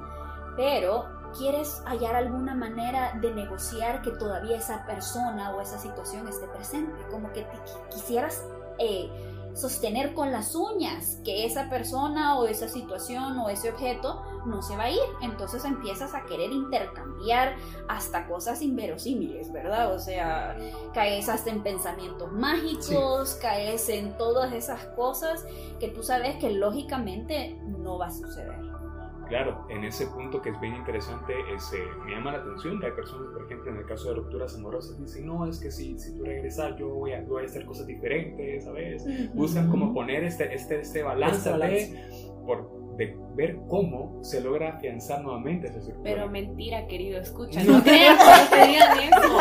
pero 0.57 1.07
quieres 1.33 1.83
hallar 1.87 2.15
alguna 2.17 2.55
manera 2.55 3.19
de 3.21 3.33
negociar 3.35 4.03
que 4.03 4.11
todavía 4.13 4.57
esa 4.57 4.85
persona 4.87 5.55
o 5.55 5.61
esa 5.61 5.79
situación 5.79 6.29
esté 6.29 6.47
presente, 6.49 6.93
como 7.11 7.33
que 7.33 7.43
te 7.43 7.57
qui- 7.57 7.89
quisieras 7.91 8.43
eh, 8.79 9.11
sostener 9.55 10.15
con 10.15 10.33
las 10.33 10.55
uñas 10.55 11.19
que 11.25 11.45
esa 11.45 11.69
persona 11.69 12.39
o 12.39 12.47
esa 12.47 12.69
situación 12.69 13.39
o 13.39 13.51
ese 13.51 13.71
objeto 13.71 14.23
no 14.47 14.63
se 14.63 14.77
va 14.79 14.85
a 14.85 14.91
ir. 14.91 14.99
Entonces 15.21 15.65
empiezas 15.67 16.15
a 16.15 16.23
querer 16.25 16.51
intercambiar 16.53 17.55
hasta 17.87 18.27
cosas 18.27 18.63
inverosímiles, 18.63 19.53
¿verdad? 19.53 19.95
O 19.95 19.99
sea, 19.99 20.57
caes 20.95 21.29
hasta 21.29 21.51
en 21.51 21.63
pensamientos 21.63 22.33
mágicos, 22.33 23.35
caes 23.43 23.89
en 23.91 24.17
todas 24.17 24.53
esas 24.55 24.87
cosas 24.97 25.45
que 25.79 25.89
tú 25.89 26.03
sabes 26.03 26.37
que 26.37 26.51
lógicamente 26.51 27.59
no 27.63 27.99
va 27.99 28.07
a 28.07 28.11
suceder. 28.11 28.59
Claro, 29.33 29.65
en 29.71 29.83
ese 29.85 30.07
punto 30.09 30.43
que 30.43 30.51
es 30.51 30.61
bien 30.61 30.77
interesante, 30.77 31.33
es, 31.55 31.73
eh, 31.73 31.79
me 32.05 32.11
llama 32.13 32.33
la 32.33 32.39
atención 32.41 32.85
hay 32.85 32.91
personas, 32.93 33.29
por 33.33 33.47
ejemplo, 33.47 33.71
en 33.71 33.79
el 33.79 33.87
caso 33.87 34.11
de 34.11 34.17
rupturas 34.17 34.55
amorosas, 34.57 35.01
dicen, 35.01 35.25
no, 35.25 35.47
es 35.47 35.59
que 35.59 35.71
si, 35.71 35.99
si 35.99 36.15
tú 36.15 36.23
regresas 36.23 36.77
yo 36.79 36.91
voy 36.91 37.15
a, 37.15 37.23
voy 37.23 37.43
a 37.45 37.47
hacer 37.47 37.65
cosas 37.65 37.87
diferentes, 37.87 38.65
¿sabes? 38.65 39.03
Buscan 39.33 39.71
como 39.71 39.95
poner 39.95 40.23
este, 40.25 40.55
este, 40.55 40.81
este 40.81 41.03
balance, 41.03 41.37
Este 41.39 41.51
balance. 41.51 41.93
de- 41.95 42.33
por, 42.45 42.83
de 42.97 43.17
ver 43.35 43.57
cómo 43.69 44.23
se 44.23 44.43
logra 44.43 44.75
afianzar 44.77 45.23
nuevamente 45.23 45.69
esa 45.69 45.79
estructura. 45.79 46.15
Pero 46.15 46.29
mentira, 46.29 46.87
querido, 46.87 47.19
escucha, 47.19 47.65
no 47.65 47.83
creas 47.83 48.19
que 48.23 48.57
no 48.57 48.61
te 48.63 48.69
digan 48.69 48.99
eso. 48.99 49.39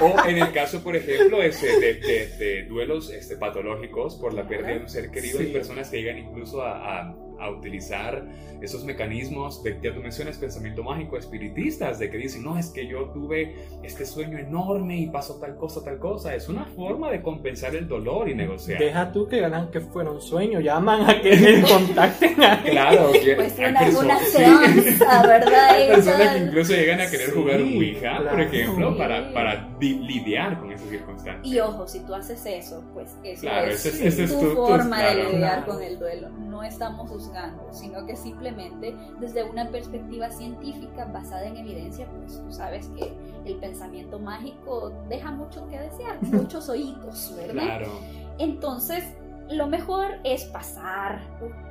O 0.02 0.28
en 0.28 0.36
el 0.38 0.52
caso, 0.52 0.82
por 0.84 0.96
ejemplo, 0.96 1.42
ese 1.42 1.66
de, 1.80 1.94
de- 1.94 2.26
de 2.38 2.62
duelos 2.64 3.10
este, 3.10 3.36
patológicos 3.38 4.16
por 4.16 4.34
la 4.34 4.46
pérdida 4.46 4.74
de 4.74 4.80
un 4.80 4.88
ser 4.88 5.10
querido, 5.10 5.38
Sí. 5.38 5.46
hay 5.46 5.52
personas 5.54 5.88
que 5.90 5.96
llegan 6.02 6.18
incluso 6.18 6.62
a, 6.62 7.00
a- 7.00 7.16
a 7.40 7.50
utilizar 7.50 8.24
esos 8.60 8.84
mecanismos 8.84 9.62
de 9.62 9.78
que 9.80 9.90
tú 9.90 10.00
mencionas 10.00 10.36
pensamiento 10.36 10.82
mágico 10.82 11.16
espiritistas, 11.16 11.98
de 11.98 12.10
que 12.10 12.18
dicen, 12.18 12.42
no, 12.44 12.58
es 12.58 12.66
que 12.70 12.86
yo 12.86 13.06
tuve 13.14 13.56
este 13.82 14.04
sueño 14.04 14.38
enorme 14.38 14.98
y 14.98 15.06
pasó 15.06 15.36
tal 15.40 15.56
cosa, 15.56 15.82
tal 15.82 15.98
cosa. 15.98 16.34
Es 16.34 16.48
una 16.48 16.66
forma 16.66 17.10
de 17.10 17.22
compensar 17.22 17.74
el 17.74 17.88
dolor 17.88 18.28
y 18.28 18.34
negociar. 18.34 18.78
Deja 18.78 19.10
tú 19.12 19.26
que 19.26 19.40
ganan 19.40 19.70
que 19.70 19.80
fuera 19.80 20.10
un 20.10 20.20
sueño, 20.20 20.60
llaman 20.60 21.08
a 21.08 21.20
que 21.22 21.34
me 21.36 21.62
contacten 21.62 22.42
a 22.42 22.62
Claro, 22.62 23.12
que 23.12 23.34
Pues 23.34 23.58
hay 23.58 23.70
una, 23.70 23.80
una 23.98 24.18
perso- 24.18 24.24
sí. 24.24 24.82
seanza, 24.82 25.26
¿verdad? 25.26 25.70
Hay 25.70 25.88
personas 25.88 26.28
que 26.36 26.38
incluso 26.44 26.72
llegan 26.74 27.00
a 27.00 27.06
querer 27.10 27.26
Sí, 27.30 27.32
jugar 27.34 27.60
Ouija, 27.60 28.12
por 28.16 28.22
claro. 28.24 28.42
ejemplo, 28.42 28.92
Sí. 28.92 28.98
para, 28.98 29.32
para 29.32 29.68
di- 29.78 29.98
lidiar 30.00 30.58
con 30.60 30.72
esas 30.72 30.88
circunstancias. 30.88 31.46
Y 31.46 31.58
ojo, 31.60 31.86
si 31.88 32.00
tú 32.00 32.14
haces 32.14 32.44
eso, 32.44 32.84
pues 32.92 33.16
eso 33.24 33.40
Claro, 33.42 33.68
es, 33.70 33.86
ese 33.86 33.88
es- 34.08 34.14
ese 34.14 34.24
es 34.24 34.30
tu, 34.32 34.40
tu- 34.40 34.48
tu- 34.50 34.54
forma 34.66 34.96
claro. 34.98 35.18
de 35.18 35.32
lidiar 35.32 35.64
Claro. 35.64 35.72
con 35.72 35.82
el 35.82 35.98
duelo. 35.98 36.28
No 36.30 36.62
estamos 36.62 37.10
juzgando, 37.30 37.66
sino 37.72 38.06
que 38.06 38.16
simplemente 38.16 38.96
desde 39.18 39.44
una 39.44 39.68
perspectiva 39.68 40.30
científica 40.30 41.06
basada 41.06 41.46
en 41.46 41.56
evidencia, 41.56 42.06
pues 42.18 42.42
tú 42.42 42.52
sabes 42.52 42.88
que 42.88 43.12
el 43.44 43.56
pensamiento 43.56 44.18
mágico 44.18 44.92
deja 45.08 45.30
mucho 45.30 45.66
que 45.68 45.78
desear, 45.78 46.22
muchos 46.22 46.68
oídos, 46.68 47.34
¿verdad? 47.36 47.62
Claro. 47.62 47.90
Entonces, 48.38 49.04
lo 49.50 49.66
mejor 49.66 50.20
es 50.24 50.44
pasar 50.44 51.20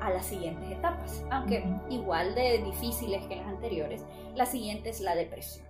a 0.01 0.09
las 0.09 0.25
siguientes 0.25 0.69
etapas, 0.69 1.23
aunque 1.31 1.63
igual 1.89 2.35
de 2.35 2.61
difíciles 2.63 3.25
que 3.27 3.37
las 3.37 3.47
anteriores. 3.47 4.05
La 4.35 4.45
siguiente 4.45 4.89
es 4.89 4.99
la 4.99 5.15
depresión. 5.15 5.68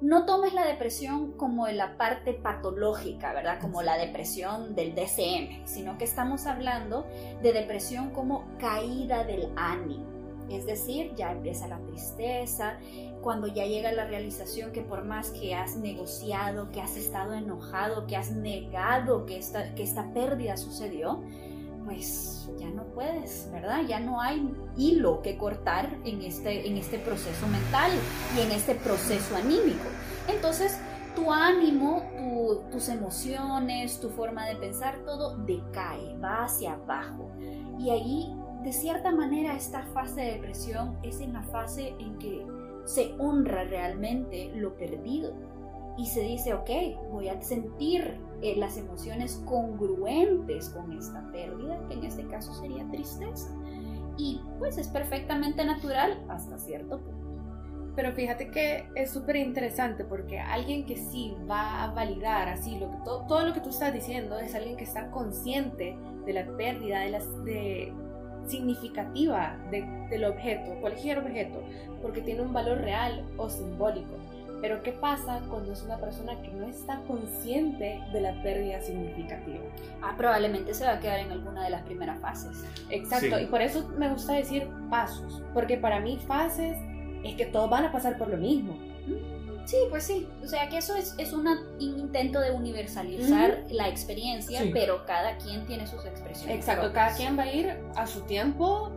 No 0.00 0.26
tomes 0.26 0.52
la 0.54 0.64
depresión 0.64 1.32
como 1.32 1.66
la 1.66 1.96
parte 1.96 2.32
patológica, 2.32 3.32
¿verdad? 3.32 3.58
Como 3.60 3.82
la 3.82 3.98
depresión 3.98 4.76
del 4.76 4.94
DCM, 4.94 5.66
sino 5.66 5.98
que 5.98 6.04
estamos 6.04 6.46
hablando 6.46 7.04
de 7.42 7.52
depresión 7.52 8.10
como 8.10 8.46
caída 8.58 9.24
del 9.24 9.50
ánimo. 9.56 10.06
Es 10.48 10.64
decir, 10.66 11.14
ya 11.16 11.32
empieza 11.32 11.66
la 11.66 11.78
tristeza, 11.80 12.78
cuando 13.22 13.48
ya 13.48 13.66
llega 13.66 13.92
la 13.92 14.06
realización 14.06 14.72
que 14.72 14.82
por 14.82 15.04
más 15.04 15.30
que 15.30 15.54
has 15.54 15.76
negociado, 15.76 16.70
que 16.70 16.80
has 16.80 16.96
estado 16.96 17.34
enojado, 17.34 18.06
que 18.06 18.16
has 18.16 18.30
negado 18.30 19.26
que 19.26 19.36
esta, 19.36 19.74
que 19.74 19.82
esta 19.82 20.12
pérdida 20.14 20.56
sucedió, 20.56 21.22
pues 21.88 22.50
ya 22.58 22.68
no 22.68 22.84
puedes, 22.92 23.48
¿verdad? 23.50 23.80
Ya 23.88 23.98
no 23.98 24.20
hay 24.20 24.54
hilo 24.76 25.22
que 25.22 25.38
cortar 25.38 25.88
en 26.04 26.20
este, 26.20 26.68
en 26.68 26.76
este 26.76 26.98
proceso 26.98 27.46
mental 27.46 27.90
y 28.36 28.40
en 28.42 28.50
este 28.52 28.74
proceso 28.74 29.34
anímico. 29.36 29.86
Entonces, 30.28 30.78
tu 31.16 31.32
ánimo, 31.32 32.02
tu- 32.18 32.60
tus 32.70 32.90
emociones, 32.90 34.00
tu 34.00 34.10
forma 34.10 34.44
de 34.44 34.56
pensar, 34.56 34.98
todo 35.06 35.38
decae, 35.38 36.14
va 36.22 36.44
hacia 36.44 36.74
abajo. 36.74 37.30
Y 37.78 37.88
ahí, 37.88 38.34
de 38.62 38.72
cierta 38.74 39.10
manera, 39.10 39.54
esta 39.56 39.84
fase 39.94 40.20
de 40.20 40.32
depresión 40.32 40.98
es 41.02 41.20
en 41.20 41.32
la 41.32 41.42
fase 41.44 41.94
en 41.98 42.18
que 42.18 42.44
se 42.84 43.14
honra 43.18 43.64
realmente 43.64 44.52
lo 44.56 44.76
perdido 44.76 45.32
y 45.96 46.04
se 46.04 46.20
dice, 46.20 46.52
ok, 46.52 46.68
voy 47.10 47.28
a 47.30 47.40
sentir 47.40 48.20
eh, 48.42 48.54
las 48.56 48.76
emociones 48.76 49.42
congruentes 49.44 50.70
con 50.70 50.92
esta 50.92 51.26
pérdida, 51.32 51.78
que 51.88 51.94
en 51.94 52.04
este 52.04 52.26
caso 52.26 52.52
sería 52.54 52.88
tristeza. 52.90 53.48
Y 54.16 54.40
pues 54.58 54.78
es 54.78 54.88
perfectamente 54.88 55.64
natural 55.64 56.22
hasta 56.28 56.58
cierto 56.58 56.98
punto. 56.98 57.18
Pero 57.94 58.12
fíjate 58.12 58.50
que 58.50 58.88
es 58.94 59.10
súper 59.10 59.36
interesante 59.36 60.04
porque 60.04 60.38
alguien 60.38 60.86
que 60.86 60.96
sí 60.96 61.34
va 61.50 61.82
a 61.82 61.92
validar 61.92 62.48
así 62.48 62.78
lo 62.78 62.90
que, 62.90 62.96
todo, 63.04 63.26
todo 63.26 63.44
lo 63.46 63.52
que 63.54 63.60
tú 63.60 63.70
estás 63.70 63.92
diciendo 63.92 64.38
es 64.38 64.54
alguien 64.54 64.76
que 64.76 64.84
está 64.84 65.10
consciente 65.10 65.96
de 66.24 66.32
la 66.32 66.46
pérdida 66.56 67.00
de 67.00 67.10
las 67.10 67.44
de 67.44 67.92
significativa 68.46 69.56
de- 69.70 69.86
del 70.10 70.24
objeto, 70.24 70.72
cualquier 70.80 71.18
objeto, 71.18 71.60
porque 72.02 72.20
tiene 72.22 72.42
un 72.42 72.52
valor 72.52 72.78
real 72.78 73.24
o 73.36 73.48
simbólico. 73.48 74.14
Pero 74.60 74.82
¿qué 74.82 74.92
pasa 74.92 75.40
cuando 75.48 75.72
es 75.72 75.82
una 75.82 75.98
persona 75.98 76.40
que 76.42 76.48
no 76.48 76.66
está 76.66 77.00
consciente 77.06 78.00
de 78.12 78.20
la 78.20 78.42
pérdida 78.42 78.80
significativa? 78.80 79.60
Ah, 80.02 80.14
probablemente 80.16 80.74
se 80.74 80.84
va 80.84 80.94
a 80.94 81.00
quedar 81.00 81.20
en 81.20 81.30
alguna 81.30 81.62
de 81.64 81.70
las 81.70 81.82
primeras 81.82 82.20
fases. 82.20 82.64
Exacto, 82.90 83.36
Sí. 83.38 83.44
y 83.44 83.46
por 83.46 83.62
eso 83.62 83.88
me 83.96 84.08
gusta 84.10 84.32
decir 84.34 84.68
pasos, 84.90 85.42
porque 85.54 85.76
para 85.76 86.00
mí 86.00 86.18
fases 86.26 86.76
es 87.24 87.34
que 87.36 87.46
todos 87.46 87.70
van 87.70 87.84
a 87.84 87.92
pasar 87.92 88.18
por 88.18 88.28
lo 88.28 88.36
mismo. 88.36 88.76
Sí, 89.64 89.76
pues 89.90 90.04
sí. 90.04 90.26
O 90.42 90.46
sea 90.48 90.68
que 90.70 90.78
eso 90.78 90.96
es, 90.96 91.14
es 91.18 91.32
una- 91.34 91.60
un 91.78 91.98
intento 91.98 92.40
de 92.40 92.52
universalizar 92.52 93.64
la 93.68 93.88
experiencia, 93.88 94.62
Sí. 94.62 94.70
pero 94.72 95.04
cada 95.04 95.36
quien 95.36 95.66
tiene 95.66 95.86
sus 95.86 96.04
expresiones. 96.06 96.56
Exacto, 96.56 96.84
propias. 96.84 97.04
cada 97.04 97.16
quien 97.16 97.38
va 97.38 97.42
a 97.42 97.52
ir 97.52 97.76
a 97.94 98.06
su 98.06 98.22
tiempo. 98.22 98.90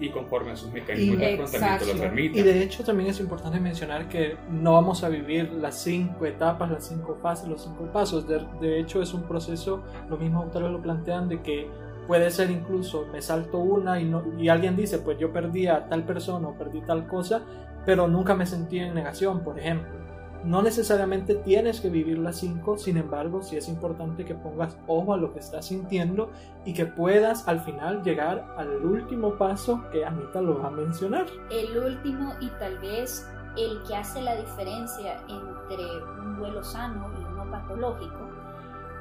Y 0.00 0.10
conforme 0.10 0.52
a 0.52 0.56
sus 0.56 0.72
mecanismos 0.72 1.18
de 1.18 1.34
afrontamiento 1.34 1.84
lo 1.84 1.90
Exacto. 1.92 2.02
permitan. 2.02 2.38
Y 2.38 2.42
de 2.42 2.62
hecho 2.62 2.84
también 2.84 3.10
es 3.10 3.20
importante 3.20 3.60
mencionar 3.60 4.08
que 4.08 4.36
no 4.50 4.72
vamos 4.72 5.04
a 5.04 5.08
vivir 5.08 5.52
las 5.52 5.82
cinco 5.82 6.26
etapas, 6.26 6.70
las 6.70 6.86
cinco 6.86 7.16
fases, 7.22 7.48
los 7.48 7.62
cinco 7.62 7.84
pasos. 7.92 8.26
De, 8.26 8.44
de 8.60 8.80
hecho 8.80 9.00
es 9.00 9.14
un 9.14 9.22
proceso, 9.22 9.82
los 10.08 10.18
mismos 10.18 10.44
autores 10.44 10.70
lo 10.70 10.82
plantean, 10.82 11.28
de 11.28 11.40
que 11.42 11.68
puede 12.06 12.30
ser 12.30 12.50
incluso 12.50 13.06
me 13.12 13.22
salto 13.22 13.58
una 13.58 14.00
y, 14.00 14.04
no, 14.04 14.22
y 14.38 14.48
alguien 14.48 14.76
dice 14.76 14.98
pues 14.98 15.18
yo 15.18 15.32
perdí 15.32 15.68
a 15.68 15.88
tal 15.88 16.04
persona 16.04 16.48
o 16.48 16.54
perdí 16.54 16.80
tal 16.82 17.06
cosa, 17.06 17.42
pero 17.86 18.08
nunca 18.08 18.34
me 18.34 18.46
sentí 18.46 18.78
en 18.78 18.94
negación, 18.94 19.44
por 19.44 19.58
ejemplo. 19.58 20.03
No 20.44 20.60
necesariamente 20.60 21.36
tienes 21.36 21.80
que 21.80 21.88
vivir 21.88 22.18
las 22.18 22.36
cinco, 22.36 22.76
sin 22.76 22.98
embargo, 22.98 23.42
sí 23.42 23.56
es 23.56 23.66
importante 23.66 24.26
que 24.26 24.34
pongas 24.34 24.76
ojo 24.86 25.14
a 25.14 25.16
lo 25.16 25.32
que 25.32 25.38
estás 25.38 25.66
sintiendo 25.66 26.30
y 26.66 26.74
que 26.74 26.84
puedas 26.84 27.48
al 27.48 27.60
final 27.60 28.02
llegar 28.02 28.54
al 28.58 28.84
último 28.84 29.38
paso 29.38 29.82
que 29.90 30.04
Anita 30.04 30.42
lo 30.42 30.60
va 30.60 30.68
a 30.68 30.70
mencionar. 30.70 31.24
El 31.50 31.78
último 31.78 32.34
y 32.40 32.50
tal 32.58 32.78
vez 32.80 33.26
el 33.56 33.82
que 33.84 33.96
hace 33.96 34.20
la 34.20 34.36
diferencia 34.36 35.22
entre 35.28 35.86
un 36.20 36.36
duelo 36.36 36.62
sano 36.62 37.10
y 37.18 37.24
uno 37.24 37.50
patológico 37.50 38.28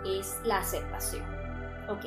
es 0.05 0.39
la 0.45 0.59
aceptación. 0.59 1.25
Ok. 1.89 2.05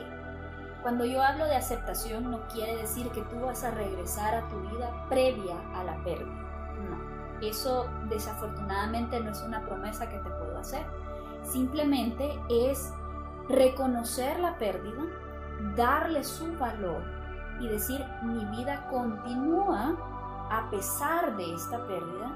Cuando 0.83 1.05
yo 1.05 1.21
hablo 1.21 1.45
de 1.45 1.57
aceptación 1.57 2.31
no 2.31 2.47
quiere 2.49 2.77
decir 2.77 3.09
que 3.11 3.21
tú 3.23 3.41
vas 3.41 3.65
a 3.65 3.71
regresar 3.73 4.35
a 4.35 4.49
tu 4.49 4.61
vida 4.61 5.07
previa 5.11 5.57
a 5.75 5.85
la 5.85 6.03
pérdida. 6.05 6.46
Eso 7.41 7.87
desafortunadamente 8.09 9.21
no 9.21 9.31
es 9.31 9.43
una 9.43 9.65
promesa 9.65 10.09
que 10.09 10.19
te 10.19 10.31
puedo 10.31 10.59
hacer. 10.59 10.87
Simplemente 11.43 12.41
es 12.49 12.93
reconocer 13.49 14.41
la 14.41 14.59
pérdida, 14.59 15.03
darle 15.77 16.25
su 16.25 16.57
valor 16.57 17.03
y 17.61 17.69
decir 17.69 18.05
mi 18.23 18.45
vida 18.57 18.87
continúa 18.91 19.97
a 20.51 20.71
pesar 20.71 21.37
de 21.37 21.55
esta 21.55 21.79
pérdida, 21.87 22.31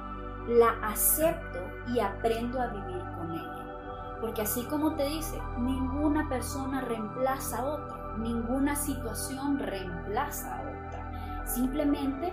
la 0.49 0.71
acepto 0.89 1.59
y 1.89 2.01
aprendo 2.01 2.61
a 2.61 2.69
vivir 2.69 3.03
con 3.17 3.33
ella. 3.33 4.19
Porque 4.21 4.43
así 4.43 4.65
como 4.65 4.95
te 4.95 5.05
dice, 5.05 5.41
ninguna 5.59 6.29
persona 6.29 6.81
reemplaza 6.83 7.59
a 7.59 7.65
otra, 7.65 8.17
ninguna 8.19 8.77
situación 8.77 9.59
reemplaza 9.59 10.57
a 10.57 10.61
otra. 10.61 11.47
Simplemente 11.47 12.33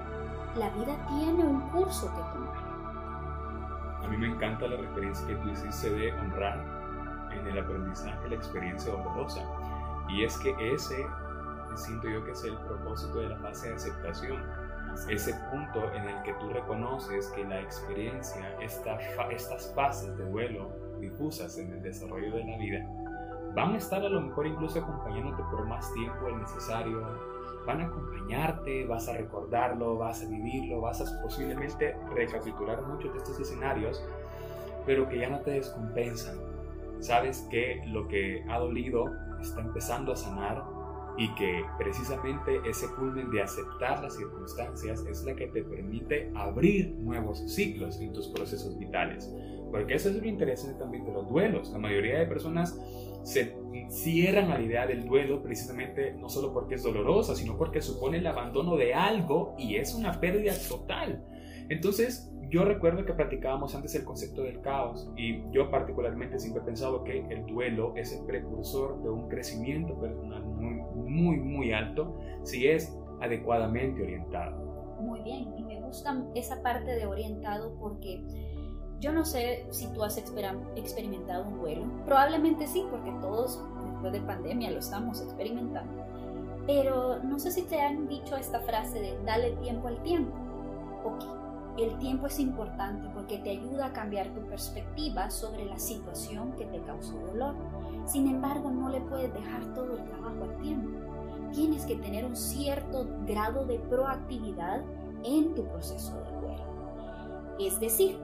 la 0.58 0.70
vida 0.72 0.96
tiene 1.08 1.46
un 1.46 1.62
curso 1.70 2.08
que 2.08 2.22
tomar. 2.34 2.47
A 4.08 4.10
mí 4.10 4.18
me 4.18 4.28
encanta 4.28 4.68
la 4.68 4.78
referencia 4.78 5.28
que 5.28 5.36
tú 5.36 5.50
hiciste 5.50 5.90
de 5.90 6.14
honrar 6.14 6.64
en 7.34 7.46
el 7.46 7.60
aprendizaje 7.60 8.30
la 8.30 8.36
experiencia 8.36 8.90
dolorosa. 8.94 9.44
Y 10.08 10.24
es 10.24 10.38
que 10.38 10.56
ese, 10.74 11.06
siento 11.76 12.08
yo 12.08 12.24
que 12.24 12.32
es 12.32 12.44
el 12.46 12.56
propósito 12.60 13.20
de 13.20 13.30
la 13.30 13.38
fase 13.40 13.68
de 13.68 13.76
aceptación. 13.76 14.42
Ese 15.10 15.34
punto 15.52 15.92
en 15.94 16.06
el 16.08 16.24
que 16.24 16.34
tú 16.36 16.50
reconoces 16.50 17.28
que 17.36 17.44
la 17.44 17.60
experiencia, 17.60 18.58
esta 18.62 18.98
fa- 19.18 19.30
estas 19.30 19.74
fases 19.76 20.18
de 20.18 20.24
duelo 20.32 20.70
difusas 21.02 21.58
en 21.58 21.74
el 21.74 21.84
desarrollo 21.84 22.34
de 22.34 22.46
la 22.46 22.58
vida, 22.58 22.88
van 23.54 23.74
a 23.74 23.78
estar 23.78 24.02
a 24.04 24.10
lo 24.10 24.22
mejor 24.22 24.48
incluso 24.48 24.80
acompañándote 24.80 25.44
por 25.52 25.66
más 25.68 25.94
tiempo 25.94 26.26
del 26.28 26.40
necesario, 26.40 27.06
van 27.66 27.82
a 27.82 27.86
acompañarte, 27.88 28.86
vas 28.86 29.08
a 29.10 29.14
recordarlo, 29.14 29.98
vas 29.98 30.24
a 30.24 30.28
vivirlo, 30.28 30.82
vas 30.82 31.02
a 31.02 31.22
posiblemente 31.22 31.96
recapitular 32.14 32.82
muchos 32.84 33.12
de 33.14 33.20
estos 33.20 33.40
escenarios, 33.40 34.04
pero 34.86 35.08
que 35.08 35.20
ya 35.20 35.30
no 35.30 35.40
te 35.42 35.52
descompensan. 35.52 36.38
Sabes 37.00 37.48
que 37.52 37.84
lo 37.88 38.08
que 38.08 38.44
ha 38.50 38.58
dolido 38.58 39.12
está 39.42 39.62
empezando 39.62 40.14
a 40.14 40.16
sanar 40.16 40.64
y 41.18 41.34
que 41.36 41.66
precisamente 41.78 42.62
ese 42.66 42.88
culmen 42.96 43.32
de 43.32 43.42
aceptar 43.42 44.02
las 44.02 44.16
circunstancias 44.16 45.04
es 45.10 45.24
la 45.24 45.36
que 45.36 45.48
te 45.48 45.64
permite 45.64 46.32
abrir 46.36 46.96
nuevos 47.00 47.40
ciclos 47.52 48.00
en 48.00 48.14
tus 48.14 48.28
procesos 48.28 48.78
vitales. 48.78 49.34
Porque 49.72 49.96
eso 49.96 50.10
es 50.10 50.16
lo 50.16 50.26
interesante 50.26 50.80
también 50.80 51.06
de 51.06 51.12
los 51.12 51.28
duelos. 51.28 51.72
La 51.72 51.80
mayoría 51.80 52.20
de 52.20 52.28
personas 52.28 52.80
se 53.24 53.56
cierran 53.90 54.52
a 54.52 54.58
la 54.58 54.64
idea 54.64 54.88
del 54.88 55.06
duelo 55.06 55.42
precisamente 55.42 56.14
no 56.14 56.30
solo 56.30 56.54
porque 56.54 56.76
es 56.76 56.84
dolorosa, 56.84 57.36
sino 57.36 57.58
porque 57.58 57.82
supone 57.82 58.18
el 58.18 58.28
abandono 58.28 58.76
de 58.76 58.94
algo 58.94 59.56
y 59.58 59.76
es 59.76 59.94
una 59.94 60.20
pérdida 60.20 60.54
total. 60.68 61.24
Entonces, 61.70 62.32
yo 62.50 62.64
recuerdo 62.64 63.06
que 63.06 63.14
practicábamos 63.14 63.76
antes 63.76 63.94
el 63.96 64.06
concepto 64.06 64.44
del 64.44 64.62
caos 64.62 65.12
y 65.18 65.44
yo 65.52 65.70
particularmente 65.70 66.40
siempre 66.40 66.62
he 66.62 66.66
pensado 66.66 67.04
que 67.04 67.20
el 67.30 67.46
duelo 67.46 67.94
es 67.98 68.14
el 68.14 68.26
precursor 68.26 69.02
de 69.04 69.10
un 69.10 69.28
crecimiento 69.28 70.00
personal 70.00 70.44
muy, 70.46 70.76
muy, 70.96 71.38
muy 71.38 71.72
alto 71.74 72.18
si 72.44 72.68
es 72.68 72.98
adecuadamente 73.20 74.02
orientado. 74.02 74.66
Muy 75.02 75.22
bien, 75.22 75.54
y 75.58 75.64
me 75.64 75.82
gusta 75.82 76.26
esa 76.36 76.62
parte 76.64 76.96
de 76.96 77.06
orientado 77.06 77.78
porque 77.80 78.24
yo 79.00 79.12
no 79.12 79.26
sé 79.26 79.66
si 79.72 79.88
tú 79.88 80.04
has 80.04 80.18
experimentado 80.18 81.46
un 81.46 81.60
duelo. 81.60 81.86
Probablemente 82.06 82.68
sí, 82.68 82.86
porque 82.90 83.12
todos 83.22 83.62
después 83.92 84.14
de 84.14 84.22
pandemia 84.22 84.72
lo 84.72 84.80
estamos 84.80 85.22
experimentando. 85.22 86.04
Pero 86.66 87.20
no 87.24 87.40
sé 87.40 87.52
si 87.52 87.64
te 87.64 87.80
han 87.80 88.08
dicho 88.08 88.36
esta 88.36 88.60
frase 88.60 89.00
de 89.00 89.18
dale 89.24 89.52
tiempo 89.58 89.88
al 89.88 90.02
tiempo. 90.04 90.36
Ok, 91.04 91.24
el 91.78 91.98
tiempo 92.00 92.28
es 92.28 92.40
importante 92.40 93.08
porque 93.14 93.38
te 93.38 93.52
ayuda 93.52 93.88
a 93.88 93.94
cambiar 93.94 94.34
tu 94.34 94.42
perspectiva 94.42 95.30
sobre 95.30 95.66
la 95.66 95.78
situación 95.78 96.54
que 96.54 96.66
te 96.66 96.82
causó 96.82 97.18
dolor. 97.20 97.56
Sin 98.06 98.28
embargo, 98.28 98.72
no 98.72 98.90
le 98.90 99.02
puedes 99.02 99.34
dejar 99.34 99.74
todo 99.74 99.98
el 99.98 100.04
trabajo 100.06 100.44
al 100.44 100.58
tiempo. 100.58 100.90
Tienes 101.54 101.86
que 101.86 101.96
tener 101.96 102.26
un 102.26 102.36
cierto 102.36 103.08
grado 103.26 103.66
de 103.66 103.80
proactividad 103.80 104.82
en 105.24 105.54
tu 105.56 105.66
proceso 105.66 106.16
de 106.16 106.32
duelo. 106.32 107.58
Es 107.60 107.80
decir, 107.80 108.20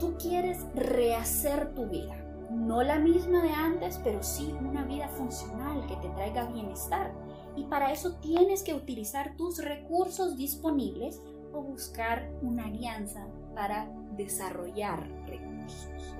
tú 0.00 0.16
quieres 0.18 0.66
rehacer 0.74 1.72
tu 1.74 1.86
vida. 1.86 2.16
No 2.50 2.82
la 2.82 2.98
misma 2.98 3.42
de 3.42 3.50
antes, 3.50 4.00
pero 4.02 4.24
sí 4.24 4.52
una 4.60 4.84
vida 4.84 5.06
funcional 5.08 5.86
que 5.86 5.94
te 5.96 6.08
traiga 6.08 6.46
bienestar 6.46 7.12
y 7.54 7.64
para 7.64 7.92
eso 7.92 8.16
tienes 8.16 8.62
que 8.64 8.74
utilizar 8.74 9.36
tus 9.36 9.62
recursos 9.62 10.36
disponibles 10.36 11.22
o 11.52 11.62
buscar 11.62 12.28
una 12.42 12.64
alianza 12.64 13.26
para 13.54 13.88
desarrollar 14.16 15.06
recursos. 15.26 16.16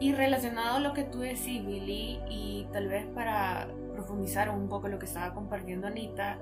Y 0.00 0.12
relacionado 0.12 0.76
a 0.76 0.80
lo 0.80 0.92
que 0.92 1.04
tú 1.04 1.20
decís, 1.20 1.64
Billy, 1.64 2.20
y 2.28 2.66
tal 2.72 2.88
vez 2.88 3.06
para 3.14 3.68
profundizar 3.92 4.50
un 4.50 4.68
poco 4.68 4.88
lo 4.88 4.98
que 4.98 5.06
estaba 5.06 5.32
compartiendo 5.32 5.86
Anita, 5.86 6.38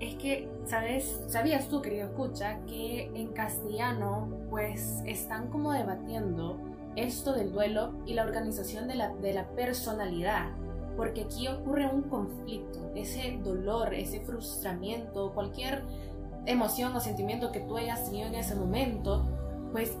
es 0.00 0.14
que, 0.16 0.48
¿sabes? 0.66 1.20
¿Sabías 1.28 1.68
tú, 1.68 1.82
querido 1.82 2.08
escucha, 2.08 2.58
que 2.66 3.10
en 3.14 3.32
castellano 3.32 4.28
pues 4.50 5.02
están 5.06 5.48
como 5.48 5.72
debatiendo 5.72 6.58
esto 6.96 7.32
del 7.32 7.52
duelo 7.52 7.92
y 8.06 8.14
la 8.14 8.22
organización 8.22 8.88
de 8.88 8.94
la, 8.96 9.14
de 9.14 9.32
la 9.34 9.48
personalidad? 9.48 10.52
porque 10.96 11.22
aquí 11.22 11.48
ocurre 11.48 11.86
un 11.86 12.02
conflicto, 12.02 12.78
ese 12.94 13.38
dolor, 13.42 13.94
ese 13.94 14.20
frustramiento, 14.20 15.32
cualquier 15.32 15.82
emoción 16.46 16.94
o 16.94 17.00
sentimiento 17.00 17.50
que 17.52 17.60
tú 17.60 17.76
hayas 17.76 18.04
tenido 18.04 18.28
en 18.28 18.34
ese 18.34 18.54
momento, 18.54 19.26
pues 19.72 19.96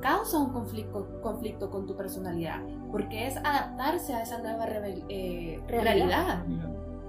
causa 0.00 0.38
un 0.38 0.50
conflicto, 0.50 1.20
conflicto 1.22 1.70
con 1.70 1.86
tu 1.86 1.96
personalidad, 1.96 2.60
porque 2.90 3.26
es 3.26 3.36
adaptarse 3.36 4.14
a 4.14 4.22
esa 4.22 4.38
nueva 4.38 4.66
eh, 5.08 5.60
realidad. 5.68 6.44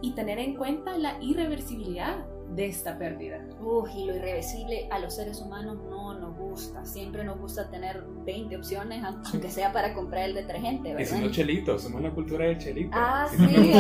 Y 0.01 0.11
tener 0.11 0.39
en 0.39 0.55
cuenta 0.55 0.97
la 0.97 1.17
irreversibilidad 1.21 2.25
de 2.55 2.67
esta 2.67 2.97
pérdida. 2.97 3.45
Uy, 3.61 3.89
y 3.95 4.05
lo 4.05 4.15
irreversible 4.15 4.87
a 4.89 4.99
los 4.99 5.15
seres 5.15 5.41
humanos 5.41 5.77
no 5.89 6.17
nos 6.17 6.37
gusta. 6.37 6.85
Siempre 6.85 7.23
nos 7.23 7.39
gusta 7.39 7.69
tener 7.69 8.03
20 8.25 8.57
opciones, 8.57 9.03
aunque 9.03 9.49
sea 9.49 9.73
para 9.73 9.93
comprar 9.93 10.29
el 10.29 10.35
detergente, 10.35 10.93
¿verdad? 10.93 11.17
Es 11.17 11.21
los 11.21 11.31
chelitos, 11.31 11.83
somos 11.83 12.01
la 12.01 12.11
cultura 12.11 12.45
del 12.45 12.57
chelito. 12.57 12.91
Ah, 12.93 13.27
si 13.29 13.37
sí. 13.37 13.73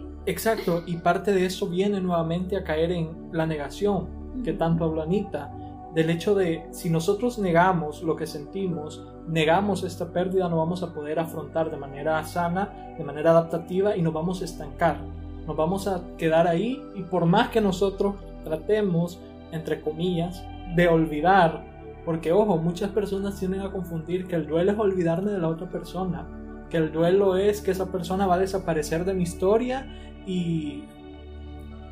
Exacto, 0.26 0.82
y 0.86 0.96
parte 0.96 1.32
de 1.32 1.44
eso 1.44 1.68
viene 1.68 2.00
nuevamente 2.00 2.56
a 2.56 2.64
caer 2.64 2.92
en 2.92 3.28
la 3.32 3.46
negación, 3.46 4.42
que 4.42 4.54
tanto 4.54 4.84
habla 4.84 5.02
Anita, 5.02 5.52
del 5.94 6.10
hecho 6.10 6.34
de 6.34 6.66
si 6.70 6.90
nosotros 6.90 7.38
negamos 7.38 8.02
lo 8.02 8.16
que 8.16 8.26
sentimos, 8.26 9.06
negamos 9.28 9.84
esta 9.84 10.06
pérdida, 10.06 10.48
no 10.48 10.58
vamos 10.58 10.82
a 10.82 10.92
poder 10.92 11.18
afrontar 11.18 11.70
de 11.70 11.76
manera 11.76 12.22
sana, 12.24 12.94
de 12.98 13.04
manera 13.04 13.30
adaptativa 13.30 13.96
y 13.96 14.02
nos 14.02 14.12
vamos 14.12 14.42
a 14.42 14.44
estancar. 14.44 14.98
Nos 15.46 15.56
vamos 15.56 15.86
a 15.86 16.02
quedar 16.16 16.48
ahí 16.48 16.82
y 16.94 17.02
por 17.02 17.26
más 17.26 17.50
que 17.50 17.60
nosotros 17.60 18.16
tratemos, 18.44 19.20
entre 19.52 19.80
comillas, 19.80 20.42
de 20.74 20.88
olvidar, 20.88 21.64
porque 22.04 22.32
ojo, 22.32 22.56
muchas 22.56 22.90
personas 22.90 23.38
tienden 23.38 23.60
a 23.60 23.70
confundir 23.70 24.26
que 24.26 24.36
el 24.36 24.46
duelo 24.46 24.72
es 24.72 24.78
olvidarme 24.78 25.30
de 25.30 25.38
la 25.38 25.48
otra 25.48 25.68
persona, 25.68 26.26
que 26.70 26.78
el 26.78 26.92
duelo 26.92 27.36
es 27.36 27.60
que 27.60 27.70
esa 27.70 27.92
persona 27.92 28.26
va 28.26 28.34
a 28.34 28.38
desaparecer 28.38 29.04
de 29.04 29.14
mi 29.14 29.22
historia 29.22 29.86
y 30.26 30.82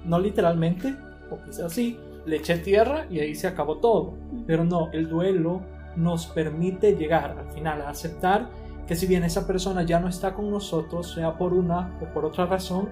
no 0.05 0.19
literalmente, 0.19 0.97
o 1.31 1.39
quizás 1.45 1.73
sí, 1.73 1.99
le 2.25 2.37
eché 2.37 2.59
tierra 2.59 3.07
y 3.11 3.21
ahí 3.21 3.35
se 3.35 3.47
acabó 3.47 3.79
todo. 3.79 4.15
Pero 4.47 4.65
no, 4.65 4.91
el 4.93 5.09
duelo 5.09 5.63
nos 5.97 6.27
permite 6.27 6.97
llegar 6.97 7.37
al 7.39 7.53
final 7.53 7.83
a 7.83 7.91
aceptar 7.91 8.49
que 8.87 8.97
si 8.97 9.07
bien 9.07 9.25
esa 9.25 9.47
persona 9.47 9.83
ya 9.83 10.01
no 10.01 10.09
está 10.09 10.35
con 10.35 10.51
nosotros, 10.51 11.13
sea 11.13 11.37
por 11.37 11.53
una 11.53 11.99
o 12.01 12.13
por 12.13 12.25
otra 12.25 12.47
razón, 12.47 12.89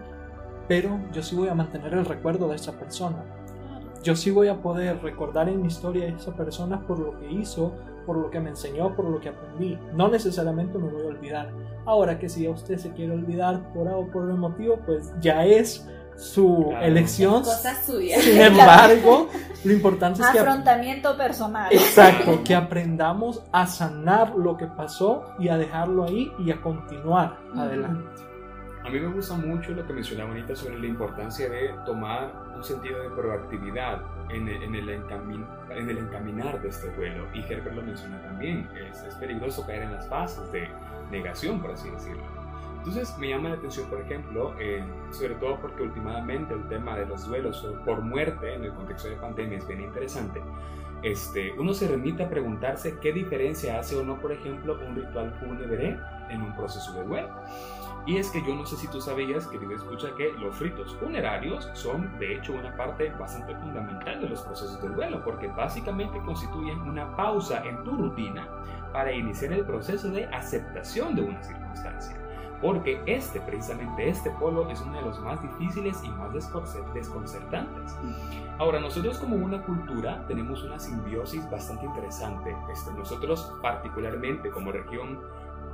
pero 0.68 1.00
yo 1.12 1.22
sí 1.22 1.34
voy 1.34 1.48
a 1.48 1.54
mantener 1.54 1.94
el 1.94 2.04
recuerdo 2.04 2.48
de 2.48 2.56
esa 2.56 2.78
persona. 2.78 3.24
Yo 4.02 4.16
sí 4.16 4.30
voy 4.30 4.48
a 4.48 4.62
poder 4.62 5.02
recordar 5.02 5.48
en 5.48 5.60
mi 5.60 5.68
historia 5.68 6.06
a 6.06 6.08
esa 6.08 6.34
persona 6.34 6.86
por 6.86 6.98
lo 6.98 7.18
que 7.18 7.30
hizo, 7.30 7.74
por 8.06 8.16
lo 8.16 8.30
que 8.30 8.40
me 8.40 8.50
enseñó, 8.50 8.94
por 8.94 9.04
lo 9.04 9.20
que 9.20 9.28
aprendí. 9.28 9.78
No 9.94 10.08
necesariamente 10.08 10.78
me 10.78 10.88
voy 10.88 11.02
a 11.02 11.06
olvidar. 11.06 11.50
Ahora 11.84 12.18
que 12.18 12.28
si 12.28 12.46
a 12.46 12.50
usted 12.50 12.78
se 12.78 12.92
quiere 12.92 13.12
olvidar 13.12 13.72
por 13.74 13.88
algo 13.88 14.10
por 14.10 14.30
el 14.30 14.36
motivo, 14.36 14.78
pues 14.86 15.12
ya 15.20 15.44
es 15.44 15.86
su 16.20 16.72
elección. 16.80 17.42
Sin 17.44 18.40
embargo, 18.40 19.28
lo 19.64 19.72
importante 19.72 20.22
es 20.22 20.28
que 20.28 20.38
afrontamiento 20.38 21.16
personal. 21.16 21.72
Exacto, 21.72 22.42
que 22.44 22.54
aprendamos 22.54 23.42
a 23.52 23.66
sanar 23.66 24.34
lo 24.36 24.56
que 24.56 24.66
pasó 24.66 25.34
y 25.38 25.48
a 25.48 25.56
dejarlo 25.56 26.04
ahí 26.04 26.32
y 26.38 26.50
a 26.50 26.60
continuar 26.60 27.38
adelante. 27.56 28.04
A 28.84 28.88
mí 28.88 28.98
me 28.98 29.12
gusta 29.12 29.34
mucho 29.34 29.72
lo 29.72 29.86
que 29.86 29.92
mencionaba 29.92 30.30
Anita 30.30 30.56
sobre 30.56 30.78
la 30.78 30.86
importancia 30.86 31.50
de 31.50 31.74
tomar 31.84 32.32
un 32.56 32.64
sentido 32.64 33.02
de 33.02 33.10
proactividad 33.10 34.00
en 34.30 34.48
el, 34.48 34.62
en 34.62 34.74
el, 34.74 34.88
en 34.88 35.90
el 35.90 35.98
encaminar 35.98 36.60
de 36.62 36.68
este 36.68 36.90
duelo. 36.92 37.26
Y 37.34 37.40
Herbert 37.40 37.76
lo 37.76 37.82
menciona 37.82 38.20
también, 38.22 38.68
es, 38.90 39.02
es 39.02 39.14
peligroso 39.16 39.66
caer 39.66 39.82
en 39.82 39.92
las 39.92 40.08
fases 40.08 40.50
de 40.50 40.68
negación, 41.10 41.60
por 41.60 41.72
así 41.72 41.90
decirlo. 41.90 42.39
Entonces 42.80 43.16
me 43.18 43.28
llama 43.28 43.50
la 43.50 43.56
atención, 43.56 43.86
por 43.90 44.00
ejemplo, 44.00 44.54
eh, 44.58 44.82
sobre 45.10 45.34
todo 45.34 45.60
porque 45.60 45.82
últimamente 45.82 46.54
el 46.54 46.66
tema 46.68 46.96
de 46.96 47.04
los 47.04 47.26
duelos 47.26 47.66
por 47.84 48.00
muerte 48.00 48.54
en 48.54 48.64
el 48.64 48.72
contexto 48.72 49.08
de 49.08 49.16
pandemia 49.16 49.58
es 49.58 49.68
bien 49.68 49.82
interesante. 49.82 50.40
Este, 51.02 51.52
uno 51.58 51.74
se 51.74 51.88
remite 51.88 52.22
a 52.22 52.28
preguntarse 52.30 52.98
qué 52.98 53.12
diferencia 53.12 53.78
hace 53.78 53.96
o 53.96 54.02
no, 54.02 54.18
por 54.18 54.32
ejemplo, 54.32 54.78
un 54.86 54.96
ritual 54.96 55.32
fúnebre 55.40 55.98
en 56.30 56.42
un 56.42 56.56
proceso 56.56 56.92
de 56.94 57.04
duelo. 57.04 57.28
Y 58.06 58.16
es 58.16 58.30
que 58.30 58.42
yo 58.46 58.54
no 58.54 58.64
sé 58.64 58.76
si 58.76 58.88
tú 58.88 59.00
sabías, 59.00 59.46
querido 59.46 59.74
escucha, 59.74 60.14
que 60.16 60.32
los 60.32 60.58
ritos 60.58 60.94
funerarios 60.96 61.68
son 61.74 62.18
de 62.18 62.36
hecho 62.36 62.54
una 62.54 62.74
parte 62.76 63.10
bastante 63.10 63.54
fundamental 63.56 64.22
de 64.22 64.28
los 64.30 64.42
procesos 64.42 64.80
de 64.80 64.88
duelo, 64.88 65.22
porque 65.22 65.48
básicamente 65.48 66.18
constituyen 66.24 66.80
una 66.80 67.14
pausa 67.14 67.62
en 67.64 67.82
tu 67.84 67.92
rutina 67.92 68.48
para 68.92 69.12
iniciar 69.12 69.52
el 69.52 69.66
proceso 69.66 70.10
de 70.10 70.24
aceptación 70.26 71.14
de 71.14 71.22
una 71.22 71.42
circunstancia. 71.42 72.19
Porque 72.60 73.02
este, 73.06 73.40
precisamente 73.40 74.08
este 74.08 74.30
polo, 74.30 74.68
es 74.68 74.80
uno 74.80 74.98
de 74.98 75.02
los 75.02 75.18
más 75.20 75.40
difíciles 75.42 76.02
y 76.04 76.08
más 76.10 76.32
desconcertantes. 76.32 77.96
Ahora, 78.58 78.78
nosotros 78.80 79.18
como 79.18 79.36
una 79.36 79.62
cultura 79.62 80.26
tenemos 80.28 80.62
una 80.62 80.78
simbiosis 80.78 81.50
bastante 81.50 81.86
interesante. 81.86 82.54
Este, 82.70 82.92
nosotros 82.92 83.54
particularmente 83.62 84.50
como 84.50 84.72
región 84.72 85.20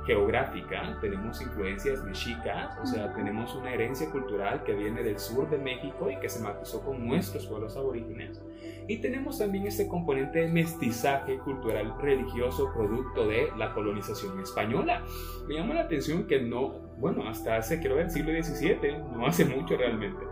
geográfica, 0.07 0.97
tenemos 1.01 1.41
influencias 1.41 2.01
mexicas, 2.05 2.75
o 2.81 2.85
sea, 2.85 3.13
tenemos 3.13 3.53
una 3.55 3.73
herencia 3.73 4.09
cultural 4.09 4.63
que 4.63 4.73
viene 4.73 5.03
del 5.03 5.19
sur 5.19 5.49
de 5.49 5.57
México 5.57 6.09
y 6.09 6.17
que 6.17 6.29
se 6.29 6.41
matizó 6.41 6.81
con 6.83 7.05
nuestros 7.05 7.45
pueblos 7.45 7.75
aborígenes. 7.75 8.41
Y 8.87 8.97
tenemos 8.99 9.37
también 9.37 9.67
este 9.67 9.85
componente 9.87 10.39
de 10.39 10.47
mestizaje 10.47 11.37
cultural 11.39 11.93
religioso 12.01 12.71
producto 12.73 13.27
de 13.27 13.49
la 13.57 13.73
colonización 13.73 14.39
española. 14.39 15.03
Me 15.45 15.55
llama 15.55 15.73
la 15.73 15.81
atención 15.81 16.25
que 16.25 16.39
no, 16.39 16.69
bueno, 16.97 17.27
hasta 17.27 17.57
hace, 17.57 17.77
ver, 17.77 17.99
el 17.99 18.09
siglo 18.09 18.31
XVII, 18.31 18.99
no 19.13 19.27
hace 19.27 19.43
mucho 19.43 19.75
realmente. 19.75 20.25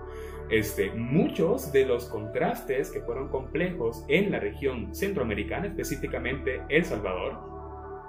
Este, 0.49 0.91
muchos 0.91 1.73
de 1.73 1.85
los 1.85 2.05
contrastes 2.05 2.91
que 2.91 3.01
fueron 3.01 3.27
complejos 3.29 4.05
en 4.07 4.31
la 4.31 4.39
región 4.39 4.95
centroamericana, 4.95 5.67
específicamente 5.67 6.61
El 6.69 6.85
Salvador, 6.85 7.54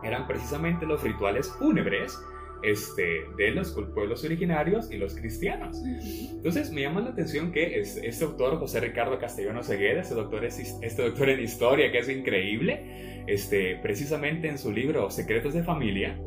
eran 0.03 0.27
precisamente 0.27 0.87
los 0.87 1.03
rituales 1.03 1.49
fúnebres 1.59 2.19
este, 2.63 3.25
de 3.37 3.51
los 3.51 3.73
pueblos 3.73 4.25
originarios 4.25 4.91
y 4.91 4.97
los 4.97 5.15
cristianos. 5.15 5.83
Entonces 5.85 6.73
me 6.73 6.83
llama 6.83 7.01
la 7.01 7.11
atención 7.11 7.53
que 7.53 7.79
este 7.81 8.25
autor, 8.25 8.59
José 8.59 8.81
Ricardo 8.81 9.19
Castellano 9.19 9.63
Segueda, 9.63 10.01
este 10.01 10.15
doctor, 10.15 10.45
este 10.45 11.03
doctor 11.03 11.29
en 11.29 11.41
historia 11.41 11.93
que 11.93 11.99
es 11.99 12.09
increíble, 12.09 13.25
este, 13.27 13.77
precisamente 13.77 14.49
en 14.49 14.59
su 14.59 14.73
libro 14.73 15.11
Secretos 15.11 15.55
de 15.55 15.63
Familia, 15.63 16.19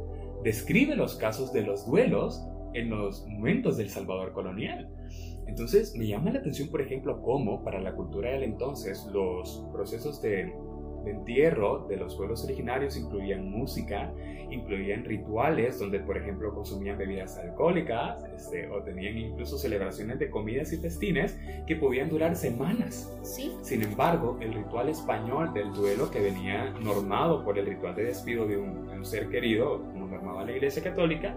describe 0.44 0.96
los 0.96 1.16
casos 1.16 1.52
de 1.52 1.64
los 1.64 1.86
duelos 1.86 2.42
en 2.74 2.90
los 2.90 3.26
momentos 3.28 3.78
del 3.78 3.90
Salvador 3.90 4.32
colonial. 4.32 4.90
Entonces 5.48 5.96
me 5.96 6.08
llama 6.08 6.32
la 6.32 6.40
atención, 6.40 6.70
por 6.70 6.82
ejemplo, 6.82 7.22
cómo 7.22 7.64
para 7.64 7.82
la 7.82 7.94
cultura 7.94 8.32
del 8.32 8.44
entonces 8.44 9.06
los 9.12 9.66
procesos 9.74 10.22
de 10.22 10.54
de 11.04 11.12
entierro 11.12 11.86
de 11.88 11.98
los 11.98 12.16
pueblos 12.16 12.44
originarios 12.44 12.98
incluían 12.98 13.50
música, 13.50 14.12
incluían 14.50 15.06
rituales 15.06 15.80
donde, 15.80 16.00
por 16.00 16.18
ejemplo, 16.18 16.54
consumían 16.54 16.98
bebidas 16.98 17.38
alcohólicas 17.38 18.24
este, 18.36 18.70
o 18.70 18.82
tenían 18.84 19.18
incluso 19.18 19.58
celebraciones 19.58 20.20
de 20.20 20.30
comidas 20.30 20.74
y 20.74 20.78
festines 20.78 21.40
que 21.68 21.76
podían 21.76 22.10
durar 22.10 22.36
semanas. 22.36 23.12
Sí. 23.22 23.56
Sin 23.62 23.84
embargo, 23.84 24.38
el 24.42 24.54
ritual 24.54 24.90
español 24.90 25.54
del 25.54 25.72
duelo 25.74 26.10
que 26.10 26.22
venía 26.22 26.72
normado 26.82 27.44
por 27.44 27.58
el 27.58 27.66
ritual 27.66 27.96
de 27.96 28.06
despido 28.06 28.48
de 28.48 28.58
un, 28.58 28.88
de 28.88 28.98
un 28.98 29.06
ser 29.06 29.30
querido, 29.30 29.82
como 29.82 30.08
normaba 30.08 30.46
la 30.46 30.52
Iglesia 30.52 30.84
Católica, 30.84 31.36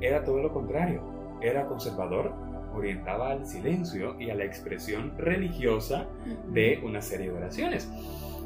era 0.00 0.24
todo 0.24 0.42
lo 0.42 0.52
contrario. 0.52 1.02
Era 1.40 1.66
conservador, 1.66 2.32
orientaba 2.74 3.32
al 3.32 3.46
silencio 3.46 4.18
y 4.20 4.30
a 4.30 4.34
la 4.34 4.44
expresión 4.44 5.16
religiosa 5.18 6.06
de 6.52 6.80
una 6.84 7.00
serie 7.00 7.30
de 7.30 7.36
oraciones. 7.36 7.88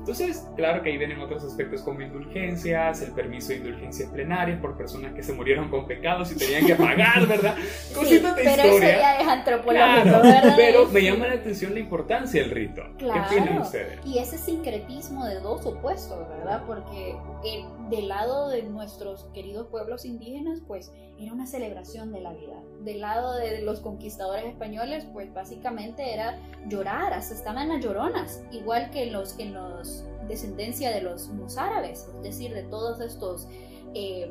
Entonces, 0.03 0.49
claro 0.57 0.83
que 0.83 0.91
ahí 0.91 0.99
vienen 0.99 1.21
otros 1.21 1.45
aspectos 1.45 1.81
como 1.83 2.01
indulgencias, 2.03 3.03
el 3.03 3.13
permiso 3.13 3.51
de 3.51 3.59
indulgencias 3.59 4.11
plenarias 4.11 4.61
por 4.61 4.77
personas 4.77 5.15
que 5.15 5.23
se 5.23 5.33
murieron 5.33 5.69
con 5.71 5.87
pecados 5.87 6.33
y 6.33 6.37
tenían 6.37 6.67
que 6.67 6.75
pagar, 6.75 7.25
¿verdad? 7.29 7.55
Cositas 7.95 8.35
de 8.35 8.43
pero 8.43 8.63
historia. 8.65 8.91
eso 8.91 9.01
ya 9.01 9.21
es 9.21 9.29
antropológico, 9.29 10.03
Claro, 10.03 10.23
¿verdad? 10.25 10.55
pero 10.57 10.89
me 10.89 11.03
llama 11.05 11.29
la 11.29 11.35
atención 11.35 11.73
la 11.75 11.79
importancia 11.81 12.43
del 12.43 12.51
rito. 12.51 12.83
Claro. 12.99 13.23
¿Qué 13.31 13.37
opinan 13.39 13.59
ustedes? 13.63 14.01
Y 14.05 14.19
ese 14.19 14.39
sincretismo 14.39 15.25
de 15.25 15.39
dos 15.39 15.65
opuestos, 15.67 16.19
¿verdad? 16.31 16.65
Porque 16.67 17.17
eh, 17.45 17.65
del 17.89 18.09
lado 18.09 18.49
de 18.49 18.65
nuestros 18.65 19.27
queridos 19.33 19.69
pueblos 19.69 20.05
indígenas, 20.05 20.61
pues 20.67 20.91
era 21.23 21.33
una 21.33 21.47
celebración 21.47 22.13
de 22.13 22.21
la 22.21 22.33
vida. 22.33 22.61
Del 22.81 23.01
lado 23.01 23.35
de 23.37 23.63
los 23.63 23.81
conquistadores 23.81 24.45
españoles, 24.47 25.07
pues 25.13 25.33
básicamente 25.33 26.13
era 26.13 26.39
llorar, 26.69 27.13
hasta 27.13 27.35
estaban 27.35 27.69
las 27.69 27.85
lloronas, 27.85 28.43
igual 28.51 28.91
que 28.91 29.05
en 29.05 29.13
los, 29.13 29.39
en 29.39 29.55
los 29.55 30.05
descendencia 30.29 30.91
de 30.91 31.03
los 31.03 31.29
mozárabes, 31.29 32.09
es 32.17 32.23
decir, 32.23 32.55
de 32.55 32.63
todos 32.65 33.01
estos... 33.01 33.47
eh, 33.95 34.31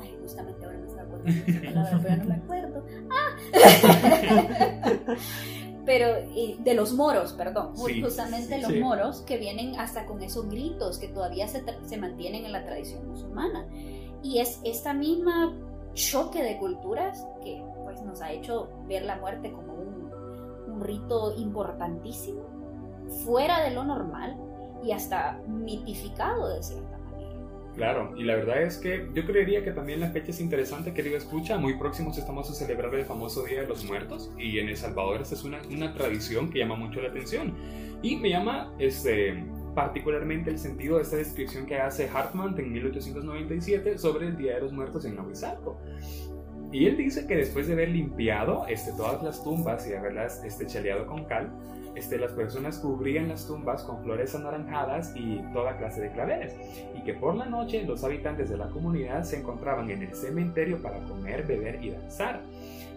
ay, 0.00 0.16
justamente 0.20 0.64
ahora 0.66 0.78
me 0.78 0.86
estaba 0.86 1.02
acordando 1.08 1.30
esa 1.46 1.60
palabra, 1.62 2.00
pero 2.02 2.16
no 2.16 2.24
me 2.24 2.34
acuerdo. 2.34 2.84
¡Ah! 3.10 3.36
pero 5.86 6.08
eh, 6.08 6.56
de 6.58 6.74
los 6.74 6.92
moros, 6.92 7.32
perdón, 7.32 7.76
Sí, 7.76 8.02
justamente 8.02 8.56
sí, 8.56 8.60
los 8.62 8.72
sí. 8.72 8.80
moros 8.80 9.20
que 9.22 9.38
vienen 9.38 9.78
hasta 9.78 10.04
con 10.04 10.20
esos 10.22 10.48
gritos 10.50 10.98
que 10.98 11.08
todavía 11.08 11.46
se, 11.48 11.62
se 11.84 11.96
mantienen 11.96 12.44
en 12.44 12.52
la 12.52 12.64
tradición 12.64 13.08
musulmana. 13.08 13.66
Y 14.22 14.40
es 14.40 14.60
esta 14.64 14.92
misma 14.92 15.54
choque 15.96 16.42
de 16.42 16.58
culturas 16.58 17.26
que 17.42 17.64
pues 17.84 18.00
nos 18.02 18.20
ha 18.20 18.30
hecho 18.30 18.68
ver 18.86 19.02
la 19.04 19.16
muerte 19.16 19.50
como 19.50 19.72
un, 19.72 20.12
un 20.68 20.80
rito 20.80 21.34
importantísimo, 21.36 22.42
fuera 23.24 23.62
de 23.64 23.70
lo 23.70 23.82
normal 23.82 24.36
y 24.84 24.92
hasta 24.92 25.40
mitificado 25.48 26.54
de 26.54 26.62
cierta 26.62 26.98
manera. 26.98 27.06
Claro, 27.74 28.14
y 28.16 28.24
la 28.24 28.36
verdad 28.36 28.62
es 28.62 28.78
que 28.78 29.08
yo 29.14 29.24
creería 29.24 29.64
que 29.64 29.72
también 29.72 30.00
la 30.00 30.10
fecha 30.10 30.30
es 30.30 30.40
interesante, 30.40 30.92
querido 30.92 31.16
escucha. 31.16 31.56
Muy 31.56 31.78
próximos 31.78 32.16
estamos 32.18 32.50
a 32.50 32.54
celebrar 32.54 32.94
el 32.94 33.04
famoso 33.04 33.44
Día 33.44 33.62
de 33.62 33.66
los 33.66 33.84
Muertos 33.84 34.30
y 34.38 34.58
en 34.58 34.68
El 34.68 34.76
Salvador 34.76 35.22
esta 35.22 35.34
es 35.34 35.44
una, 35.44 35.60
una 35.70 35.94
tradición 35.94 36.50
que 36.50 36.58
llama 36.58 36.76
mucho 36.76 37.00
la 37.00 37.08
atención. 37.08 37.54
Y 38.02 38.16
me 38.16 38.28
llama 38.28 38.72
este, 38.78 39.44
particularmente 39.76 40.48
el 40.48 40.58
sentido 40.58 40.96
de 40.96 41.02
esta 41.02 41.16
descripción 41.16 41.66
que 41.66 41.76
hace 41.76 42.08
Hartman 42.08 42.58
en 42.58 42.72
1897 42.72 43.98
sobre 43.98 44.28
el 44.28 44.36
Día 44.38 44.54
de 44.54 44.62
los 44.62 44.72
Muertos 44.72 45.04
en 45.04 45.16
Nahuizalco. 45.16 45.78
Y 46.72 46.86
él 46.86 46.96
dice 46.96 47.26
que 47.26 47.36
después 47.36 47.66
de 47.66 47.74
haber 47.74 47.90
limpiado 47.90 48.66
este, 48.68 48.92
todas 48.92 49.22
las 49.22 49.44
tumbas 49.44 49.86
y 49.86 49.92
haberlas 49.92 50.42
este, 50.44 50.66
chaleado 50.66 51.06
con 51.06 51.26
cal, 51.26 51.52
este, 51.94 52.18
las 52.18 52.32
personas 52.32 52.78
cubrían 52.78 53.28
las 53.28 53.46
tumbas 53.46 53.82
con 53.84 54.02
flores 54.02 54.34
anaranjadas 54.34 55.12
y 55.14 55.42
toda 55.52 55.76
clase 55.76 56.00
de 56.00 56.12
claveles, 56.12 56.54
y 56.94 57.02
que 57.02 57.12
por 57.12 57.34
la 57.36 57.44
noche 57.44 57.84
los 57.84 58.02
habitantes 58.02 58.48
de 58.48 58.56
la 58.56 58.70
comunidad 58.70 59.24
se 59.24 59.38
encontraban 59.38 59.90
en 59.90 60.02
el 60.04 60.14
cementerio 60.14 60.80
para 60.80 61.00
comer, 61.00 61.46
beber 61.46 61.84
y 61.84 61.90
danzar. 61.90 62.40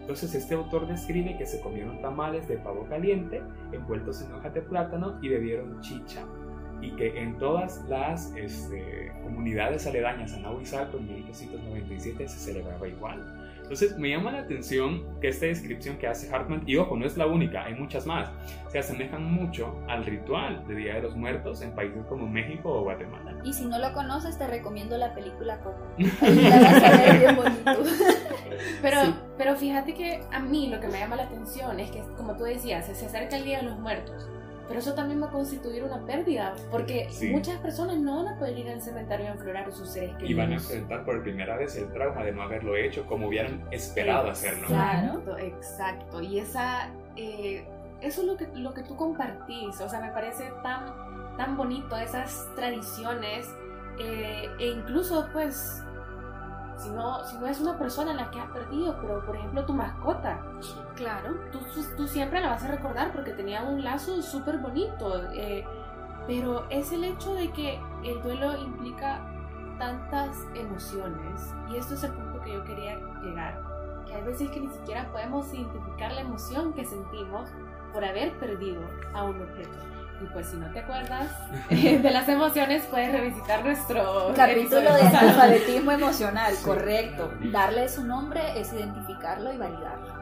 Entonces 0.00 0.34
este 0.34 0.54
autor 0.54 0.88
describe 0.88 1.36
que 1.36 1.46
se 1.46 1.60
comieron 1.60 2.00
tamales 2.00 2.48
de 2.48 2.56
pavo 2.56 2.86
caliente 2.88 3.42
envueltos 3.70 4.22
en 4.22 4.32
hojas 4.32 4.54
de 4.54 4.62
plátano 4.62 5.18
y 5.20 5.28
bebieron 5.28 5.78
chicha. 5.82 6.24
Y 6.82 6.90
que 6.92 7.20
en 7.20 7.36
todas 7.38 7.84
las 7.88 8.34
este, 8.36 9.12
comunidades 9.22 9.86
aledañas 9.86 10.32
a 10.34 10.38
Nahuizalco 10.40 10.96
en 10.98 11.06
1897 11.14 12.28
se 12.28 12.38
celebraba 12.38 12.88
igual. 12.88 13.36
Entonces 13.62 13.96
me 13.98 14.10
llama 14.10 14.32
la 14.32 14.40
atención 14.40 15.04
que 15.20 15.28
esta 15.28 15.46
descripción 15.46 15.96
que 15.96 16.08
hace 16.08 16.34
Hartman, 16.34 16.64
y 16.66 16.76
ojo, 16.76 16.96
no 16.96 17.06
es 17.06 17.16
la 17.16 17.26
única, 17.28 17.62
hay 17.64 17.74
muchas 17.74 18.04
más, 18.04 18.28
se 18.68 18.80
asemejan 18.80 19.22
mucho 19.24 19.78
al 19.88 20.04
ritual 20.04 20.66
de 20.66 20.74
Día 20.74 20.94
de 20.94 21.02
los 21.02 21.14
Muertos 21.14 21.62
en 21.62 21.72
países 21.72 22.04
como 22.08 22.26
México 22.26 22.68
o 22.68 22.82
Guatemala. 22.82 23.36
Y 23.44 23.52
si 23.52 23.66
no 23.66 23.78
lo 23.78 23.92
conoces, 23.92 24.36
te 24.38 24.48
recomiendo 24.48 24.98
la 24.98 25.14
película 25.14 25.60
Coco. 25.60 25.86
Pero, 28.82 29.04
Sí. 29.04 29.14
pero 29.38 29.56
fíjate 29.56 29.94
que 29.94 30.20
a 30.32 30.40
mí 30.40 30.68
lo 30.68 30.80
que 30.80 30.88
me 30.88 30.98
llama 30.98 31.16
la 31.16 31.24
atención 31.24 31.78
es 31.80 31.90
que, 31.90 32.02
como 32.16 32.36
tú 32.36 32.44
decías, 32.44 32.86
se 32.86 33.06
acerca 33.06 33.36
el 33.36 33.44
Día 33.44 33.58
de 33.58 33.64
los 33.64 33.78
Muertos. 33.78 34.28
Pero 34.70 34.78
eso 34.78 34.94
también 34.94 35.20
va 35.20 35.26
a 35.26 35.30
constituir 35.30 35.82
una 35.82 36.06
pérdida, 36.06 36.54
porque 36.70 37.08
Sí. 37.10 37.28
muchas 37.30 37.58
personas 37.58 37.98
no 37.98 38.22
van 38.24 38.34
a 38.34 38.38
poder 38.38 38.56
ir 38.56 38.68
al 38.70 38.80
cementerio 38.80 39.26
a 39.26 39.30
enflorar 39.32 39.68
a 39.68 39.72
sus 39.72 39.90
seres 39.90 40.10
Y 40.20 40.32
van 40.32 40.46
a 40.46 40.48
queridos. 40.56 40.70
enfrentar 40.70 41.04
por 41.04 41.22
primera 41.24 41.56
vez 41.56 41.74
el 41.76 41.90
trauma 41.92 42.22
de 42.24 42.30
no 42.32 42.42
haberlo 42.42 42.76
hecho 42.76 43.04
como 43.06 43.26
hubieran 43.26 43.62
esperado 43.72 44.30
hacerlo. 44.30 44.68
Exacto, 44.68 45.38
exacto. 45.38 46.22
Y 46.22 46.38
esa, 46.38 46.88
eh, 47.16 47.66
eso 48.00 48.20
es 48.22 48.26
lo 48.28 48.36
que, 48.36 48.46
lo 48.54 48.72
que 48.72 48.84
tú 48.84 48.94
compartís. 48.96 49.80
O 49.80 49.88
sea, 49.88 50.00
me 50.00 50.12
parece 50.12 50.44
tan, 50.62 50.86
tan 51.36 51.56
bonito 51.56 51.96
esas 51.96 52.46
tradiciones. 52.54 53.46
eh, 54.02 54.48
e 54.58 54.66
incluso, 54.68 55.28
pues, 55.32 55.82
si 56.80 56.90
no, 56.90 57.22
si 57.24 57.36
no 57.38 57.46
es 57.46 57.60
una 57.60 57.76
persona 57.78 58.12
la 58.14 58.30
que 58.30 58.40
has 58.40 58.50
perdido, 58.50 58.96
pero 59.00 59.24
por 59.24 59.36
ejemplo 59.36 59.64
tu 59.64 59.74
mascota, 59.74 60.40
Claro. 60.96 61.34
tú 61.96 62.06
siempre 62.08 62.40
la 62.40 62.50
vas 62.50 62.64
a 62.64 62.68
recordar 62.68 63.12
porque 63.12 63.32
tenía 63.32 63.62
un 63.62 63.82
lazo 63.84 64.20
súper 64.22 64.58
bonito. 64.58 65.22
eh, 65.32 65.64
pero 66.26 66.64
es 66.70 66.92
el 66.92 67.02
hecho 67.04 67.34
de 67.34 67.50
que 67.50 67.80
el 68.04 68.22
duelo 68.22 68.56
implica 68.56 69.20
tantas 69.78 70.36
emociones. 70.54 71.52
Y 71.70 71.76
esto 71.76 71.94
es 71.94 72.04
el 72.04 72.12
punto 72.12 72.40
que 72.42 72.52
yo 72.52 72.62
quería 72.64 72.96
llegar. 73.22 73.60
Que 74.06 74.14
hay 74.14 74.22
veces 74.22 74.50
que 74.50 74.60
ni 74.60 74.68
siquiera 74.68 75.10
podemos 75.10 75.52
identificar 75.52 76.12
la 76.12 76.20
emoción 76.20 76.72
que 76.72 76.84
sentimos 76.84 77.48
por 77.92 78.04
haber 78.04 78.38
perdido 78.38 78.82
a 79.14 79.24
un 79.24 79.42
objeto. 79.42 79.76
Y 80.20 80.24
pues 80.26 80.48
si 80.48 80.56
no 80.56 80.66
te 80.70 80.80
acuerdas 80.80 81.30
eh, 81.70 81.98
de 81.98 82.10
las 82.10 82.28
emociones, 82.28 82.84
puedes 82.90 83.12
revisitar 83.12 83.64
nuestro 83.64 84.32
Capítulo 84.36 84.80
de 84.94 85.02
alfabetismo 85.02 85.92
emocional, 85.92 86.52
Sí. 86.54 86.64
correcto. 86.64 87.32
Darle 87.50 87.88
su 87.88 88.04
nombre 88.04 88.40
es 88.60 88.72
identificarlo 88.72 89.52
y 89.52 89.56
validarlo. 89.56 90.20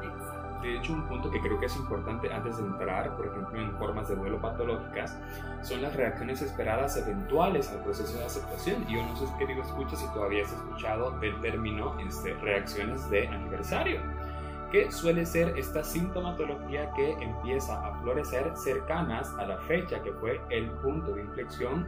De 0.62 0.76
hecho, 0.76 0.92
un 0.92 1.06
punto 1.06 1.30
que 1.30 1.40
creo 1.40 1.58
que 1.61 1.66
es 1.66 1.76
importante 1.76 2.32
antes 2.32 2.56
de 2.58 2.64
entrar, 2.64 3.16
por 3.16 3.26
ejemplo, 3.28 3.61
en 3.62 3.72
formas 3.78 4.08
de 4.08 4.16
duelo 4.16 4.40
patológicas, 4.40 5.16
son 5.62 5.82
las 5.82 5.94
reacciones 5.94 6.42
esperadas 6.42 6.96
eventuales 6.96 7.70
al 7.70 7.78
proceso 7.78 8.18
de 8.18 8.24
aceptación. 8.24 8.84
Y 8.88 8.96
yo 8.96 9.02
no 9.04 9.16
sé, 9.16 9.24
querido 9.38 9.62
escucha, 9.62 9.94
si 9.96 10.06
todavía 10.12 10.44
has 10.44 10.52
escuchado 10.52 11.12
del 11.20 11.40
término 11.40 11.96
este, 12.00 12.34
reacciones 12.34 13.08
de 13.08 13.28
aniversario, 13.28 14.00
que 14.70 14.90
suele 14.92 15.24
ser 15.24 15.57
esta 15.59 15.83
sintomatología 15.83 16.90
que 16.92 17.12
empieza 17.12 17.87
a 17.87 18.00
florecer 18.00 18.52
cercanas 18.57 19.33
a 19.38 19.46
la 19.46 19.59
fecha 19.62 20.02
que 20.02 20.12
fue 20.12 20.40
el 20.50 20.70
punto 20.83 21.14
de 21.14 21.22
inflexión 21.22 21.87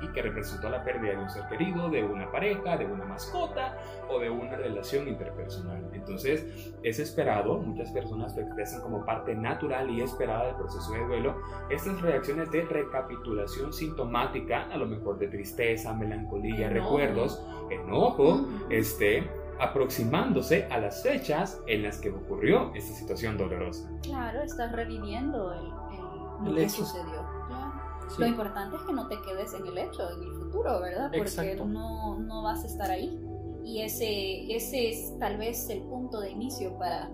y 0.00 0.08
que 0.08 0.22
representó 0.22 0.68
la 0.68 0.84
pérdida 0.84 1.12
de 1.12 1.18
un 1.18 1.30
ser 1.30 1.46
querido, 1.48 1.88
de 1.88 2.04
una 2.04 2.30
pareja, 2.30 2.76
de 2.76 2.86
una 2.86 3.04
mascota 3.04 3.76
o 4.08 4.18
de 4.20 4.30
una 4.30 4.56
relación 4.56 5.08
interpersonal. 5.08 5.88
Entonces, 5.92 6.74
es 6.82 6.98
esperado, 6.98 7.58
muchas 7.58 7.90
personas 7.92 8.36
lo 8.36 8.42
expresan 8.42 8.82
como 8.82 9.04
parte 9.04 9.34
natural 9.34 9.90
y 9.90 10.02
esperada 10.02 10.46
del 10.46 10.56
proceso 10.56 10.92
de 10.92 11.06
duelo, 11.06 11.36
estas 11.70 12.00
reacciones 12.00 12.50
de 12.50 12.62
recapitulación 12.62 13.72
sintomática, 13.72 14.68
a 14.70 14.76
lo 14.76 14.86
mejor 14.86 15.18
de 15.18 15.28
tristeza, 15.28 15.94
melancolía, 15.94 16.70
Enojo. 16.70 16.98
recuerdos, 16.98 17.42
enojo, 17.70 18.46
este, 18.68 19.28
aproximándose 19.60 20.66
a 20.70 20.78
las 20.78 21.02
fechas 21.02 21.60
en 21.66 21.82
las 21.82 21.98
que 21.98 22.10
ocurrió 22.10 22.72
esta 22.74 22.94
situación 22.94 23.36
dolorosa. 23.38 23.88
Claro, 24.02 24.42
estás 24.42 24.72
reviviendo 24.72 25.52
el, 25.52 25.60
el- 25.60 26.44
lo 26.44 26.50
El 26.50 26.54
que 26.56 26.62
hecho. 26.64 26.84
sucedió. 26.84 27.24
Claro. 27.48 27.72
Sí. 28.08 28.16
Lo 28.18 28.26
importante 28.26 28.76
es 28.76 28.82
que 28.82 28.92
no 28.92 29.08
te 29.08 29.16
quedes 29.22 29.52
en 29.54 29.66
el 29.66 29.78
hecho, 29.78 30.02
en 30.10 30.22
el 30.22 30.34
futuro, 30.34 30.80
¿verdad? 30.80 31.06
Porque 31.08 31.20
Exacto. 31.22 31.64
no, 31.64 32.18
no 32.20 32.42
vas 32.42 32.62
a 32.62 32.66
estar 32.66 32.90
ahí. 32.90 33.18
Y 33.64 33.80
ese, 33.82 34.54
ese 34.54 34.90
es 34.90 35.18
tal 35.18 35.38
vez 35.38 35.68
el 35.70 35.82
punto 35.82 36.20
de 36.20 36.30
inicio 36.30 36.78
para 36.78 37.10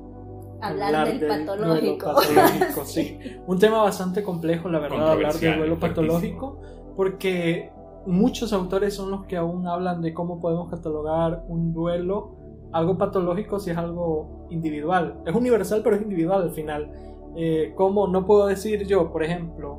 hablar, 0.60 1.08
del, 1.08 1.18
duelo 1.20 1.34
patológico. 1.46 2.14
patológico, 2.14 2.84
sí. 2.84 3.18
Un 3.46 3.58
tema 3.58 3.82
bastante 3.82 4.22
complejo, 4.22 4.68
la 4.68 4.80
verdad, 4.80 5.12
hablar 5.12 5.34
del 5.34 5.58
duelo 5.58 5.78
patológico, 5.78 6.60
porque 6.94 7.72
muchos 8.06 8.52
autores 8.52 8.94
son 8.94 9.10
los 9.10 9.24
que 9.26 9.36
aún 9.36 9.66
hablan 9.66 10.02
de 10.02 10.12
cómo 10.12 10.40
podemos 10.40 10.70
catalogar 10.70 11.44
un 11.48 11.72
duelo, 11.72 12.36
algo 12.72 12.96
patológico 12.98 13.58
si 13.58 13.70
es 13.70 13.76
algo 13.76 14.46
individual. 14.50 15.20
Es 15.26 15.34
universal, 15.34 15.82
pero 15.82 15.96
es 15.96 16.02
individual 16.02 16.42
al 16.42 16.50
final. 16.50 16.90
Eh, 17.36 17.74
no 17.76 18.26
puedo 18.26 18.46
decir 18.46 18.86
yo, 18.86 19.10
por 19.10 19.22
ejemplo, 19.22 19.78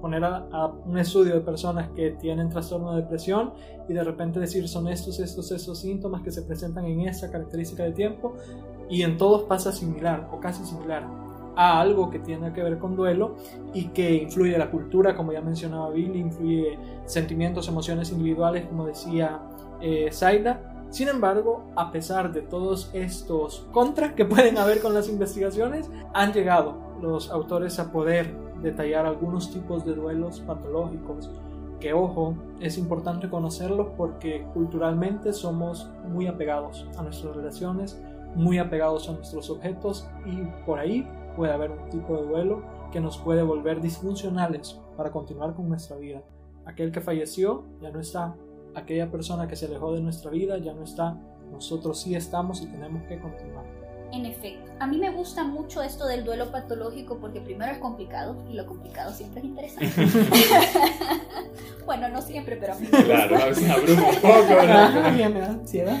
poner 0.00 0.24
a, 0.24 0.66
un 0.84 0.98
estudio 0.98 1.34
de 1.34 1.40
personas 1.40 1.90
que 1.90 2.12
tienen 2.12 2.48
trastorno 2.48 2.94
de 2.94 3.02
depresión 3.02 3.52
y 3.88 3.92
de 3.92 4.04
repente 4.04 4.38
decir 4.40 4.68
son 4.68 4.88
estos, 4.88 5.18
estos, 5.18 5.50
estos 5.50 5.80
síntomas 5.80 6.22
que 6.22 6.30
se 6.30 6.42
presentan 6.42 6.86
en 6.86 7.00
esa 7.02 7.30
característica 7.30 7.84
de 7.84 7.92
tiempo 7.92 8.34
y 8.88 9.02
en 9.02 9.16
todos 9.16 9.42
pasa 9.42 9.72
similar 9.72 10.28
o 10.32 10.38
casi 10.38 10.64
similar 10.64 11.27
a 11.60 11.80
algo 11.80 12.08
que 12.08 12.20
tiene 12.20 12.52
que 12.52 12.62
ver 12.62 12.78
con 12.78 12.94
duelo 12.94 13.34
y 13.74 13.88
que 13.88 14.14
influye 14.14 14.56
la 14.56 14.70
cultura, 14.70 15.16
como 15.16 15.32
ya 15.32 15.40
mencionaba 15.40 15.90
Billy, 15.90 16.20
influye 16.20 16.78
sentimientos, 17.04 17.66
emociones 17.66 18.12
individuales, 18.12 18.64
como 18.66 18.86
decía 18.86 19.40
eh. 19.80 20.08
Sin 20.90 21.08
embargo, 21.08 21.64
a 21.74 21.90
pesar 21.90 22.32
de 22.32 22.42
todos 22.42 22.90
estos 22.94 23.66
contras 23.72 24.12
que 24.12 24.24
pueden 24.32 24.56
haber 24.56 24.80
con 24.80 24.94
las 24.94 25.08
investigaciones, 25.08 25.90
han 26.14 26.32
llegado 26.32 26.76
los 27.02 27.28
autores 27.28 27.80
a 27.80 27.90
poder 27.90 28.32
detallar 28.62 29.04
algunos 29.04 29.50
tipos 29.50 29.84
de 29.84 29.94
duelos 29.94 30.38
patológicos 30.38 31.28
que 31.80 31.92
ojo, 31.92 32.36
es 32.60 32.78
importante 32.78 33.28
conocerlos 33.28 33.88
porque 33.96 34.46
culturalmente 34.54 35.32
somos 35.32 35.90
muy 36.08 36.28
apegados 36.28 36.86
a 36.96 37.02
nuestras 37.02 37.34
relaciones, 37.34 38.00
muy 38.36 38.58
apegados 38.58 39.08
a 39.08 39.12
nuestros 39.12 39.50
objetos 39.50 40.08
y 40.24 40.42
por 40.64 40.78
ahí 40.78 41.06
puede 41.38 41.52
haber 41.52 41.70
un 41.70 41.88
tipo 41.88 42.16
de 42.16 42.26
duelo 42.26 42.62
que 42.92 43.00
nos 43.00 43.16
puede 43.16 43.42
volver 43.42 43.80
disfuncionales 43.80 44.76
para 44.96 45.12
continuar 45.12 45.54
con 45.54 45.68
nuestra 45.68 45.96
vida. 45.96 46.20
Aquel 46.66 46.90
que 46.90 47.00
falleció 47.00 47.64
ya 47.80 47.92
no 47.92 48.00
está, 48.00 48.34
aquella 48.74 49.08
persona 49.08 49.46
que 49.46 49.54
se 49.54 49.66
alejó 49.66 49.94
de 49.94 50.00
nuestra 50.00 50.32
vida 50.32 50.58
ya 50.58 50.74
no 50.74 50.82
está, 50.82 51.16
nosotros 51.52 52.00
sí 52.00 52.16
estamos 52.16 52.60
y 52.60 52.66
tenemos 52.66 53.04
que 53.04 53.20
continuar. 53.20 53.64
En 54.10 54.26
efecto, 54.26 54.72
a 54.80 54.86
mí 54.88 54.98
me 54.98 55.10
gusta 55.10 55.44
mucho 55.44 55.80
esto 55.80 56.06
del 56.06 56.24
duelo 56.24 56.50
patológico 56.50 57.18
porque 57.20 57.40
primero 57.40 57.70
es 57.70 57.78
complicado 57.78 58.36
y 58.50 58.54
lo 58.54 58.66
complicado 58.66 59.12
siempre 59.12 59.40
es 59.40 59.46
interesante. 59.46 59.92
bueno, 61.86 62.08
no 62.08 62.20
siempre, 62.20 62.56
pero 62.56 62.72
a 62.72 62.76
mí 62.76 62.88
me 62.90 63.04
Claro, 63.04 63.36
a 63.36 63.44
veces 63.44 63.70
abruma 63.70 64.08
un 64.08 64.16
poco. 64.16 64.66
¿no? 64.66 65.06
A 65.06 65.10
mí 65.12 65.22
me 65.22 65.40
da 65.40 65.50
ansiedad. 65.50 66.00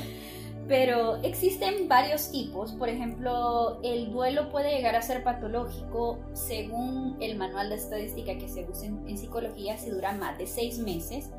Pero 0.68 1.16
existen 1.22 1.88
varios 1.88 2.30
tipos, 2.30 2.72
por 2.72 2.90
ejemplo, 2.90 3.80
el 3.82 4.12
duelo 4.12 4.50
puede 4.50 4.76
llegar 4.76 4.96
a 4.96 5.02
ser 5.02 5.24
patológico 5.24 6.18
según 6.34 7.16
el 7.20 7.38
manual 7.38 7.70
de 7.70 7.76
estadística 7.76 8.36
que 8.36 8.48
se 8.48 8.68
usa 8.68 8.86
en, 8.86 9.08
en 9.08 9.16
psicología 9.16 9.78
si 9.78 9.88
dura 9.88 10.12
más 10.12 10.36
de 10.36 10.46
seis 10.46 10.78
meses 10.78 11.30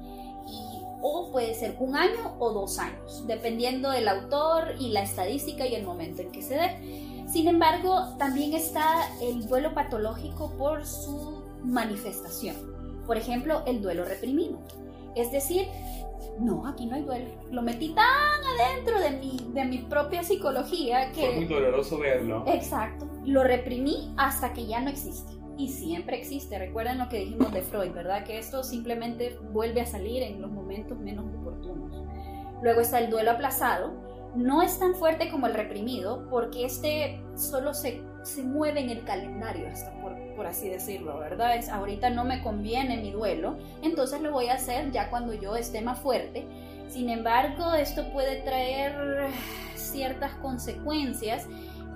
y, 0.48 0.82
o 1.02 1.32
puede 1.32 1.54
ser 1.54 1.76
un 1.80 1.96
año 1.96 2.36
o 2.40 2.52
dos 2.52 2.80
años, 2.80 3.26
dependiendo 3.28 3.92
del 3.92 4.08
autor 4.08 4.74
y 4.80 4.90
la 4.90 5.04
estadística 5.04 5.68
y 5.68 5.76
el 5.76 5.84
momento 5.84 6.24
en 6.24 6.32
que 6.32 6.42
se 6.42 6.56
dé. 6.56 7.26
Sin 7.32 7.48
embargo, 7.48 8.16
también 8.18 8.54
está 8.54 9.08
el 9.22 9.48
duelo 9.48 9.76
patológico 9.76 10.52
por 10.58 10.88
su 10.88 11.44
manifestación. 11.64 12.56
Por 13.06 13.18
ejemplo, 13.18 13.62
el 13.68 13.82
duelo 13.84 14.06
reprimido. 14.06 14.58
Es 15.16 15.32
decir, 15.32 15.68
no, 16.40 16.66
aquí 16.68 16.86
no 16.86 16.96
hay 16.96 17.04
duelo. 17.04 17.30
Lo 17.52 17.62
metí 17.62 17.90
tan 17.90 18.06
adentro 18.06 19.00
de 19.00 19.12
mi, 19.12 19.38
de 19.54 19.66
mi 19.66 19.80
propia 19.80 20.24
psicología 20.24 21.12
que... 21.12 21.26
Fue 21.26 21.36
muy 21.36 21.46
doloroso 21.46 21.98
verlo. 21.98 22.44
Exacto. 22.48 23.10
Lo 23.26 23.44
reprimí 23.44 24.14
hasta 24.18 24.54
que 24.54 24.66
ya 24.66 24.80
no 24.82 24.90
existe. 24.90 25.34
Y 25.58 25.70
siempre 25.70 26.18
existe. 26.18 26.58
Recuerden 26.58 26.98
lo 26.98 27.10
que 27.10 27.20
dijimos 27.20 27.52
de 27.52 27.62
Freud, 27.62 27.92
¿verdad? 27.92 28.24
Que 28.24 28.38
esto 28.38 28.64
simplemente 28.64 29.38
vuelve 29.52 29.82
a 29.82 29.86
salir 29.86 30.24
en 30.24 30.42
los 30.42 30.52
momentos 30.52 30.98
menos 31.00 31.26
oportunos. 31.26 31.94
Luego 32.64 32.82
está 32.82 33.00
el 33.00 33.10
duelo 33.10 33.32
aplazado. 33.32 33.94
No 34.36 34.62
es 34.62 34.80
tan 34.80 34.96
fuerte 34.96 35.30
como 35.30 35.48
el 35.48 35.54
reprimido 35.54 36.28
porque 36.30 36.66
este 36.66 37.22
solo 37.36 37.74
se, 37.74 38.02
se 38.24 38.44
mueve 38.44 38.80
en 38.80 38.90
el 38.90 39.04
calendario, 39.04 39.68
hasta 39.68 39.92
por, 40.02 40.16
por 40.40 40.48
así 40.48 40.70
decirlo, 40.70 41.20
¿verdad? 41.20 41.58
Es, 41.58 41.68
ahorita 41.68 42.12
no 42.12 42.24
me 42.24 42.42
conviene 42.42 42.96
mi 42.96 43.12
duelo, 43.12 43.58
entonces 43.82 44.22
lo 44.22 44.32
voy 44.32 44.48
a 44.48 44.54
hacer 44.54 44.90
ya 44.90 45.10
cuando 45.10 45.34
yo 45.34 45.58
esté 45.58 45.82
más 45.82 46.00
fuerte. 46.00 46.48
Sin 46.88 47.10
embargo, 47.10 47.74
esto 47.74 48.10
puede 48.14 48.38
traer 48.44 49.28
ciertas 49.76 50.32
consecuencias 50.36 51.46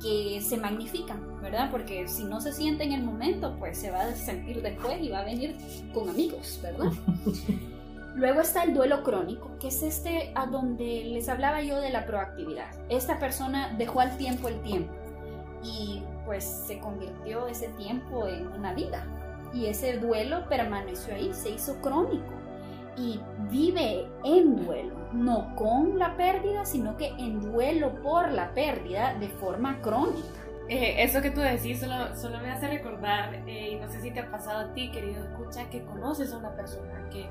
que 0.02 0.42
se 0.42 0.58
magnifican, 0.58 1.42
¿verdad? 1.42 1.72
Porque 1.72 2.06
si 2.10 2.26
no 2.26 2.42
se 2.42 2.52
siente 2.52 2.84
en 2.84 2.92
el 2.92 3.02
momento, 3.02 3.56
pues 3.60 3.78
se 3.78 3.92
va 3.92 4.02
a 4.02 4.14
sentir 4.14 4.62
después 4.62 5.02
y 5.02 5.08
va 5.08 5.20
a 5.20 5.24
venir 5.24 5.56
con 5.94 6.10
amigos, 6.10 6.60
¿verdad? 6.62 6.92
Luego 8.16 8.42
está 8.42 8.64
el 8.64 8.74
duelo 8.74 9.04
crónico, 9.04 9.58
que 9.58 9.70
es 9.70 9.82
este 9.84 10.34
a 10.36 10.48
donde 10.48 11.06
les 11.06 11.30
hablaba 11.30 11.62
yo 11.62 11.80
de 11.80 11.92
la 11.92 12.06
proactividad. 12.06 12.68
Esta 12.90 13.20
persona 13.20 13.74
dejó 13.78 14.02
al 14.02 14.18
tiempo 14.18 14.50
el 14.50 14.62
tiempo 14.64 14.94
y 15.64 16.04
pues 16.26 16.44
se 16.44 16.80
convirtió 16.80 17.48
ese 17.48 17.70
tiempo 17.70 18.28
en 18.28 18.48
una 18.48 18.74
vida. 18.74 19.06
Y 19.54 19.68
ese 19.68 19.98
duelo 19.98 20.48
permaneció 20.50 21.14
ahí, 21.14 21.34
se 21.34 21.52
hizo 21.52 21.80
crónico 21.82 22.34
y 22.98 23.20
vive 23.50 24.08
en 24.24 24.66
duelo, 24.66 24.96
no 25.14 25.56
con 25.56 25.98
la 25.98 26.16
pérdida, 26.16 26.66
sino 26.66 26.96
que 26.98 27.08
en 27.08 27.40
duelo 27.40 28.02
por 28.02 28.32
la 28.32 28.54
pérdida 28.54 29.16
de 29.16 29.30
forma 29.30 29.82
crónica. 29.82 30.28
Eh, 30.70 31.04
eso 31.04 31.22
que 31.22 31.32
tú 31.32 31.42
decís 31.42 31.80
solo, 31.80 32.16
solo 32.16 32.40
me 32.40 32.52
hace 32.52 32.68
recordar, 32.68 33.34
eh, 33.48 33.72
y 33.72 33.76
no 33.76 33.90
sé 33.90 34.02
si 34.02 34.12
te 34.12 34.22
ha 34.22 34.32
pasado 34.32 34.70
a 34.70 34.74
ti, 34.74 34.92
querido 34.92 35.24
escucha, 35.24 35.70
que 35.70 35.84
conoces 35.84 36.32
a 36.32 36.38
una 36.38 36.56
persona 36.56 37.10
que 37.12 37.28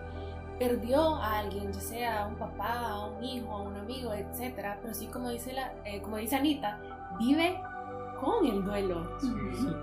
perdió 0.59 1.17
a 1.17 1.39
alguien, 1.39 1.73
ya 1.73 1.81
sea 1.81 2.23
a 2.23 2.27
un 2.27 2.37
papá, 2.37 2.91
a 2.91 3.07
un 3.07 3.25
hijo, 3.25 3.53
a 3.53 3.63
un 3.63 3.77
amigo, 3.77 4.13
etcétera, 4.13 4.79
pero 4.83 4.95
sí 4.95 5.07
como 5.07 5.31
dice, 5.31 5.55
la, 5.55 5.73
eh, 5.85 6.03
como 6.03 6.19
dice 6.19 6.37
Anita, 6.37 6.79
vive 7.19 7.59
con 8.23 8.47
el 8.47 8.65
duelo. 8.65 9.03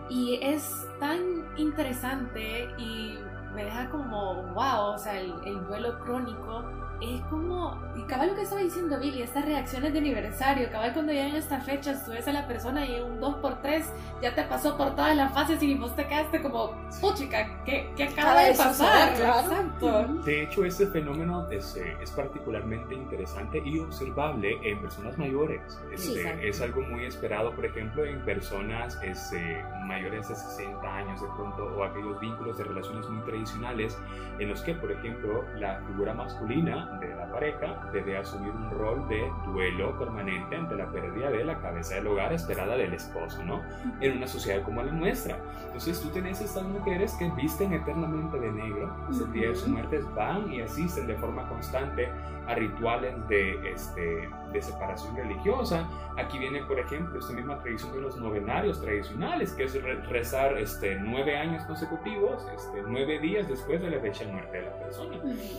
Y 0.10 0.40
es 0.42 0.88
tan 1.00 1.20
interesante 1.58 2.70
y 2.78 3.20
me 3.54 3.66
deja 3.66 3.90
como, 3.90 4.44
wow, 4.54 4.94
o 4.94 4.98
sea, 4.98 5.20
el, 5.20 5.34
el 5.46 5.66
duelo 5.68 6.00
crónico 6.00 6.64
es 7.02 7.22
como, 7.30 7.78
y 7.96 8.04
cabal 8.04 8.30
lo 8.30 8.36
que 8.36 8.42
estaba 8.44 8.62
diciendo 8.62 9.00
Billy, 9.00 9.22
estas 9.22 9.46
reacciones 9.46 9.94
de 9.94 10.00
aniversario, 10.00 10.70
cabal 10.72 10.94
cuando 10.94 11.12
llegan 11.14 11.36
estas 11.36 11.66
fechas, 11.66 12.04
tú 12.06 12.12
ves 12.12 12.28
a 12.28 12.32
la 12.34 12.48
persona 12.48 12.86
y 12.86 13.00
un 13.00 13.20
2x3 13.20 13.84
ya 14.22 14.36
te 14.36 14.44
pasó 14.44 14.76
por 14.78 14.96
todas 14.96 15.16
las 15.16 15.34
fases 15.34 15.62
y 15.64 15.76
vos 15.76 15.96
te 15.96 16.06
quedaste 16.08 16.42
como, 16.42 16.72
puchica, 17.02 17.64
¿qué, 17.66 17.90
qué 17.96 18.04
acaba 18.06 18.32
Acaba 18.32 18.44
de 18.44 18.54
pasar? 18.54 19.14
claro. 19.16 19.40
Exacto. 19.50 20.08
De 20.26 20.44
hecho, 20.44 20.66
este 20.66 20.88
fenómeno 20.88 21.50
es, 21.50 21.76
eh, 21.78 21.96
es 22.02 22.12
particularmente 22.12 22.94
interesante 22.96 23.62
y 23.64 23.80
observable 23.80 24.58
en 24.64 24.80
personas 24.82 25.18
mayores. 25.18 25.62
Sí, 25.96 26.10
Este, 26.12 26.22
exacto. 26.22 26.42
es 26.48 26.62
algo 26.62 26.82
muy 26.82 27.06
esperado, 27.06 27.52
por 27.54 27.66
ejemplo, 27.66 28.06
en 28.06 28.20
personas 28.26 29.00
este, 29.04 29.64
mayores 29.86 30.28
de 30.30 30.36
60 30.36 30.96
años 30.96 31.22
de 31.22 31.28
pronto 31.36 31.66
o 31.78 31.84
aquellos 31.84 32.20
vínculos 32.20 32.58
de 32.58 32.64
relaciones 32.66 33.08
muy 33.10 33.22
tradicionales 33.24 33.98
en 34.40 34.50
los 34.50 34.62
que, 34.62 34.74
por 34.74 34.92
ejemplo, 34.92 35.46
la 35.58 35.82
figura 35.88 36.14
masculina 36.14 36.89
de 37.00 37.16
la 37.16 37.32
pareja 37.32 37.80
debe 37.94 38.18
asumir 38.18 38.52
un 38.52 38.70
rol 38.72 39.08
de 39.08 39.32
duelo 39.46 39.98
permanente 39.98 40.56
ante 40.56 40.76
la 40.76 40.88
pérdida 40.88 41.30
de 41.30 41.44
la 41.46 41.58
cabeza 41.60 41.96
del 41.96 42.08
hogar 42.08 42.34
esperada 42.34 42.76
del 42.76 42.94
esposo, 42.94 43.44
¿no? 43.44 43.62
En 44.02 44.18
una 44.18 44.28
sociedad 44.28 44.64
como 44.64 44.84
la 44.84 44.92
nuestra. 44.92 45.38
Entonces 45.68 46.02
tú 46.02 46.10
tenés 46.10 46.42
estas 46.42 46.64
mujeres 46.64 47.14
que 47.20 47.30
visten 47.32 47.74
eternamente 47.74 48.40
de 48.40 48.52
negro, 48.52 48.96
hasta 49.10 49.24
el 49.26 49.32
día 49.34 49.50
de 49.50 49.56
sus 49.56 49.64
Ujú. 49.66 49.74
muertes 49.74 50.16
van 50.16 50.52
y 50.52 50.62
asisten 50.62 51.08
de 51.08 51.16
forma 51.16 51.48
constante 51.48 52.10
a 52.48 52.56
rituales 52.56 53.16
de, 53.28 53.72
este, 53.72 54.30
de 54.52 54.62
separación 54.62 55.16
religiosa. 55.16 55.88
Aquí 56.18 56.38
viene, 56.38 56.64
por 56.64 56.80
ejemplo, 56.80 57.20
esta 57.20 57.34
misma 57.34 57.60
tradición 57.60 57.94
de 57.94 58.02
los 58.02 58.18
novenarios 58.18 58.82
tradicionales, 58.82 59.54
que 59.54 59.64
es 59.66 59.82
re- 59.82 60.02
rezar 60.08 60.58
este, 60.58 60.96
nueve 60.96 61.38
años 61.38 61.64
consecutivos, 61.64 62.46
este, 62.56 62.84
nueve 62.88 63.20
días 63.20 63.48
después 63.48 63.82
de 63.82 63.90
la 63.90 64.00
fecha 64.00 64.26
de 64.26 64.32
muerte 64.32 64.58
de 64.58 64.66
la 64.66 64.78
persona. 64.80 65.18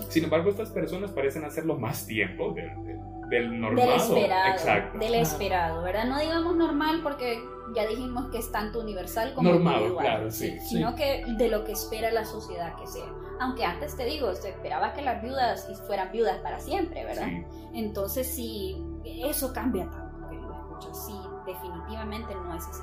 Sin 0.09 0.25
embargo, 0.25 0.51
estas 0.51 0.71
personas 0.71 1.11
parecen 1.13 1.45
hacerlo 1.45 1.77
más 1.79 2.07
tiempo 2.07 2.53
del, 2.53 2.71
del, 2.85 2.99
del 3.29 3.61
normal. 3.61 3.87
Del 3.87 3.97
esperado, 3.97 4.51
Exacto. 4.53 4.99
del 4.99 5.15
esperado, 5.15 5.83
¿verdad? 5.83 6.05
No 6.05 6.19
digamos 6.19 6.57
normal 6.57 7.01
porque 7.03 7.41
ya 7.75 7.87
dijimos 7.87 8.31
que 8.33 8.39
es 8.39 8.51
tanto 8.51 8.81
universal 8.81 9.33
como 9.35 9.51
Normado, 9.51 9.77
individual, 9.79 10.05
claro, 10.05 10.31
sí, 10.31 10.59
sino 10.61 10.95
que 10.97 11.25
de 11.39 11.49
lo 11.49 11.65
que 11.65 11.73
espera 11.73 12.11
la 12.11 12.25
sociedad 12.25 12.75
que 12.77 12.87
sea. 12.87 13.07
Aunque 13.41 13.65
antes 13.65 13.97
te 13.97 14.05
digo, 14.05 14.35
se 14.35 14.51
esperaba 14.51 14.93
que 14.93 15.03
las 15.03 15.23
viudas 15.23 15.67
fueran 15.87 16.13
viudas 16.13 16.39
para 16.39 16.61
siempre, 16.61 17.05
¿verdad? 17.05 17.27
Sí. 17.27 17.45
Entonces 17.73 18.27
sí, 18.27 18.85
eso 19.05 19.53
cambia 19.53 19.89
tanto, 19.89 20.29
querido 20.29 20.53
escucha. 20.53 20.95
Sí, 20.95 21.15
definitivamente 21.47 22.35
no 22.35 22.55
es 22.55 22.67
así. 22.67 22.83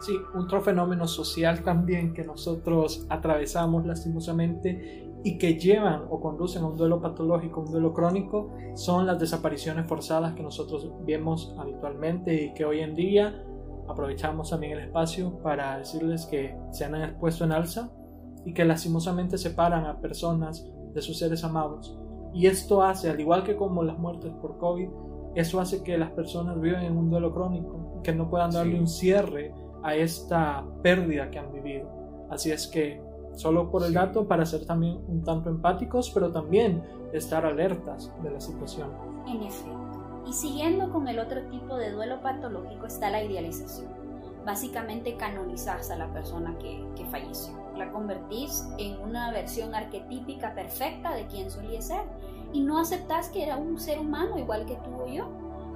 Sí, 0.00 0.16
otro 0.34 0.62
fenómeno 0.62 1.06
social 1.06 1.62
también 1.62 2.14
que 2.14 2.24
nosotros 2.24 3.04
atravesamos 3.10 3.84
lastimosamente 3.84 5.10
y 5.22 5.36
que 5.36 5.58
llevan 5.58 6.04
o 6.08 6.20
conducen 6.20 6.62
a 6.62 6.66
un 6.66 6.76
duelo 6.76 7.00
patológico, 7.00 7.60
un 7.60 7.70
duelo 7.70 7.92
crónico, 7.92 8.54
son 8.74 9.06
las 9.06 9.18
desapariciones 9.18 9.86
forzadas 9.86 10.34
que 10.34 10.42
nosotros 10.42 10.90
vemos 11.04 11.54
habitualmente 11.58 12.34
y 12.34 12.54
que 12.54 12.64
hoy 12.64 12.80
en 12.80 12.94
día 12.94 13.44
aprovechamos 13.88 14.50
también 14.50 14.72
el 14.72 14.84
espacio 14.84 15.36
para 15.42 15.78
decirles 15.78 16.26
que 16.26 16.56
se 16.70 16.84
han 16.84 16.94
expuesto 16.94 17.44
en 17.44 17.52
alza 17.52 17.90
y 18.44 18.54
que 18.54 18.64
lastimosamente 18.64 19.38
separan 19.38 19.84
a 19.86 20.00
personas 20.00 20.66
de 20.94 21.02
sus 21.02 21.18
seres 21.18 21.44
amados. 21.44 21.96
Y 22.32 22.46
esto 22.46 22.82
hace, 22.82 23.10
al 23.10 23.20
igual 23.20 23.42
que 23.44 23.56
como 23.56 23.82
las 23.82 23.98
muertes 23.98 24.32
por 24.40 24.58
COVID, 24.58 24.88
eso 25.34 25.60
hace 25.60 25.82
que 25.82 25.98
las 25.98 26.10
personas 26.10 26.60
vivan 26.60 26.84
en 26.84 26.96
un 26.96 27.10
duelo 27.10 27.32
crónico, 27.32 28.00
que 28.02 28.12
no 28.14 28.28
puedan 28.28 28.50
darle 28.50 28.74
Sí. 28.74 28.78
un 28.80 28.88
cierre 28.88 29.54
a 29.82 29.94
esta 29.94 30.64
pérdida 30.82 31.30
que 31.30 31.38
han 31.38 31.52
vivido. 31.52 31.88
Así 32.30 32.50
es 32.50 32.66
que 32.66 33.02
solo 33.34 33.70
por 33.70 33.84
el 33.84 33.94
dato 33.94 34.26
para 34.26 34.44
ser 34.44 34.66
también 34.66 34.98
un 35.08 35.22
tanto 35.22 35.50
empáticos, 35.50 36.10
pero 36.10 36.30
también 36.32 36.82
estar 37.12 37.44
alertas 37.46 38.12
de 38.22 38.30
la 38.30 38.40
situación. 38.40 38.90
En 39.26 39.42
efecto. 39.42 40.22
Y 40.26 40.32
siguiendo 40.32 40.90
con 40.92 41.08
el 41.08 41.18
otro 41.18 41.42
tipo 41.48 41.76
de 41.76 41.92
duelo 41.92 42.20
patológico 42.22 42.86
está 42.86 43.10
la 43.10 43.22
idealización. 43.22 43.88
Básicamente 44.44 45.16
canonizás 45.16 45.90
a 45.90 45.96
la 45.96 46.12
persona 46.12 46.56
que, 46.58 46.84
que 46.96 47.04
falleció. 47.06 47.54
La 47.76 47.90
convertís 47.90 48.66
en 48.78 49.00
una 49.00 49.30
versión 49.32 49.74
arquetípica 49.74 50.54
perfecta 50.54 51.14
de 51.14 51.26
quien 51.26 51.50
solía 51.50 51.80
ser 51.80 52.02
y 52.52 52.60
no 52.60 52.78
aceptás 52.78 53.28
que 53.28 53.42
era 53.42 53.56
un 53.56 53.78
ser 53.78 53.98
humano 53.98 54.38
igual 54.38 54.66
que 54.66 54.76
tú 54.76 55.02
o 55.02 55.06
yo. 55.06 55.28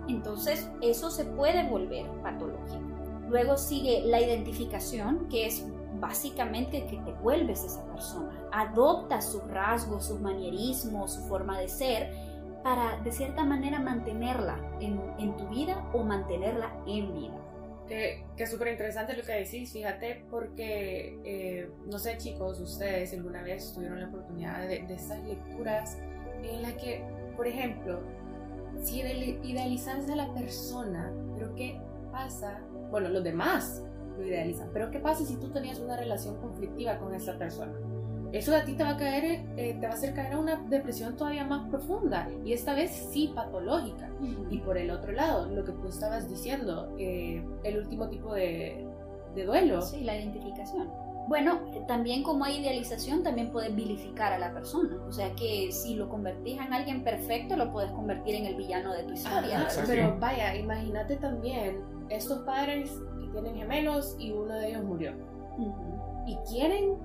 Entonces 0.09 0.69
eso 0.81 1.11
se 1.11 1.25
puede 1.25 1.69
volver 1.69 2.07
patológico. 2.23 2.83
Luego 3.29 3.57
sigue 3.57 4.03
la 4.05 4.21
identificación, 4.21 5.29
que 5.29 5.47
es 5.47 5.67
básicamente 6.01 6.87
que 6.87 6.99
te 6.99 7.13
vuelves 7.15 7.65
esa 7.65 7.85
persona. 7.87 8.31
Adoptas 8.53 9.31
sus 9.31 9.43
rasgos, 9.49 10.07
sus 10.07 10.21
manierismos, 10.21 11.15
su 11.15 11.23
forma 11.23 11.59
de 11.59 11.69
ser, 11.69 12.13
para 12.63 12.99
de 13.03 13.13
cierta 13.13 13.45
manera 13.45 13.79
mantenerla 13.79 14.59
en, 14.81 15.01
en 15.19 15.37
tu 15.37 15.47
vida 15.49 15.89
o 15.93 16.03
mantenerla 16.03 16.73
en 16.87 17.15
vida. 17.15 17.44
Que, 17.89 18.25
que 18.37 18.45
es 18.45 18.51
súper 18.51 18.69
interesante 18.69 19.15
lo 19.15 19.23
que 19.23 19.33
decís, 19.33 19.73
fíjate, 19.73 20.25
porque, 20.31 21.19
eh, 21.25 21.69
no 21.85 21.99
sé 21.99 22.17
chicos, 22.17 22.59
ustedes 22.59 23.13
alguna 23.13 23.43
vez 23.43 23.75
tuvieron 23.75 24.01
la 24.01 24.09
oportunidad 24.09 24.67
de, 24.67 24.87
estas 24.89 25.23
lecturas 25.25 25.99
en 26.43 26.63
las 26.63 26.73
que, 26.75 27.05
por 27.37 27.47
ejemplo, 27.47 28.01
si 28.83 29.01
idealizas 29.01 30.09
a 30.09 30.17
la 30.17 30.33
persona, 30.33 31.13
pero 31.35 31.55
¿qué 31.55 31.79
pasa? 32.11 32.61
Bueno, 32.91 33.11
los 33.11 33.23
demás 33.23 33.83
lo 34.17 34.27
idealizan, 34.27 34.71
pero 34.73 34.91
¿qué 34.91 34.99
pasa 34.99 35.25
si 35.25 35.37
tú 35.37 35.51
tenías 35.51 35.79
una 35.79 35.97
relación 35.97 36.41
conflictiva 36.41 36.99
con 36.99 37.15
esa 37.15 37.37
persona? 37.37 37.75
Eso 38.35 38.53
a 38.57 38.65
ti 38.65 38.73
te 38.73 38.83
va 38.83 38.91
a 38.91 38.97
caer, 38.97 39.45
eh, 39.57 39.77
te 39.79 39.87
va 39.87 39.93
a 39.93 39.97
hacer 39.97 40.13
caer 40.13 40.33
a 40.33 40.41
una 40.41 40.57
depresión 40.69 41.17
todavía 41.17 41.45
más 41.45 41.69
profunda 41.71 42.29
y 42.45 42.53
esta 42.53 42.75
vez 42.75 42.91
sí 42.91 43.31
patológica. 43.33 44.11
Y 44.51 44.59
por 44.59 44.77
el 44.77 44.91
otro 44.91 45.13
lado, 45.13 45.47
lo 45.47 45.65
que 45.65 45.71
tú 45.71 45.87
estabas 45.87 46.29
diciendo, 46.29 46.93
eh, 46.99 47.45
el 47.63 47.79
último 47.79 48.09
tipo 48.09 48.35
de, 48.35 48.85
de 49.37 49.45
duelo. 49.45 49.81
Sí, 49.83 50.03
la 50.03 50.17
identificación. 50.17 50.91
Bueno, 51.29 51.61
también 51.87 52.25
como 52.25 52.45
hay 52.45 52.59
idealización, 52.59 53.23
también 53.23 53.53
puedes 53.53 53.73
vilificar 53.73 54.33
a 54.33 54.39
la 54.41 54.53
persona. 54.53 54.97
O 55.07 55.13
sea 55.13 55.33
que 55.37 55.71
si 55.71 55.95
lo 55.95 56.09
convertís 56.09 56.59
en 56.59 56.73
alguien 56.73 57.05
perfecto, 57.05 57.57
lo 57.57 57.71
puedes 57.71 57.93
convertir 57.93 58.35
en 58.35 58.47
el 58.47 58.57
villano 58.57 58.93
de 58.95 59.05
tu 59.05 59.13
historia. 59.13 59.61
Ajá, 59.61 59.85
pero 59.87 60.19
vaya, 60.19 60.57
imagínate 60.57 61.17
también 61.19 61.81
estos 62.09 62.41
padres 62.41 62.91
que 63.21 63.29
tienen 63.29 63.55
gemelos 63.55 64.17
y 64.19 64.33
uno 64.33 64.55
de 64.55 64.71
ellos 64.71 64.83
murió. 64.83 65.13
Ujú. 65.57 66.25
Y 66.27 66.37
quieren 66.51 66.97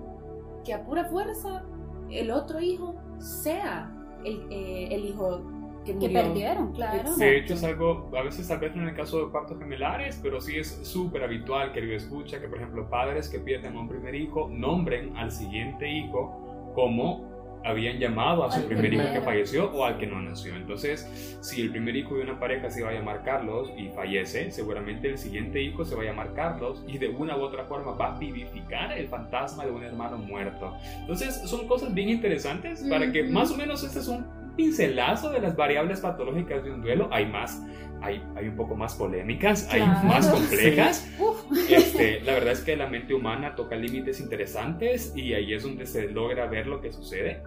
que 0.70 0.76
a 0.76 0.84
pura 0.84 1.06
fuerza 1.06 1.64
el 2.12 2.30
otro 2.30 2.60
hijo 2.60 2.96
sea 3.18 3.92
el, 4.24 4.46
eh, 4.52 4.90
el 4.92 5.06
hijo 5.06 5.42
que 5.84 5.98
Que 5.98 6.10
perdieron, 6.10 6.74
claro. 6.74 7.16
De 7.16 7.38
hecho, 7.38 7.56
es 7.56 7.64
algo, 7.64 8.12
a 8.16 8.22
veces 8.22 8.48
tal 8.48 8.60
vez 8.60 8.76
no 8.76 8.84
en 8.84 8.90
el 8.90 8.96
caso 8.96 9.26
de 9.26 9.32
partos 9.32 9.58
gemelares, 9.58 10.20
pero 10.22 10.40
sí 10.40 10.58
es 10.58 10.80
súper 10.84 11.24
habitual, 11.24 11.72
querido 11.72 11.96
escucha, 11.96 12.40
que 12.40 12.48
por 12.48 12.58
ejemplo 12.58 12.88
padres 12.88 13.30
que 13.30 13.40
pierden 13.40 13.76
a 13.78 13.80
un 13.80 13.90
primer 13.90 14.14
hijo 14.14 14.48
nombren 14.52 15.18
al 15.18 15.32
siguiente 15.32 15.90
hijo 15.90 16.72
como 16.76 17.29
habían 17.64 18.00
llamado 18.00 18.44
a 18.44 18.52
su 18.52 18.66
primer 18.66 18.94
hijo 18.94 19.04
que 19.14 19.22
falleció 19.22 19.72
o 19.72 19.86
al 19.86 19.98
que 19.98 20.08
no 20.08 20.22
nació. 20.22 20.56
Entonces, 20.56 21.38
si 21.42 21.62
el 21.62 21.72
primer 21.72 21.96
hijo 21.96 22.16
de 22.16 22.24
una 22.24 22.40
pareja 22.40 22.70
se 22.70 22.84
va 22.84 22.90
a 22.90 22.94
llamar 22.94 23.24
Carlos 23.24 23.72
y 23.78 23.90
fallece, 23.90 24.52
seguramente 24.52 25.10
el 25.10 25.18
siguiente 25.18 25.62
hijo 25.62 25.86
se 25.86 25.96
va 25.96 26.04
a 26.04 26.06
llamar 26.06 26.34
Carlos 26.34 26.84
y 26.88 26.98
de 26.98 27.10
una 27.10 27.38
u 27.38 27.42
otra 27.42 27.66
forma 27.66 27.92
va 27.94 28.16
a 28.16 28.20
vivificar 28.20 28.98
el 28.98 29.08
fantasma 29.08 29.66
de 29.66 29.72
un 29.72 29.84
hermano 29.84 30.18
muerto. 30.18 30.76
Entonces, 31.00 31.42
son 31.46 31.68
cosas 31.68 31.94
bien 31.94 32.10
interesantes 32.10 32.84
para 32.90 33.12
que 33.12 33.24
más 33.24 33.52
o 33.52 33.58
menos 33.58 33.84
este 33.84 34.00
es 34.00 34.08
un 34.08 34.39
pincelazo 34.60 35.30
de 35.30 35.40
las 35.40 35.56
variables 35.56 36.02
patológicas 36.02 36.62
de 36.66 36.72
un 36.72 36.82
duelo. 36.82 37.08
Hay 37.14 37.26
más, 37.26 37.64
hay, 38.02 38.22
hay 38.36 38.50
un 38.50 38.58
poco 38.58 38.76
más 38.76 38.94
polémicas, 38.94 39.66
hay 39.72 39.80
Claro, 39.80 40.06
más 40.06 40.28
complejas. 40.28 41.10
Uf. 41.18 41.46
Este, 41.70 42.20
la 42.20 42.34
verdad 42.34 42.52
es 42.52 42.60
que 42.60 42.76
la 42.76 42.88
mente 42.88 43.14
humana 43.14 43.56
toca 43.56 43.78
límites 43.78 44.20
interesantes 44.20 45.14
y 45.16 45.34
ahí 45.34 45.54
es 45.54 45.64
donde 45.64 45.86
se 45.86 46.10
logra 46.10 46.46
ver 46.48 46.68
lo 46.68 46.82
que 46.82 46.92
sucede. 46.92 47.42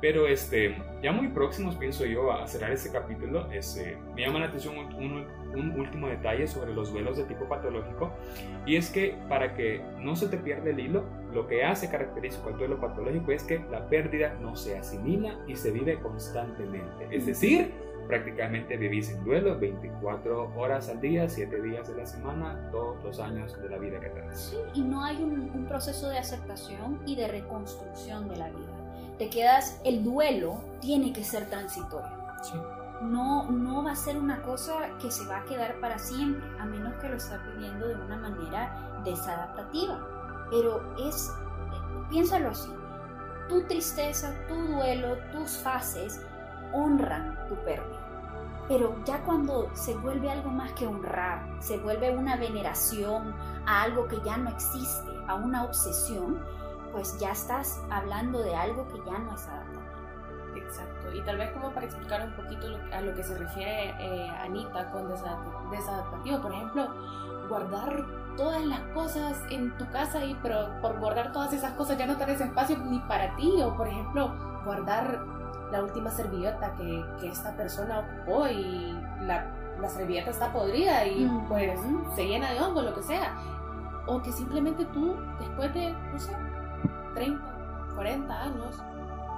Pero 0.00 0.28
este, 0.28 0.76
ya 1.02 1.10
muy 1.10 1.26
próximos, 1.28 1.74
pienso 1.74 2.06
yo, 2.06 2.30
a 2.32 2.46
cerrar 2.46 2.70
este 2.70 2.92
capítulo, 2.92 3.50
este, 3.50 3.98
me 4.14 4.22
llama 4.22 4.38
la 4.38 4.46
atención 4.46 4.78
un, 4.78 4.94
un- 4.94 5.38
un 5.48 5.70
último 5.80 6.06
detalle 6.08 6.46
sobre 6.46 6.72
los 6.74 6.92
duelos 6.92 7.16
de 7.16 7.24
tipo 7.24 7.48
patológico. 7.48 8.12
Y 8.66 8.76
es 8.76 8.90
que 8.90 9.16
para 9.28 9.54
que 9.54 9.82
no 9.98 10.14
se 10.14 10.28
te 10.28 10.36
pierda 10.36 10.70
el 10.70 10.78
hilo, 10.78 11.04
lo 11.32 11.48
que 11.48 11.64
hace 11.64 11.90
característico 11.90 12.50
al 12.50 12.58
duelo 12.58 12.78
patológico 12.80 13.32
es 13.32 13.42
que 13.42 13.58
la 13.70 13.88
pérdida 13.88 14.34
no 14.40 14.54
se 14.56 14.78
asimila 14.78 15.36
y 15.48 15.56
se 15.56 15.70
vive 15.72 15.98
constantemente. 15.98 17.08
Es 17.10 17.26
decir, 17.26 17.72
prácticamente 18.06 18.76
vivís 18.76 19.10
en 19.10 19.24
duelo 19.24 19.58
24 19.58 20.52
horas 20.56 20.88
al 20.88 21.00
día, 21.00 21.28
7 21.28 21.60
días 21.62 21.88
de 21.88 21.96
la 21.96 22.06
semana, 22.06 22.68
todos 22.70 23.02
los 23.02 23.18
años 23.20 23.60
de 23.60 23.68
la 23.68 23.78
vida 23.78 23.98
que 24.00 24.08
tenés. 24.10 24.56
y 24.74 24.80
no 24.82 25.02
hay 25.02 25.16
un, 25.22 25.50
un 25.54 25.66
proceso 25.66 26.08
de 26.08 26.18
aceptación 26.18 27.00
y 27.06 27.16
de 27.16 27.26
reconstrucción 27.28 28.28
de 28.28 28.36
la 28.36 28.48
vida. 28.50 28.77
Te 29.18 29.28
quedas, 29.30 29.80
el 29.84 30.04
duelo 30.04 30.60
tiene 30.80 31.12
que 31.12 31.24
ser 31.24 31.50
transitorio. 31.50 32.08
Sí. 32.42 32.54
No, 33.02 33.50
no 33.50 33.84
va 33.84 33.92
a 33.92 33.96
ser 33.96 34.16
una 34.16 34.42
cosa 34.42 34.74
que 35.00 35.10
se 35.10 35.26
va 35.26 35.38
a 35.38 35.44
quedar 35.44 35.78
para 35.80 35.98
siempre, 35.98 36.44
a 36.58 36.64
menos 36.64 36.94
que 37.00 37.08
lo 37.08 37.16
estés 37.16 37.38
viviendo 37.54 37.86
de 37.86 37.94
una 37.94 38.16
manera 38.16 39.00
desadaptativa. 39.04 40.00
Pero 40.50 40.94
es, 40.98 41.32
piénsalo 42.10 42.50
así, 42.50 42.70
tu 43.48 43.62
tristeza, 43.66 44.34
tu 44.48 44.54
duelo, 44.54 45.16
tus 45.32 45.58
fases 45.58 46.24
honran 46.72 47.36
tu 47.48 47.54
pérdida. 47.64 47.98
Pero 48.68 49.02
ya 49.04 49.22
cuando 49.24 49.74
se 49.74 49.94
vuelve 49.94 50.30
algo 50.30 50.50
más 50.50 50.72
que 50.72 50.86
honrar, 50.86 51.42
se 51.60 51.78
vuelve 51.78 52.14
una 52.14 52.36
veneración 52.36 53.34
a 53.66 53.82
algo 53.82 54.06
que 54.08 54.20
ya 54.24 54.36
no 54.36 54.50
existe, 54.50 55.10
a 55.26 55.36
una 55.36 55.64
obsesión, 55.64 56.38
pues 56.98 57.16
ya 57.20 57.30
estás 57.30 57.80
hablando 57.90 58.40
de 58.40 58.56
algo 58.56 58.88
que 58.88 58.98
ya 59.08 59.16
no 59.18 59.32
es 59.32 59.46
adaptable. 59.46 59.86
Exacto. 60.56 61.12
Y 61.14 61.20
tal 61.22 61.36
vez 61.38 61.52
como 61.52 61.70
para 61.70 61.86
explicar 61.86 62.26
un 62.26 62.32
poquito 62.34 62.66
lo- 62.68 62.92
a 62.96 63.00
lo 63.00 63.14
que 63.14 63.22
se 63.22 63.38
refiere 63.38 63.90
eh, 64.00 64.28
Anita 64.42 64.90
con 64.90 65.08
desadapt- 65.08 65.70
desadaptativo, 65.70 66.40
por 66.42 66.52
ejemplo, 66.52 66.88
guardar 67.48 68.04
todas 68.36 68.64
las 68.64 68.80
cosas 68.94 69.40
en 69.50 69.76
tu 69.78 69.88
casa 69.90 70.24
y 70.24 70.34
pero 70.42 70.68
por 70.82 70.98
guardar 70.98 71.30
todas 71.30 71.52
esas 71.52 71.72
cosas 71.74 71.96
ya 71.98 72.06
no 72.06 72.16
tenés 72.16 72.40
espacio 72.40 72.76
ni 72.78 72.98
para 73.00 73.34
ti 73.36 73.62
o 73.62 73.76
por 73.76 73.86
ejemplo 73.86 74.34
guardar 74.64 75.20
la 75.70 75.82
última 75.84 76.10
servilleta 76.10 76.72
que, 76.74 77.04
que 77.20 77.28
esta 77.28 77.54
persona 77.56 78.00
ocupó 78.00 78.48
y 78.48 78.92
la, 79.20 79.46
la 79.80 79.88
servilleta 79.88 80.30
está 80.30 80.52
podrida 80.52 81.06
y 81.06 81.30
pues 81.48 81.78
se 82.16 82.26
llena 82.26 82.50
de 82.50 82.60
hongo, 82.60 82.82
lo 82.82 82.92
que 82.94 83.02
sea. 83.04 83.36
O 84.06 84.20
que 84.22 84.32
simplemente 84.32 84.86
tú, 84.86 85.14
después 85.38 85.72
de, 85.74 85.92
no 85.92 86.18
sé, 86.18 86.32
30, 87.18 87.42
40 87.96 88.42
años, 88.42 88.80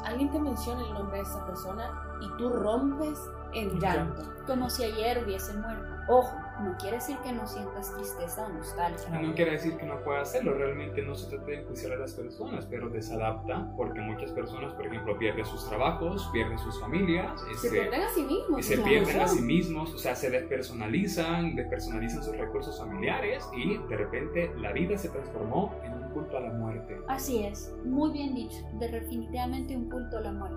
alguien 0.05 0.31
te 0.31 0.39
menciona 0.39 0.83
el 0.83 0.93
nombre 0.93 1.16
de 1.16 1.22
esa 1.22 1.43
persona 1.47 1.91
y 2.20 2.28
tú 2.37 2.51
rompes 2.51 3.31
en 3.55 3.78
llanto. 3.80 4.22
Como 4.46 4.68
si 4.68 4.84
ayer 4.84 5.22
hubiese 5.24 5.53
muerto. 5.55 5.86
Ojo, 6.09 6.36
no 6.61 6.76
quiere 6.76 6.96
decir 6.96 7.16
que 7.18 7.32
no 7.32 7.46
sientas 7.46 7.94
tristeza 7.94 8.44
o 8.46 8.48
nostalgia. 8.48 9.20
No 9.20 9.34
quiere 9.34 9.53
decir 9.53 9.76
que 9.76 9.86
no 9.86 10.03
pueda 10.03 10.22
hacerlo, 10.22 10.55
realmente 10.55 11.03
no 11.03 11.14
se 11.14 11.28
trata 11.28 11.46
de 11.46 11.61
enjuiciar 11.61 11.92
a 11.92 11.96
las 11.96 12.14
personas, 12.14 12.66
pero 12.66 12.88
desadapta 12.88 13.72
porque 13.76 14.01
muchas 14.01 14.32
personas, 14.32 14.72
por 14.74 14.86
ejemplo, 14.86 15.16
pierden 15.18 15.44
sus 15.46 15.68
trabajos, 15.68 16.28
pierden 16.32 16.59
sus 16.59 16.80
familias, 16.80 17.40
Se 17.40 17.53
este, 17.53 17.70
pierden 17.70 18.03
a 18.03 18.09
sí 18.09 18.22
mismos. 18.24 18.59
y 18.59 18.62
se 18.62 18.78
pierden 18.78 19.20
a 19.20 19.28
sí 19.28 19.40
mismos, 19.40 19.94
o 19.94 19.98
sea, 19.98 20.16
se 20.16 20.30
despersonalizan, 20.30 21.55
despersonalizan 21.55 22.24
sus 22.24 22.36
recursos 22.36 22.78
familiares 22.78 23.48
y 23.57 23.78
de 23.78 23.96
repente 23.96 24.53
la 24.57 24.72
vida 24.72 24.98
se 24.98 25.11
transformó 25.11 25.74
en 25.84 25.92
un 25.94 26.11
culto 26.11 26.36
a 26.36 26.40
la 26.40 26.53
muerte. 26.53 26.98
Así 27.09 27.44
es, 27.44 27.72
muy 27.84 28.11
bien 28.11 28.34
dicho, 28.34 28.59
de 28.80 28.88
definitivamente 28.88 29.76
un 29.76 29.88
culto 29.88 30.18
a 30.18 30.20
la 30.22 30.32
muerte. 30.32 30.57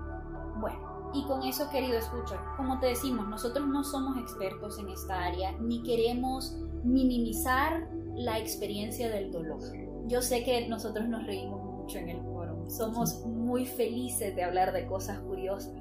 Bueno, 0.56 0.93
y 1.14 1.22
con 1.24 1.42
eso 1.44 1.70
querido 1.70 1.96
escucha, 1.98 2.40
como 2.56 2.80
te 2.80 2.86
decimos, 2.86 3.28
nosotros 3.28 3.66
no 3.68 3.84
somos 3.84 4.18
expertos 4.18 4.78
en 4.78 4.88
esta 4.88 5.24
área 5.24 5.52
ni 5.60 5.82
queremos 5.82 6.56
minimizar 6.82 7.88
la 8.14 8.38
experiencia 8.38 9.08
del 9.10 9.30
dolor. 9.30 9.60
Yo 10.06 10.20
sé 10.20 10.44
que 10.44 10.68
nosotros 10.68 11.08
nos 11.08 11.24
reímos 11.24 11.62
mucho 11.62 11.98
en 11.98 12.10
el 12.10 12.22
foro, 12.22 12.68
somos 12.68 13.24
muy 13.26 13.64
felices 13.64 14.34
de 14.34 14.42
hablar 14.42 14.72
de 14.72 14.86
cosas 14.86 15.20
curiosas, 15.20 15.72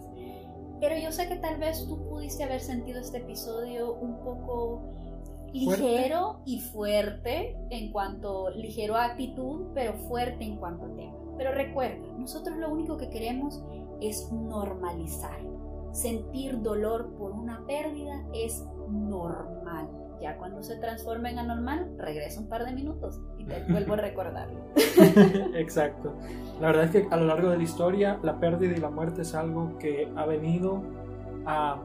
pero 0.80 0.98
yo 0.98 1.12
sé 1.12 1.28
que 1.28 1.38
tal 1.38 1.58
vez 1.58 1.86
tú 1.88 2.08
pudiste 2.10 2.44
haber 2.44 2.62
sentido 2.62 3.00
este 3.00 3.18
episodio 3.20 3.94
un 3.94 4.20
poco 4.20 4.82
ligero 5.54 6.42
y 6.46 6.60
fuerte 6.60 7.56
en 7.70 7.92
cuanto 7.92 8.50
ligero 8.50 8.96
a 8.96 9.06
actitud, 9.06 9.68
pero 9.74 9.94
fuerte 9.94 10.44
en 10.44 10.58
cuanto 10.58 10.86
a 10.86 10.96
tema. 10.96 11.16
Pero 11.38 11.54
recuerda, 11.54 12.06
nosotros 12.18 12.58
lo 12.58 12.70
único 12.72 12.98
que 12.98 13.10
queremos 13.10 13.62
es 14.02 14.32
normalizar. 14.32 15.40
Sentir 15.92 16.62
dolor 16.62 17.14
por 17.18 17.32
una 17.32 17.66
pérdida 17.68 18.24
es 18.34 18.66
normal. 18.90 19.90
Ya 20.22 20.38
cuando 20.38 20.64
se 20.64 20.78
transforma 20.78 21.30
en 21.30 21.40
anormal, 21.40 21.96
regresa 21.98 22.40
un 22.40 22.48
par 22.48 22.66
de 22.66 22.74
minutos 22.74 23.20
y 23.38 23.46
te 23.46 23.64
vuelvo 23.70 23.94
a 23.94 23.98
recordarlo. 23.98 24.60
Exacto. 25.56 26.14
La 26.62 26.68
verdad 26.68 26.86
es 26.86 26.92
que 26.92 27.08
a 27.12 27.18
lo 27.18 27.26
largo 27.26 27.50
de 27.50 27.58
la 27.58 27.64
historia, 27.64 28.20
la 28.24 28.40
pérdida 28.40 28.76
y 28.76 28.80
la 28.80 28.90
muerte 28.90 29.24
es 29.24 29.36
algo 29.36 29.78
que 29.78 30.12
ha 30.16 30.26
venido 30.26 30.82
a 31.46 31.82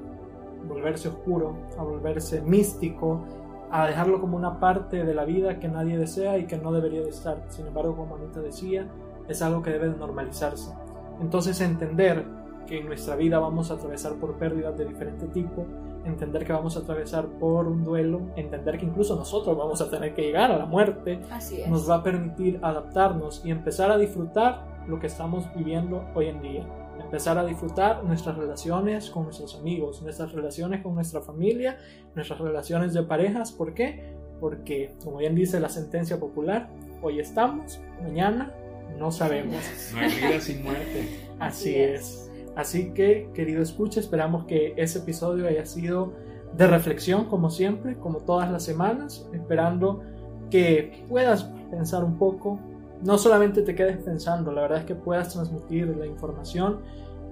volverse 0.67 1.09
oscuro, 1.09 1.57
a 1.79 1.83
volverse 1.83 2.41
místico, 2.41 3.25
a 3.71 3.87
dejarlo 3.87 4.21
como 4.21 4.37
una 4.37 4.61
parte 4.61 5.05
de 5.05 5.15
la 5.15 5.25
vida 5.25 5.59
que 5.59 5.69
nadie 5.69 5.99
desea 5.99 6.39
y 6.39 6.47
que 6.47 6.57
no 6.57 6.73
debería 6.73 7.03
de 7.03 7.11
estar. 7.11 7.45
Sin 7.49 7.67
embargo, 7.67 7.97
como 7.97 8.17
Anita 8.17 8.41
decía, 8.41 8.87
es 9.29 9.43
algo 9.43 9.63
que 9.63 9.71
debe 9.71 9.89
de 9.89 9.97
normalizarse. 9.97 10.73
Entonces 11.21 11.61
entender 11.61 12.25
que 12.67 12.79
en 12.79 12.87
nuestra 12.87 13.17
vida 13.17 13.39
vamos 13.39 13.71
a 13.71 13.75
atravesar 13.75 14.15
por 14.15 14.35
pérdidas 14.35 14.77
de 14.77 14.85
diferente 14.85 15.27
tipo, 15.29 15.65
entender 16.05 16.45
que 16.45 16.53
vamos 16.53 16.77
a 16.77 16.81
atravesar 16.81 17.27
por 17.27 17.67
un 17.67 17.83
duelo, 17.85 18.21
entender 18.37 18.79
que 18.79 18.87
incluso 18.87 19.17
nosotros 19.17 19.57
vamos 19.57 19.81
a 19.81 19.91
tener 19.91 20.15
que 20.15 20.23
llegar 20.23 20.51
a 20.53 20.59
la 20.59 20.67
muerte, 20.67 21.21
Así 21.31 21.61
es. 21.61 21.69
nos 21.69 21.89
va 21.89 21.97
a 21.97 22.03
permitir 22.03 22.61
adaptarnos 22.63 23.43
y 23.45 23.51
empezar 23.51 23.91
a 23.91 23.99
disfrutar 23.99 24.67
lo 24.87 25.01
que 25.01 25.07
estamos 25.07 25.45
viviendo 25.55 26.05
hoy 26.15 26.27
en 26.27 26.43
día. 26.43 26.67
Empezar 27.01 27.39
a 27.39 27.45
disfrutar 27.45 28.05
nuestras 28.05 28.37
relaciones 28.37 29.09
con 29.11 29.25
nuestros 29.25 29.55
amigos, 29.55 30.03
nuestras 30.03 30.33
relaciones 30.33 30.83
con 30.83 30.95
nuestra 30.95 31.21
familia, 31.21 31.79
nuestras 32.15 32.41
relaciones 32.41 32.93
de 32.93 33.03
parejas. 33.03 33.53
¿Por 33.53 33.73
qué? 33.73 34.17
Porque, 34.41 34.95
como 35.05 35.19
bien 35.19 35.35
dice 35.35 35.61
la 35.61 35.69
sentencia 35.69 36.19
popular, 36.19 36.69
hoy 37.03 37.21
estamos, 37.21 37.81
mañana 38.03 38.53
no 38.97 39.11
sabemos. 39.11 39.63
No 39.93 40.01
hay 40.01 40.11
vida 40.11 40.41
sin 40.41 40.63
muerte. 40.63 41.29
Así 41.39 41.75
es. 41.75 42.31
Así 42.57 42.93
que, 42.93 43.31
querido 43.35 43.63
escucha, 43.63 44.01
esperamos 44.01 44.45
que 44.47 44.75
ese 44.77 44.99
episodio 44.99 45.47
haya 45.47 45.65
sido 45.65 46.13
de 46.57 46.67
reflexión, 46.67 47.27
como 47.27 47.51
siempre, 47.51 47.97
como 47.99 48.19
todas 48.19 48.51
las 48.51 48.65
semanas, 48.65 49.29
esperando 49.33 50.03
que 50.51 51.05
puedas 51.09 51.45
pensar 51.71 52.03
un 52.03 52.19
poco, 52.19 52.59
no 53.03 53.19
solamente 53.19 53.63
te 53.63 53.75
quedes 53.75 53.99
pensando, 53.99 54.51
la 54.51 54.63
verdad 54.63 54.79
es 54.79 54.85
que 54.87 54.95
puedas 54.95 55.33
transmitir 55.33 55.87
la 55.97 56.07
información 56.07 56.81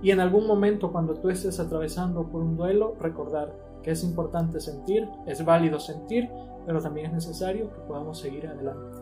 y 0.02 0.10
en 0.10 0.20
algún 0.20 0.46
momento 0.46 0.92
cuando 0.92 1.14
tú 1.14 1.30
estés 1.30 1.58
atravesando 1.58 2.24
por 2.28 2.42
un 2.42 2.56
duelo, 2.56 2.94
recordar 3.00 3.52
que 3.82 3.92
es 3.92 4.04
importante 4.04 4.60
sentir, 4.60 5.08
es 5.26 5.44
válido 5.44 5.80
sentir, 5.80 6.28
pero 6.66 6.80
también 6.80 7.06
es 7.06 7.12
necesario 7.14 7.72
que 7.72 7.80
podamos 7.80 8.18
seguir 8.18 8.46
adelante. 8.46 8.95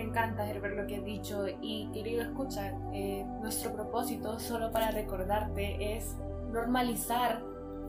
Me 0.00 0.06
encanta, 0.06 0.48
Herbert, 0.48 0.76
lo 0.76 0.86
que 0.86 0.96
has 0.96 1.04
dicho. 1.04 1.44
Y 1.60 1.90
querido 1.92 2.22
escucha, 2.22 2.72
eh, 2.94 3.22
nuestro 3.42 3.74
propósito, 3.74 4.40
solo 4.40 4.72
para 4.72 4.90
recordarte, 4.90 5.94
es 5.94 6.16
normalizar 6.50 7.42